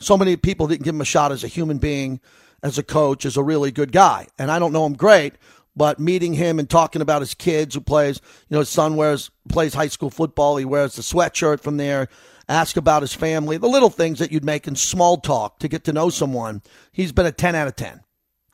So 0.00 0.16
many 0.16 0.36
people 0.36 0.66
didn't 0.66 0.84
give 0.84 0.94
him 0.94 1.00
a 1.00 1.06
shot 1.06 1.32
as 1.32 1.44
a 1.44 1.48
human 1.48 1.78
being, 1.78 2.20
as 2.62 2.78
a 2.78 2.82
coach, 2.82 3.24
as 3.24 3.36
a 3.36 3.42
really 3.42 3.70
good 3.70 3.92
guy. 3.92 4.26
And 4.38 4.50
I 4.50 4.58
don't 4.58 4.72
know 4.72 4.86
him 4.86 4.94
great, 4.94 5.34
but 5.76 5.98
meeting 5.98 6.34
him 6.34 6.58
and 6.58 6.68
talking 6.68 7.02
about 7.02 7.22
his 7.22 7.34
kids 7.34 7.74
who 7.74 7.80
plays, 7.80 8.20
you 8.48 8.54
know, 8.54 8.60
his 8.60 8.68
son 8.68 8.96
wears 8.96 9.30
plays 9.48 9.74
high 9.74 9.88
school 9.88 10.10
football. 10.10 10.56
He 10.56 10.64
wears 10.64 10.96
the 10.96 11.02
sweatshirt 11.02 11.60
from 11.60 11.76
there. 11.76 12.08
Ask 12.48 12.76
about 12.76 13.02
his 13.02 13.12
family, 13.12 13.58
the 13.58 13.68
little 13.68 13.90
things 13.90 14.18
that 14.20 14.32
you'd 14.32 14.44
make 14.44 14.66
in 14.66 14.74
small 14.74 15.18
talk 15.18 15.58
to 15.58 15.68
get 15.68 15.84
to 15.84 15.92
know 15.92 16.08
someone. 16.08 16.62
He's 16.92 17.12
been 17.12 17.26
a 17.26 17.32
10 17.32 17.54
out 17.54 17.68
of 17.68 17.76
10. 17.76 18.00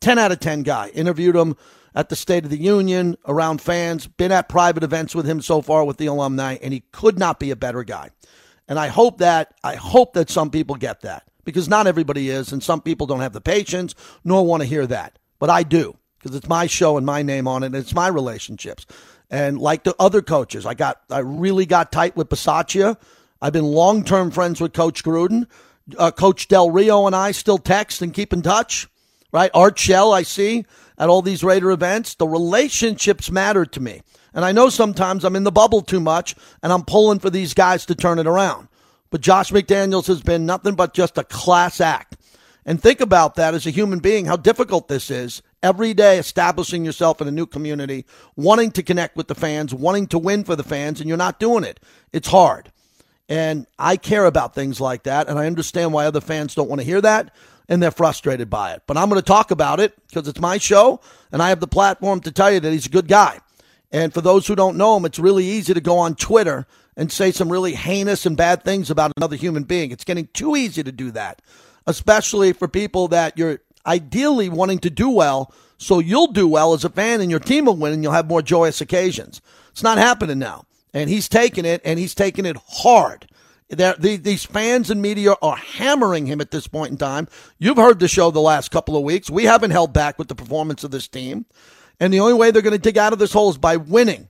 10 0.00 0.18
out 0.18 0.32
of 0.32 0.40
10 0.40 0.64
guy. 0.64 0.88
Interviewed 0.88 1.36
him 1.36 1.56
at 1.94 2.08
the 2.08 2.16
State 2.16 2.44
of 2.44 2.50
the 2.50 2.60
Union, 2.60 3.16
around 3.24 3.60
fans, 3.60 4.08
been 4.08 4.32
at 4.32 4.48
private 4.48 4.82
events 4.82 5.14
with 5.14 5.26
him 5.26 5.40
so 5.40 5.62
far 5.62 5.84
with 5.84 5.96
the 5.96 6.06
alumni, 6.06 6.56
and 6.60 6.72
he 6.72 6.80
could 6.90 7.18
not 7.18 7.38
be 7.38 7.52
a 7.52 7.56
better 7.56 7.84
guy. 7.84 8.10
And 8.66 8.78
I 8.78 8.88
hope 8.88 9.18
that 9.18 9.54
I 9.62 9.76
hope 9.76 10.14
that 10.14 10.30
some 10.30 10.50
people 10.50 10.74
get 10.74 11.02
that 11.02 11.24
because 11.44 11.68
not 11.68 11.86
everybody 11.86 12.30
is, 12.30 12.52
and 12.52 12.62
some 12.62 12.80
people 12.80 13.06
don't 13.06 13.20
have 13.20 13.32
the 13.32 13.40
patience 13.40 13.94
nor 14.24 14.46
want 14.46 14.62
to 14.62 14.68
hear 14.68 14.86
that. 14.86 15.18
But 15.38 15.50
I 15.50 15.62
do 15.62 15.96
because 16.18 16.36
it's 16.36 16.48
my 16.48 16.66
show 16.66 16.96
and 16.96 17.04
my 17.04 17.22
name 17.22 17.46
on 17.46 17.62
it, 17.62 17.66
and 17.66 17.76
it's 17.76 17.94
my 17.94 18.08
relationships. 18.08 18.86
And 19.30 19.58
like 19.58 19.84
the 19.84 19.94
other 19.98 20.22
coaches, 20.22 20.66
I 20.66 20.74
got 20.74 21.00
I 21.10 21.18
really 21.18 21.66
got 21.66 21.92
tight 21.92 22.16
with 22.16 22.28
Bisaccia. 22.28 22.96
I've 23.40 23.52
been 23.52 23.64
long 23.64 24.04
term 24.04 24.30
friends 24.30 24.60
with 24.60 24.72
Coach 24.72 25.04
Gruden. 25.04 25.46
Uh, 25.98 26.10
Coach 26.10 26.48
Del 26.48 26.70
Rio 26.70 27.06
and 27.06 27.14
I 27.14 27.32
still 27.32 27.58
text 27.58 28.00
and 28.00 28.14
keep 28.14 28.32
in 28.32 28.40
touch. 28.40 28.88
Right, 29.32 29.50
Art 29.52 29.78
Shell, 29.78 30.12
I 30.12 30.22
see 30.22 30.64
at 30.96 31.08
all 31.08 31.20
these 31.20 31.42
Raider 31.42 31.72
events. 31.72 32.14
The 32.14 32.28
relationships 32.28 33.30
matter 33.30 33.66
to 33.66 33.80
me. 33.80 34.00
And 34.32 34.44
I 34.44 34.52
know 34.52 34.68
sometimes 34.68 35.24
I'm 35.24 35.36
in 35.36 35.44
the 35.44 35.52
bubble 35.52 35.82
too 35.82 36.00
much 36.00 36.34
and 36.62 36.72
I'm 36.72 36.84
pulling 36.84 37.18
for 37.18 37.30
these 37.30 37.52
guys 37.52 37.84
to 37.86 37.94
turn 37.94 38.18
it 38.18 38.26
around. 38.26 38.68
But 39.14 39.20
Josh 39.20 39.52
McDaniels 39.52 40.08
has 40.08 40.22
been 40.22 40.44
nothing 40.44 40.74
but 40.74 40.92
just 40.92 41.16
a 41.18 41.22
class 41.22 41.80
act. 41.80 42.16
And 42.66 42.82
think 42.82 43.00
about 43.00 43.36
that 43.36 43.54
as 43.54 43.64
a 43.64 43.70
human 43.70 44.00
being, 44.00 44.26
how 44.26 44.34
difficult 44.34 44.88
this 44.88 45.08
is. 45.08 45.40
Every 45.62 45.94
day 45.94 46.18
establishing 46.18 46.84
yourself 46.84 47.20
in 47.20 47.28
a 47.28 47.30
new 47.30 47.46
community, 47.46 48.06
wanting 48.34 48.72
to 48.72 48.82
connect 48.82 49.16
with 49.16 49.28
the 49.28 49.36
fans, 49.36 49.72
wanting 49.72 50.08
to 50.08 50.18
win 50.18 50.42
for 50.42 50.56
the 50.56 50.64
fans, 50.64 50.98
and 50.98 51.08
you're 51.08 51.16
not 51.16 51.38
doing 51.38 51.62
it. 51.62 51.78
It's 52.12 52.26
hard. 52.26 52.72
And 53.28 53.68
I 53.78 53.98
care 53.98 54.26
about 54.26 54.52
things 54.52 54.80
like 54.80 55.04
that, 55.04 55.28
and 55.28 55.38
I 55.38 55.46
understand 55.46 55.92
why 55.92 56.06
other 56.06 56.20
fans 56.20 56.56
don't 56.56 56.68
want 56.68 56.80
to 56.80 56.84
hear 56.84 57.00
that, 57.00 57.32
and 57.68 57.80
they're 57.80 57.92
frustrated 57.92 58.50
by 58.50 58.72
it. 58.72 58.82
But 58.88 58.96
I'm 58.96 59.08
going 59.08 59.20
to 59.20 59.24
talk 59.24 59.52
about 59.52 59.78
it 59.78 59.94
because 60.08 60.26
it's 60.26 60.40
my 60.40 60.58
show, 60.58 61.00
and 61.30 61.40
I 61.40 61.50
have 61.50 61.60
the 61.60 61.68
platform 61.68 62.18
to 62.22 62.32
tell 62.32 62.50
you 62.50 62.58
that 62.58 62.72
he's 62.72 62.86
a 62.86 62.90
good 62.90 63.06
guy. 63.06 63.38
And 63.92 64.12
for 64.12 64.22
those 64.22 64.48
who 64.48 64.56
don't 64.56 64.76
know 64.76 64.96
him, 64.96 65.04
it's 65.04 65.20
really 65.20 65.44
easy 65.44 65.72
to 65.72 65.80
go 65.80 65.98
on 65.98 66.16
Twitter 66.16 66.66
and 66.96 67.10
say 67.10 67.30
some 67.32 67.50
really 67.50 67.74
heinous 67.74 68.26
and 68.26 68.36
bad 68.36 68.62
things 68.62 68.90
about 68.90 69.12
another 69.16 69.36
human 69.36 69.64
being. 69.64 69.90
It's 69.90 70.04
getting 70.04 70.28
too 70.32 70.56
easy 70.56 70.82
to 70.82 70.92
do 70.92 71.10
that, 71.12 71.42
especially 71.86 72.52
for 72.52 72.68
people 72.68 73.08
that 73.08 73.36
you're 73.36 73.60
ideally 73.86 74.48
wanting 74.48 74.78
to 74.80 74.90
do 74.90 75.10
well 75.10 75.52
so 75.78 75.98
you'll 75.98 76.28
do 76.28 76.48
well 76.48 76.72
as 76.72 76.84
a 76.84 76.88
fan 76.88 77.20
and 77.20 77.30
your 77.30 77.40
team 77.40 77.66
will 77.66 77.76
win 77.76 77.92
and 77.92 78.02
you'll 78.02 78.12
have 78.12 78.28
more 78.28 78.42
joyous 78.42 78.80
occasions. 78.80 79.40
It's 79.70 79.82
not 79.82 79.98
happening 79.98 80.38
now. 80.38 80.64
And 80.92 81.10
he's 81.10 81.28
taking 81.28 81.64
it 81.64 81.80
and 81.84 81.98
he's 81.98 82.14
taking 82.14 82.46
it 82.46 82.56
hard. 82.68 83.26
The, 83.68 84.20
these 84.22 84.44
fans 84.44 84.90
and 84.90 85.02
media 85.02 85.34
are 85.42 85.56
hammering 85.56 86.26
him 86.26 86.40
at 86.40 86.52
this 86.52 86.68
point 86.68 86.92
in 86.92 86.96
time. 86.96 87.26
You've 87.58 87.76
heard 87.76 87.98
the 87.98 88.06
show 88.08 88.30
the 88.30 88.40
last 88.40 88.70
couple 88.70 88.96
of 88.96 89.02
weeks. 89.02 89.28
We 89.28 89.44
haven't 89.44 89.72
held 89.72 89.92
back 89.92 90.18
with 90.18 90.28
the 90.28 90.34
performance 90.34 90.84
of 90.84 90.90
this 90.90 91.08
team. 91.08 91.46
And 91.98 92.12
the 92.12 92.20
only 92.20 92.34
way 92.34 92.50
they're 92.50 92.62
going 92.62 92.72
to 92.72 92.78
dig 92.78 92.98
out 92.98 93.12
of 93.12 93.18
this 93.18 93.32
hole 93.32 93.50
is 93.50 93.58
by 93.58 93.76
winning. 93.76 94.28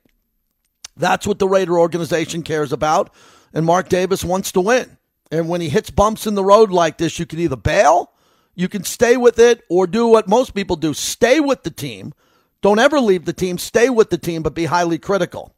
That's 0.97 1.26
what 1.26 1.38
the 1.38 1.49
Raider 1.49 1.78
organization 1.78 2.42
cares 2.42 2.72
about. 2.72 3.12
And 3.53 3.66
Mark 3.66 3.88
Davis 3.88 4.24
wants 4.24 4.53
to 4.53 4.61
win. 4.61 4.97
And 5.30 5.49
when 5.49 5.61
he 5.61 5.68
hits 5.68 5.90
bumps 5.90 6.26
in 6.26 6.34
the 6.34 6.45
road 6.45 6.70
like 6.70 6.99
this, 6.99 7.18
you 7.18 7.26
can 7.26 7.38
either 7.38 7.57
bail, 7.57 8.12
you 8.55 8.68
can 8.68 8.84
stay 8.84 9.16
with 9.16 9.38
it, 9.38 9.64
or 9.68 9.86
do 9.86 10.07
what 10.07 10.28
most 10.28 10.55
people 10.55 10.76
do 10.76 10.95
stay 10.95 11.40
with 11.40 11.62
the 11.62 11.70
team. 11.70 12.12
Don't 12.61 12.78
ever 12.78 13.01
leave 13.01 13.24
the 13.24 13.32
team, 13.32 13.59
stay 13.59 13.90
with 13.90 14.11
the 14.11 14.18
team, 14.18 14.42
but 14.42 14.55
be 14.55 14.66
highly 14.66 14.99
critical. 14.99 15.55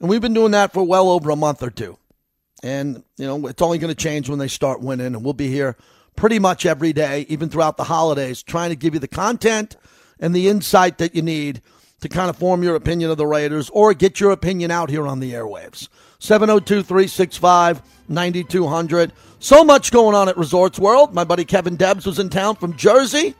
And 0.00 0.08
we've 0.08 0.20
been 0.20 0.34
doing 0.34 0.52
that 0.52 0.72
for 0.72 0.82
well 0.82 1.10
over 1.10 1.30
a 1.30 1.36
month 1.36 1.62
or 1.62 1.70
two. 1.70 1.98
And, 2.62 3.04
you 3.16 3.26
know, 3.26 3.46
it's 3.46 3.62
only 3.62 3.78
going 3.78 3.94
to 3.94 4.02
change 4.02 4.28
when 4.28 4.38
they 4.38 4.48
start 4.48 4.80
winning. 4.80 5.06
And 5.06 5.24
we'll 5.24 5.34
be 5.34 5.48
here 5.48 5.76
pretty 6.16 6.38
much 6.38 6.66
every 6.66 6.92
day, 6.92 7.26
even 7.28 7.48
throughout 7.48 7.76
the 7.76 7.84
holidays, 7.84 8.42
trying 8.42 8.70
to 8.70 8.76
give 8.76 8.94
you 8.94 9.00
the 9.00 9.08
content 9.08 9.76
and 10.18 10.34
the 10.34 10.48
insight 10.48 10.98
that 10.98 11.14
you 11.14 11.22
need 11.22 11.62
to 12.00 12.08
kind 12.08 12.30
of 12.30 12.36
form 12.36 12.62
your 12.62 12.76
opinion 12.76 13.10
of 13.10 13.16
the 13.18 13.26
Raiders 13.26 13.70
or 13.70 13.94
get 13.94 14.20
your 14.20 14.30
opinion 14.30 14.70
out 14.70 14.90
here 14.90 15.06
on 15.06 15.20
the 15.20 15.32
airwaves. 15.32 15.88
702 16.18 16.82
365 16.82 17.82
9200. 18.08 19.12
So 19.38 19.64
much 19.64 19.90
going 19.90 20.14
on 20.14 20.28
at 20.28 20.36
Resorts 20.36 20.78
World. 20.78 21.14
My 21.14 21.24
buddy 21.24 21.44
Kevin 21.44 21.76
Debs 21.76 22.04
was 22.04 22.18
in 22.18 22.28
town 22.28 22.56
from 22.56 22.76
Jersey. 22.76 23.34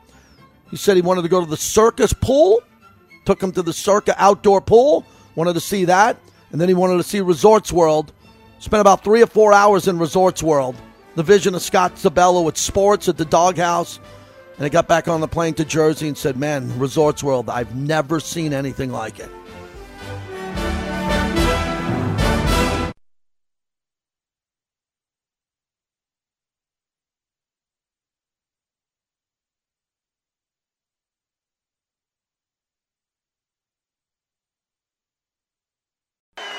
He 0.70 0.76
said 0.76 0.96
he 0.96 1.02
wanted 1.02 1.22
to 1.22 1.28
go 1.28 1.40
to 1.40 1.50
the 1.50 1.56
Circa 1.56 2.08
pool. 2.20 2.62
Took 3.24 3.42
him 3.42 3.52
to 3.52 3.62
the 3.62 3.72
Circa 3.72 4.14
outdoor 4.16 4.60
pool. 4.60 5.04
Wanted 5.34 5.54
to 5.54 5.60
see 5.60 5.84
that. 5.86 6.18
And 6.52 6.60
then 6.60 6.68
he 6.68 6.74
wanted 6.74 6.96
to 6.96 7.02
see 7.02 7.20
Resorts 7.20 7.72
World. 7.72 8.12
Spent 8.60 8.80
about 8.80 9.04
three 9.04 9.22
or 9.22 9.26
four 9.26 9.52
hours 9.52 9.88
in 9.88 9.98
Resorts 9.98 10.42
World. 10.42 10.76
The 11.16 11.22
vision 11.22 11.54
of 11.54 11.62
Scott 11.62 11.98
Sibella 11.98 12.40
with 12.40 12.56
sports 12.56 13.08
at 13.08 13.16
the 13.16 13.24
doghouse. 13.24 13.98
And 14.60 14.66
I 14.66 14.68
got 14.68 14.86
back 14.86 15.08
on 15.08 15.22
the 15.22 15.26
plane 15.26 15.54
to 15.54 15.64
Jersey 15.64 16.06
and 16.06 16.18
said, 16.18 16.36
Man, 16.36 16.78
Resorts 16.78 17.24
World, 17.24 17.48
I've 17.48 17.74
never 17.74 18.20
seen 18.20 18.52
anything 18.52 18.92
like 18.92 19.18
it. 19.18 19.30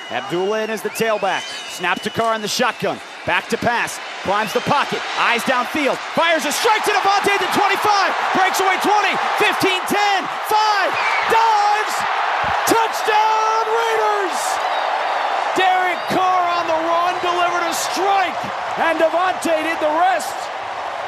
Abdullah 0.10 0.64
in 0.64 0.72
as 0.72 0.82
the 0.82 0.90
tailback. 0.90 1.42
Snaps 1.70 2.02
to 2.06 2.10
Carr 2.10 2.34
in 2.34 2.42
the 2.42 2.48
shotgun. 2.48 3.00
Back 3.26 3.48
to 3.50 3.58
pass. 3.58 4.00
Climbs 4.24 4.54
the 4.54 4.66
pocket. 4.66 4.98
Eyes 5.22 5.46
downfield. 5.46 5.98
Fires 6.18 6.46
a 6.46 6.52
strike 6.52 6.82
to 6.86 6.92
Davante 6.92 7.30
at 7.30 7.42
the 7.42 7.52
25. 7.54 7.78
Breaks 8.34 8.58
away 8.58 8.78
20. 8.82 9.14
15 9.38 9.82
10. 9.86 10.26
5. 10.50 10.90
Dives. 11.30 11.96
Touchdown 12.66 13.64
Raiders. 13.70 14.38
Derek 15.54 16.02
Carr 16.10 16.44
on 16.50 16.66
the 16.66 16.80
run 16.82 17.14
delivered 17.22 17.66
a 17.70 17.76
strike. 17.78 18.40
And 18.82 18.98
Davante 18.98 19.54
did 19.70 19.78
the 19.78 19.94
rest. 20.02 20.34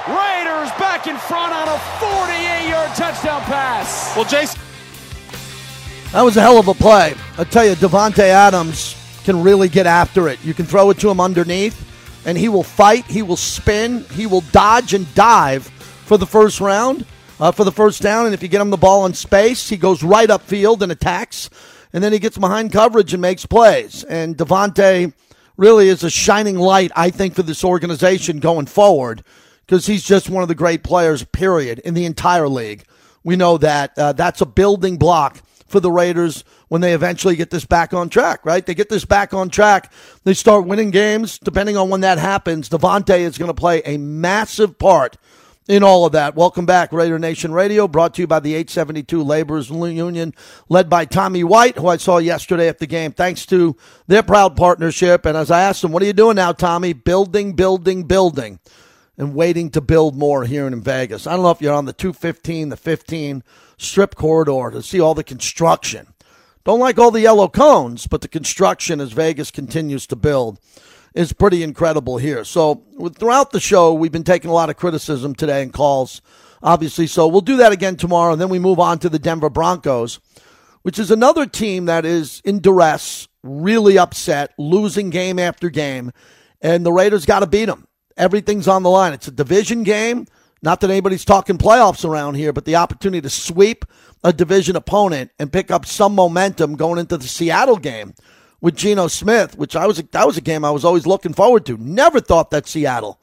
Raiders 0.06 0.70
back 0.78 1.08
in 1.08 1.18
front 1.18 1.54
on 1.54 1.68
a 1.68 1.80
48 1.98 2.70
yard 2.70 2.90
touchdown 2.96 3.42
pass. 3.50 4.16
Well, 4.16 4.26
Jason. 4.26 4.60
That 6.12 6.22
was 6.22 6.38
a 6.38 6.42
hell 6.42 6.60
of 6.60 6.68
a 6.68 6.76
play. 6.76 7.16
I 7.40 7.44
tell 7.44 7.66
you, 7.66 7.74
Davante 7.74 8.20
Adams 8.20 8.96
can 9.24 9.42
really 9.42 9.68
get 9.68 9.88
after 9.88 10.28
it. 10.28 10.38
You 10.44 10.54
can 10.54 10.68
throw 10.68 10.92
it 10.92 11.00
to 11.00 11.10
him 11.10 11.20
underneath, 11.20 11.93
and 12.26 12.38
he 12.38 12.50
will 12.50 12.64
fight. 12.64 13.06
He 13.06 13.22
will 13.22 13.38
spin. 13.38 14.06
He 14.12 14.26
will 14.26 14.42
dodge 14.52 14.94
and 14.94 15.14
dive 15.16 15.66
for 16.06 16.18
the 16.18 16.26
first 16.26 16.60
round, 16.60 17.06
uh, 17.40 17.52
for 17.52 17.64
the 17.64 17.72
first 17.72 18.02
down. 18.02 18.26
And 18.26 18.34
if 18.34 18.42
you 18.42 18.50
get 18.50 18.62
him 18.62 18.70
the 18.70 18.78
ball 18.78 19.06
in 19.06 19.14
space, 19.14 19.70
he 19.70 19.78
goes 19.78 20.04
right 20.04 20.30
upfield 20.30 20.82
and 20.82 20.92
attacks, 20.92 21.50
and 21.92 22.04
then 22.04 22.14
he 22.14 22.20
gets 22.20 22.38
behind 22.38 22.72
coverage 22.72 23.14
and 23.14 23.22
makes 23.22 23.46
plays. 23.46 24.04
And 24.04 24.38
Davante 24.38 25.14
really 25.58 25.90
is 25.90 26.04
a 26.04 26.10
shining 26.10 26.58
light, 26.58 26.92
I 26.96 27.10
think, 27.10 27.36
for 27.36 27.44
this 27.44 27.64
organization 27.64 28.40
going 28.40 28.66
forward 28.66 29.24
because 29.66 29.86
he's 29.86 30.04
just 30.04 30.30
one 30.30 30.44
of 30.44 30.50
the 30.50 30.56
great 30.56 30.84
players, 30.84 31.24
period, 31.24 31.80
in 31.80 31.94
the 31.94 32.06
entire 32.06 32.48
league. 32.48 32.84
We 33.24 33.36
know 33.36 33.58
that 33.60 33.98
uh, 33.98 34.14
that's 34.14 34.42
a 34.42 34.46
building 34.46 34.98
block 34.98 35.42
for 35.68 35.80
the 35.80 35.92
Raiders 35.92 36.44
when 36.74 36.82
they 36.82 36.96
eventually 36.96 37.36
get 37.36 37.52
this 37.52 37.66
back 37.66 37.94
on 37.94 38.10
track, 38.10 38.44
right? 38.44 38.66
They 38.66 38.74
get 38.74 38.90
this 38.90 39.06
back 39.06 39.32
on 39.32 39.52
track. 39.52 39.94
They 40.24 40.34
start 40.34 40.66
winning 40.66 40.90
games. 40.90 41.38
Depending 41.38 41.78
on 41.78 41.92
when 41.92 42.02
that 42.02 42.18
happens, 42.18 42.68
Davante 42.68 43.20
is 43.20 43.38
going 43.38 43.50
to 43.50 43.54
play 43.54 43.84
a 43.86 43.98
massive 43.98 44.80
part 44.80 45.18
in 45.68 45.84
all 45.84 46.04
of 46.08 46.14
that. 46.14 46.36
Welcome 46.36 46.66
back, 46.66 46.92
Raider 46.92 47.20
Nation 47.20 47.52
Radio, 47.54 47.88
brought 47.88 48.16
to 48.16 48.24
you 48.24 48.28
by 48.28 48.40
the 48.40 48.56
872 48.56 49.24
Laborers 49.24 49.70
Union, 49.70 50.34
led 50.68 50.90
by 50.90 51.06
Tommy 51.06 51.44
White, 51.44 51.78
who 51.78 51.90
I 51.90 51.98
saw 51.98 52.18
yesterday 52.18 52.68
at 52.68 52.80
the 52.80 52.88
game. 52.88 53.12
Thanks 53.12 53.46
to 53.46 53.78
their 54.08 54.24
proud 54.24 54.56
partnership. 54.56 55.28
And 55.28 55.38
as 55.38 55.52
I 55.52 55.62
asked 55.62 55.84
him, 55.84 55.92
what 55.92 56.02
are 56.02 56.08
you 56.08 56.14
doing 56.14 56.38
now, 56.38 56.54
Tommy? 56.54 56.94
Building, 56.94 57.54
building, 57.54 58.06
building, 58.06 58.60
and 59.16 59.36
waiting 59.36 59.70
to 59.70 59.80
build 59.80 60.18
more 60.18 60.44
here 60.46 60.66
in 60.66 60.82
Vegas. 60.82 61.28
I 61.28 61.34
don't 61.34 61.44
know 61.44 61.52
if 61.52 61.62
you're 61.62 61.72
on 61.72 61.86
the 61.86 61.94
215, 61.94 62.70
the 62.70 62.78
15 62.78 63.44
strip 63.78 64.16
corridor 64.16 64.72
to 64.72 64.82
see 64.82 65.00
all 65.00 65.14
the 65.14 65.24
construction. 65.24 66.08
Don't 66.66 66.80
like 66.80 66.98
all 66.98 67.12
the 67.12 67.22
yellow 67.22 67.50
cones, 67.50 68.08
but 68.08 68.22
the 68.22 68.28
construction 68.30 69.02
as 69.02 69.12
Vegas 69.12 69.52
continues 69.52 70.08
to 70.08 70.16
build 70.16 70.60
is 71.14 71.34
pretty 71.34 71.62
incredible 71.62 72.18
here. 72.18 72.46
So 72.46 72.84
throughout 73.16 73.52
the 73.52 73.60
show, 73.60 73.94
we've 73.94 74.12
been 74.12 74.24
taking 74.24 74.50
a 74.50 74.54
lot 74.54 74.70
of 74.70 74.78
criticism 74.78 75.36
today 75.36 75.62
and 75.62 75.74
calls, 75.74 76.22
obviously. 76.62 77.06
So 77.08 77.28
we'll 77.28 77.42
do 77.42 77.58
that 77.58 77.74
again 77.74 77.98
tomorrow, 77.98 78.32
and 78.32 78.42
then 78.42 78.50
we 78.50 78.60
move 78.60 78.80
on 78.80 79.00
to 79.00 79.10
the 79.10 79.20
Denver 79.20 79.50
Broncos, 79.50 80.20
which 80.84 80.98
is 80.98 81.12
another 81.12 81.46
team 81.46 81.86
that 81.86 82.06
is 82.06 82.42
in 82.46 82.60
duress, 82.60 83.28
really 83.44 83.98
upset, 83.98 84.54
losing 84.58 85.10
game 85.10 85.40
after 85.40 85.70
game, 85.70 86.12
and 86.62 86.86
the 86.86 86.94
Raiders 86.94 87.26
got 87.26 87.42
to 87.42 87.48
beat 87.48 87.66
them. 87.66 87.88
Everything's 88.16 88.70
on 88.70 88.84
the 88.84 88.90
line. 88.90 89.12
It's 89.12 89.28
a 89.28 89.32
division 89.32 89.84
game. 89.84 90.28
Not 90.62 90.80
that 90.80 90.90
anybody's 90.90 91.26
talking 91.26 91.58
playoffs 91.58 92.06
around 92.06 92.36
here, 92.36 92.54
but 92.54 92.64
the 92.64 92.78
opportunity 92.78 93.20
to 93.20 93.30
sweep 93.30 93.84
a 94.24 94.34
division 94.34 94.76
opponent 94.76 95.32
and 95.38 95.52
pick 95.52 95.70
up 95.72 95.86
some 95.86 96.16
momentum 96.16 96.76
going 96.76 97.00
into 97.00 97.18
the 97.18 97.28
Seattle 97.28 97.78
game 97.78 98.14
with 98.62 98.76
Geno 98.76 99.08
Smith, 99.08 99.58
which 99.58 99.76
I 99.76 99.86
was 99.86 99.98
that 99.98 100.28
was 100.28 100.38
a 100.38 100.42
game 100.42 100.64
I 100.64 100.72
was 100.72 100.86
always 100.86 101.06
looking 101.06 101.34
forward 101.34 101.66
to. 101.66 101.78
Never 101.78 102.20
thought 102.20 102.52
that 102.52 102.68
Seattle 102.68 103.20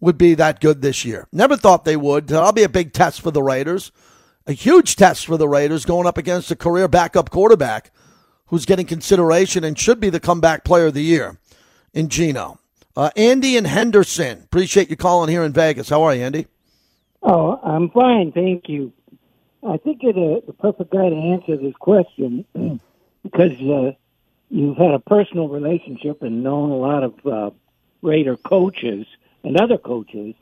would 0.00 0.18
be 0.18 0.34
that 0.34 0.60
good 0.60 0.82
this 0.82 1.04
year. 1.04 1.28
Never 1.32 1.56
thought 1.56 1.84
they 1.84 1.96
would. 1.96 2.26
That'll 2.26 2.52
be 2.52 2.64
a 2.64 2.68
big 2.68 2.92
test 2.92 3.20
for 3.20 3.30
the 3.30 3.42
Raiders. 3.42 3.92
A 4.46 4.52
huge 4.52 4.96
test 4.96 5.26
for 5.26 5.36
the 5.36 5.48
Raiders 5.48 5.84
going 5.84 6.08
up 6.08 6.18
against 6.18 6.50
a 6.50 6.56
career 6.56 6.88
backup 6.88 7.30
quarterback 7.30 7.92
who's 8.46 8.66
getting 8.66 8.86
consideration 8.86 9.62
and 9.62 9.78
should 9.78 10.00
be 10.00 10.10
the 10.10 10.18
comeback 10.18 10.64
player 10.64 10.86
of 10.86 10.94
the 10.94 11.02
year 11.02 11.38
in 11.94 12.08
Geno. 12.08 12.58
Uh, 12.96 13.10
Andy 13.16 13.56
and 13.56 13.66
Henderson, 13.66 14.42
appreciate 14.42 14.90
you 14.90 14.96
calling 14.96 15.30
here 15.30 15.44
in 15.44 15.52
Vegas. 15.52 15.88
How 15.88 16.02
are 16.02 16.14
you, 16.14 16.22
Andy? 16.22 16.48
Oh, 17.22 17.60
I'm 17.62 17.88
fine, 17.90 18.32
thank 18.32 18.68
you. 18.68 18.92
I 19.66 19.76
think 19.76 20.02
you're 20.02 20.12
the, 20.12 20.42
the 20.46 20.52
perfect 20.52 20.90
guy 20.90 21.08
to 21.08 21.14
answer 21.14 21.56
this 21.56 21.74
question 21.74 22.44
because 23.22 23.52
uh, 23.60 23.92
you've 24.50 24.76
had 24.76 24.92
a 24.92 24.98
personal 24.98 25.48
relationship 25.48 26.22
and 26.22 26.42
known 26.42 26.70
a 26.70 26.76
lot 26.76 27.04
of 27.04 27.26
uh, 27.26 27.50
Raider 28.02 28.36
coaches 28.36 29.06
and 29.44 29.56
other 29.60 29.78
coaches. 29.78 30.34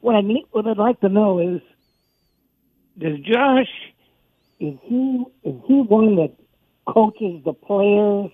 What 0.00 0.14
I 0.14 0.20
need, 0.20 0.44
what 0.50 0.66
I'd 0.66 0.76
like 0.76 1.00
to 1.00 1.08
know 1.08 1.38
is, 1.38 1.62
does 2.98 3.18
Josh 3.20 3.70
is 4.60 4.78
he 4.82 5.24
is 5.42 5.54
he 5.66 5.80
one 5.80 6.16
that 6.16 6.32
coaches 6.86 7.42
the 7.44 7.54
players, 7.54 8.30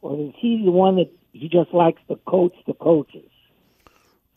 or 0.00 0.20
is 0.20 0.32
he 0.36 0.62
the 0.64 0.70
one 0.70 0.96
that 0.96 1.10
he 1.32 1.48
just 1.48 1.72
likes 1.74 2.00
to 2.08 2.16
coach 2.26 2.54
the 2.66 2.72
coaches? 2.72 3.30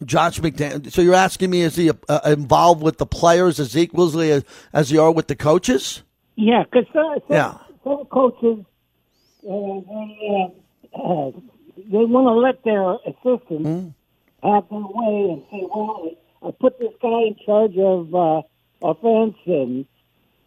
Josh 0.05 0.39
McDaniel. 0.39 0.91
So 0.91 1.01
you're 1.01 1.15
asking 1.15 1.49
me, 1.49 1.61
is 1.61 1.75
he 1.75 1.89
uh, 1.89 2.19
involved 2.25 2.81
with 2.81 2.97
the 2.97 3.05
players 3.05 3.59
as 3.59 3.77
equally 3.77 4.31
as, 4.31 4.43
as 4.73 4.91
you 4.91 5.01
are 5.01 5.11
with 5.11 5.27
the 5.27 5.35
coaches? 5.35 6.03
Yeah, 6.35 6.63
because 6.63 6.85
some, 6.93 7.19
yeah. 7.29 7.57
some 7.83 8.05
coaches 8.05 8.65
uh, 9.45 9.81
they, 9.89 10.53
uh, 10.95 11.31
they 11.91 12.05
want 12.05 12.27
to 12.27 12.33
let 12.33 12.63
their 12.63 12.93
assistants 13.05 13.67
mm. 13.67 13.93
have 14.41 14.63
their 14.69 14.79
way 14.79 15.31
and 15.33 15.43
say, 15.51 15.67
"Well, 15.73 16.11
I 16.41 16.51
put 16.51 16.79
this 16.79 16.93
guy 17.01 17.23
in 17.27 17.35
charge 17.45 17.77
of 17.77 18.15
uh, 18.15 18.41
offense, 18.81 19.35
and 19.45 19.85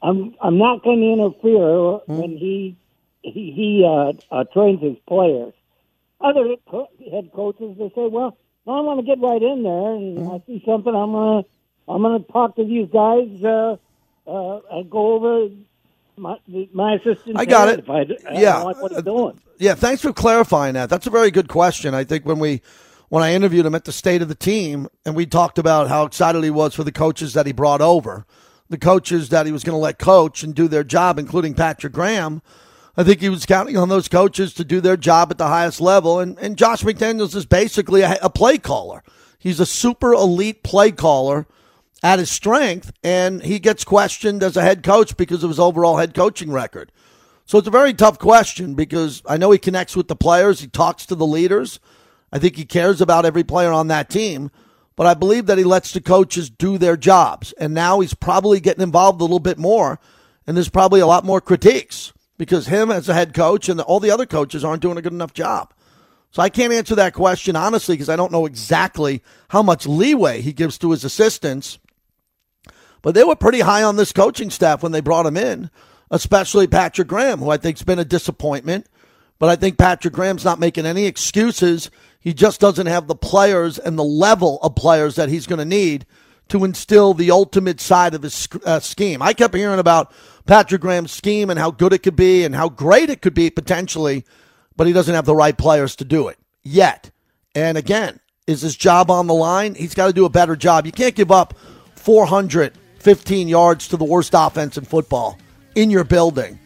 I'm 0.03 0.35
I'm 0.41 0.59
not 0.59 0.83
going 0.83 1.01
to 1.01 1.23
interfere 1.23 1.61
mm. 1.61 2.03
when 2.07 2.37
he 2.37 2.77
he, 3.23 3.53
he 3.53 3.85
uh, 3.87 4.13
uh, 4.35 4.45
trains 4.53 4.83
his 4.83 4.97
players." 5.07 5.53
Other 6.21 6.49
head 7.13 7.31
coaches 7.35 7.77
they 7.79 7.89
say, 7.95 8.09
"Well." 8.09 8.37
I 8.67 8.81
want 8.81 8.99
to 9.01 9.07
get 9.07 9.21
right 9.21 9.43
in 9.43 9.63
there, 9.63 9.95
and 9.95 10.19
mm-hmm. 10.19 10.31
I 10.31 10.43
see 10.47 10.63
something. 10.67 10.95
I'm 10.95 11.13
gonna 11.13 11.45
I'm 11.89 12.03
gonna 12.03 12.21
talk 12.21 12.57
to 12.57 12.65
these 12.65 12.89
guys 12.91 13.29
uh, 13.45 13.77
uh, 14.27 14.61
and 14.71 14.91
go 14.91 15.15
over 15.15 15.55
my 16.17 16.39
my 16.73 16.95
assistant. 16.95 17.39
I 17.39 17.45
got 17.45 17.69
it. 17.69 17.81
If 17.81 17.91
I, 17.91 18.01
I 18.29 18.41
yeah, 18.41 18.63
like 18.63 18.81
what 18.83 18.93
he's 18.93 19.03
doing. 19.03 19.41
Yeah, 19.59 19.75
thanks 19.75 20.03
for 20.03 20.13
clarifying 20.13 20.75
that. 20.75 20.91
That's 20.91 21.07
a 21.07 21.11
very 21.11 21.31
good 21.31 21.49
question. 21.49 21.95
I 21.95 22.05
think 22.05 22.27
when 22.27 22.39
we 22.39 22.61
when 23.09 23.23
I 23.23 23.35
interviewed 23.35 23.67
him 23.67 23.75
at 23.75 23.85
the 23.85 23.93
state 23.93 24.23
of 24.23 24.29
the 24.29 24.35
team, 24.35 24.89
and 25.05 25.15
we 25.15 25.27
talked 25.27 25.59
about 25.59 25.89
how 25.89 26.05
excited 26.05 26.43
he 26.43 26.51
was 26.51 26.75
for 26.75 26.85
the 26.85 26.93
coaches 26.93 27.35
that 27.35 27.47
he 27.47 27.53
brought 27.53 27.81
over, 27.81 28.27
the 28.69 28.79
coaches 28.79 29.29
that 29.29 29.47
he 29.47 29.53
was 29.53 29.63
going 29.63 29.75
to 29.75 29.81
let 29.81 29.99
coach 29.99 30.43
and 30.43 30.55
do 30.55 30.67
their 30.67 30.85
job, 30.85 31.19
including 31.19 31.55
Patrick 31.55 31.93
Graham. 31.93 32.43
I 32.97 33.05
think 33.05 33.21
he 33.21 33.29
was 33.29 33.45
counting 33.45 33.77
on 33.77 33.91
those 33.91 34.09
coaches 34.09 34.55
to 34.55 34.65
do 34.65 34.81
their 34.81 34.97
job 34.97 35.31
at 35.31 35.37
the 35.37 35.49
highest 35.49 35.81
level. 35.81 36.19
And, 36.19 36.39
and 36.39 36.57
Josh 36.57 36.83
McDaniels 36.83 37.35
is 37.35 37.45
basically 37.45 38.01
a, 38.01 38.19
a 38.23 38.31
play 38.31 38.57
caller. 38.57 39.03
He's 39.39 39.61
a 39.61 39.67
super 39.67 40.15
elite 40.15 40.63
play 40.63 40.93
caller 40.93 41.47
at 42.03 42.19
his 42.19 42.31
strength, 42.31 42.93
and 43.03 43.43
he 43.43 43.59
gets 43.59 43.85
questioned 43.85 44.43
as 44.43 44.57
a 44.57 44.63
head 44.63 44.83
coach 44.83 45.17
because 45.17 45.45
of 45.45 45.51
his 45.51 45.61
overall 45.61 45.99
head 45.99 46.15
coaching 46.15 46.51
record. 46.51 46.91
So 47.45 47.59
it's 47.59 47.69
a 47.69 47.73
very 47.73 47.93
tough 47.95 48.19
question 48.19 48.75
because 48.75 49.23
I 49.27 49.37
know 49.37 49.51
he 49.51 49.59
connects 49.59 49.95
with 49.95 50.09
the 50.09 50.17
players, 50.17 50.61
he 50.61 50.67
talks 50.67 51.07
to 51.07 51.15
the 51.15 51.27
leaders. 51.27 51.81
I 52.33 52.39
think 52.39 52.57
he 52.57 52.65
cares 52.65 53.01
about 53.01 53.25
every 53.25 53.45
player 53.45 53.71
on 53.71 53.89
that 53.89 54.11
team. 54.11 54.51
but 54.97 55.07
I 55.07 55.13
believe 55.13 55.45
that 55.47 55.59
he 55.59 55.65
lets 55.65 55.93
the 55.93 56.01
coaches 56.01 56.49
do 56.49 56.79
their 56.79 56.97
jobs. 56.97 57.53
And 57.59 57.75
now 57.75 58.01
he's 58.01 58.15
probably 58.15 58.61
getting 58.61 58.83
involved 58.83 59.21
a 59.21 59.25
little 59.25 59.39
bit 59.39 59.59
more, 59.59 60.01
and 60.47 60.57
there's 60.57 60.71
probably 60.71 61.01
a 61.01 61.07
lot 61.07 61.25
more 61.25 61.41
critiques 61.43 62.15
because 62.39 62.67
him 62.67 62.91
as 62.91 63.09
a 63.09 63.15
head 63.15 63.35
coach 63.35 63.69
and 63.69 63.81
all 63.81 64.01
the 64.01 64.11
other 64.11 64.27
coaches 64.27 64.65
aren't 64.65 64.83
doing 64.83 64.99
a 64.99 65.03
good 65.03 65.13
enough 65.13 65.33
job. 65.33 65.73
So 66.31 66.43
I 66.43 66.49
can't 66.49 66.73
answer 66.73 66.95
that 66.97 67.15
question 67.15 67.57
honestly 67.57 67.95
because 67.95 68.09
I 68.09 68.17
don't 68.17 68.33
know 68.33 68.47
exactly 68.47 69.23
how 69.49 69.63
much 69.63 69.87
leeway 69.87 70.41
he 70.43 70.53
gives 70.53 70.77
to 70.79 70.91
his 70.91 71.05
assistants. 71.05 71.79
But 73.03 73.15
they 73.15 73.25
were 73.25 73.37
pretty 73.37 73.61
high 73.61 73.83
on 73.83 73.97
this 73.97 74.13
coaching 74.13 74.51
staff 74.51 74.83
when 74.83 74.93
they 74.93 75.01
brought 75.01 75.27
him 75.27 75.37
in, 75.37 75.71
especially 76.11 76.67
Patrick 76.67 77.09
Graham, 77.09 77.39
who 77.39 77.51
I 77.51 77.57
think's 77.57 77.83
been 77.83 77.99
a 77.99 78.05
disappointment. 78.05 78.87
But 79.39 79.49
I 79.49 79.57
think 79.57 79.79
Patrick 79.79 80.15
Graham's 80.15 80.45
not 80.45 80.59
making 80.59 80.87
any 80.87 81.07
excuses. 81.07 81.91
He 82.19 82.35
just 82.35 82.61
doesn't 82.61 82.87
have 82.87 83.07
the 83.07 83.15
players 83.15 83.79
and 83.79 83.99
the 83.99 84.05
level 84.05 84.59
of 84.63 84.75
players 84.75 85.17
that 85.17 85.29
he's 85.29 85.47
going 85.47 85.59
to 85.59 85.65
need 85.65 86.07
to 86.49 86.65
instill 86.65 87.15
the 87.15 87.31
ultimate 87.31 87.81
side 87.81 88.15
of 88.15 88.23
his 88.23 88.49
uh, 88.65 88.81
scheme. 88.81 89.21
I 89.21 89.33
kept 89.33 89.55
hearing 89.55 89.79
about 89.79 90.13
Patrick 90.47 90.81
Graham's 90.81 91.13
scheme 91.13 91.51
and 91.51 91.59
how 91.59 91.71
good 91.71 91.93
it 91.93 92.03
could 92.03 92.17
be 92.17 92.45
and 92.45 92.55
how 92.55 92.69
great 92.69 93.11
it 93.11 93.21
could 93.21 93.35
be 93.35 93.51
potentially, 93.51 94.25
but 94.77 94.87
he 94.87 94.93
doesn't 94.93 95.15
have 95.15 95.27
the 95.27 95.35
right 95.35 95.57
players 95.57 95.97
to 95.97 96.05
do 96.05 96.29
it 96.29 96.39
yet. 96.63 97.11
And 97.55 97.77
again, 97.77 98.21
is 98.47 98.61
his 98.61 98.77
job 98.77 99.11
on 99.11 99.27
the 99.27 99.35
line? 99.35 99.75
He's 99.75 99.95
got 99.95 100.07
to 100.07 100.13
do 100.13 100.25
a 100.25 100.31
better 100.31 100.55
job. 100.55 100.87
You 100.87 100.93
can't 100.93 101.15
give 101.15 101.33
up 101.33 101.55
415 101.97 103.49
yards 103.49 103.89
to 103.89 103.97
the 103.97 104.05
worst 104.05 104.33
offense 104.35 104.79
in 104.79 104.85
football 104.85 105.39
in 105.75 105.91
your 105.91 106.05
building. 106.05 106.59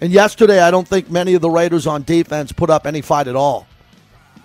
And 0.00 0.12
yesterday, 0.12 0.60
I 0.60 0.70
don't 0.70 0.86
think 0.86 1.10
many 1.10 1.34
of 1.34 1.42
the 1.42 1.50
Raiders 1.50 1.86
on 1.86 2.02
defense 2.02 2.52
put 2.52 2.70
up 2.70 2.86
any 2.86 3.00
fight 3.00 3.28
at 3.28 3.36
all. 3.36 3.66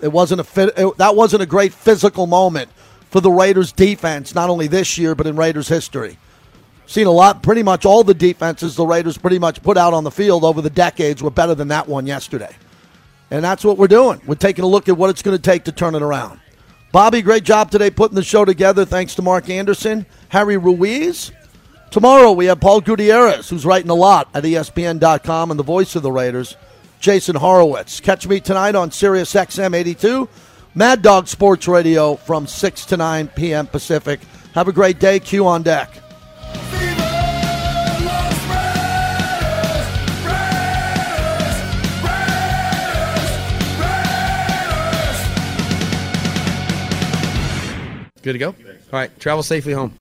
It 0.00 0.08
wasn't 0.08 0.40
a 0.40 0.44
fit, 0.44 0.72
it, 0.76 0.96
that 0.98 1.14
wasn't 1.14 1.42
a 1.42 1.46
great 1.46 1.72
physical 1.72 2.26
moment 2.26 2.70
for 3.12 3.20
the 3.20 3.30
Raiders 3.30 3.72
defense, 3.72 4.34
not 4.34 4.48
only 4.48 4.66
this 4.66 4.96
year 4.96 5.14
but 5.14 5.26
in 5.26 5.36
Raiders 5.36 5.68
history. 5.68 6.18
Seen 6.86 7.06
a 7.06 7.10
lot, 7.10 7.42
pretty 7.42 7.62
much 7.62 7.84
all 7.84 8.02
the 8.02 8.14
defenses 8.14 8.74
the 8.74 8.86
Raiders 8.86 9.18
pretty 9.18 9.38
much 9.38 9.62
put 9.62 9.76
out 9.76 9.92
on 9.92 10.02
the 10.02 10.10
field 10.10 10.44
over 10.44 10.62
the 10.62 10.70
decades 10.70 11.22
were 11.22 11.30
better 11.30 11.54
than 11.54 11.68
that 11.68 11.86
one 11.86 12.06
yesterday. 12.06 12.56
And 13.30 13.44
that's 13.44 13.64
what 13.64 13.76
we're 13.76 13.86
doing. 13.86 14.20
We're 14.26 14.34
taking 14.34 14.64
a 14.64 14.68
look 14.68 14.88
at 14.88 14.96
what 14.96 15.10
it's 15.10 15.22
going 15.22 15.36
to 15.36 15.42
take 15.42 15.64
to 15.64 15.72
turn 15.72 15.94
it 15.94 16.02
around. 16.02 16.40
Bobby, 16.90 17.20
great 17.20 17.44
job 17.44 17.70
today 17.70 17.90
putting 17.90 18.14
the 18.14 18.24
show 18.24 18.46
together. 18.46 18.86
Thanks 18.86 19.14
to 19.16 19.22
Mark 19.22 19.50
Anderson, 19.50 20.06
Harry 20.30 20.56
Ruiz. 20.56 21.32
Tomorrow 21.90 22.32
we 22.32 22.46
have 22.46 22.60
Paul 22.60 22.80
Gutierrez, 22.80 23.50
who's 23.50 23.66
writing 23.66 23.90
a 23.90 23.94
lot 23.94 24.28
at 24.32 24.44
ESPN.com 24.44 25.50
and 25.50 25.60
the 25.60 25.64
voice 25.64 25.94
of 25.96 26.02
the 26.02 26.12
Raiders, 26.12 26.56
Jason 26.98 27.36
Horowitz. 27.36 28.00
Catch 28.00 28.26
me 28.26 28.40
tonight 28.40 28.74
on 28.74 28.90
Sirius 28.90 29.34
XM 29.34 29.74
82, 29.74 30.28
Mad 30.74 31.02
Dog 31.02 31.28
Sports 31.28 31.68
Radio 31.68 32.16
from 32.16 32.46
6 32.46 32.86
to 32.86 32.96
9 32.96 33.28
p.m. 33.28 33.66
Pacific. 33.66 34.20
Have 34.54 34.68
a 34.68 34.72
great 34.72 34.98
day. 34.98 35.20
Q 35.20 35.46
on 35.46 35.62
deck. 35.62 35.90
Good 48.22 48.34
to 48.34 48.38
go? 48.38 48.48
All 48.48 48.54
right. 48.92 49.18
Travel 49.18 49.42
safely 49.42 49.72
home. 49.72 49.98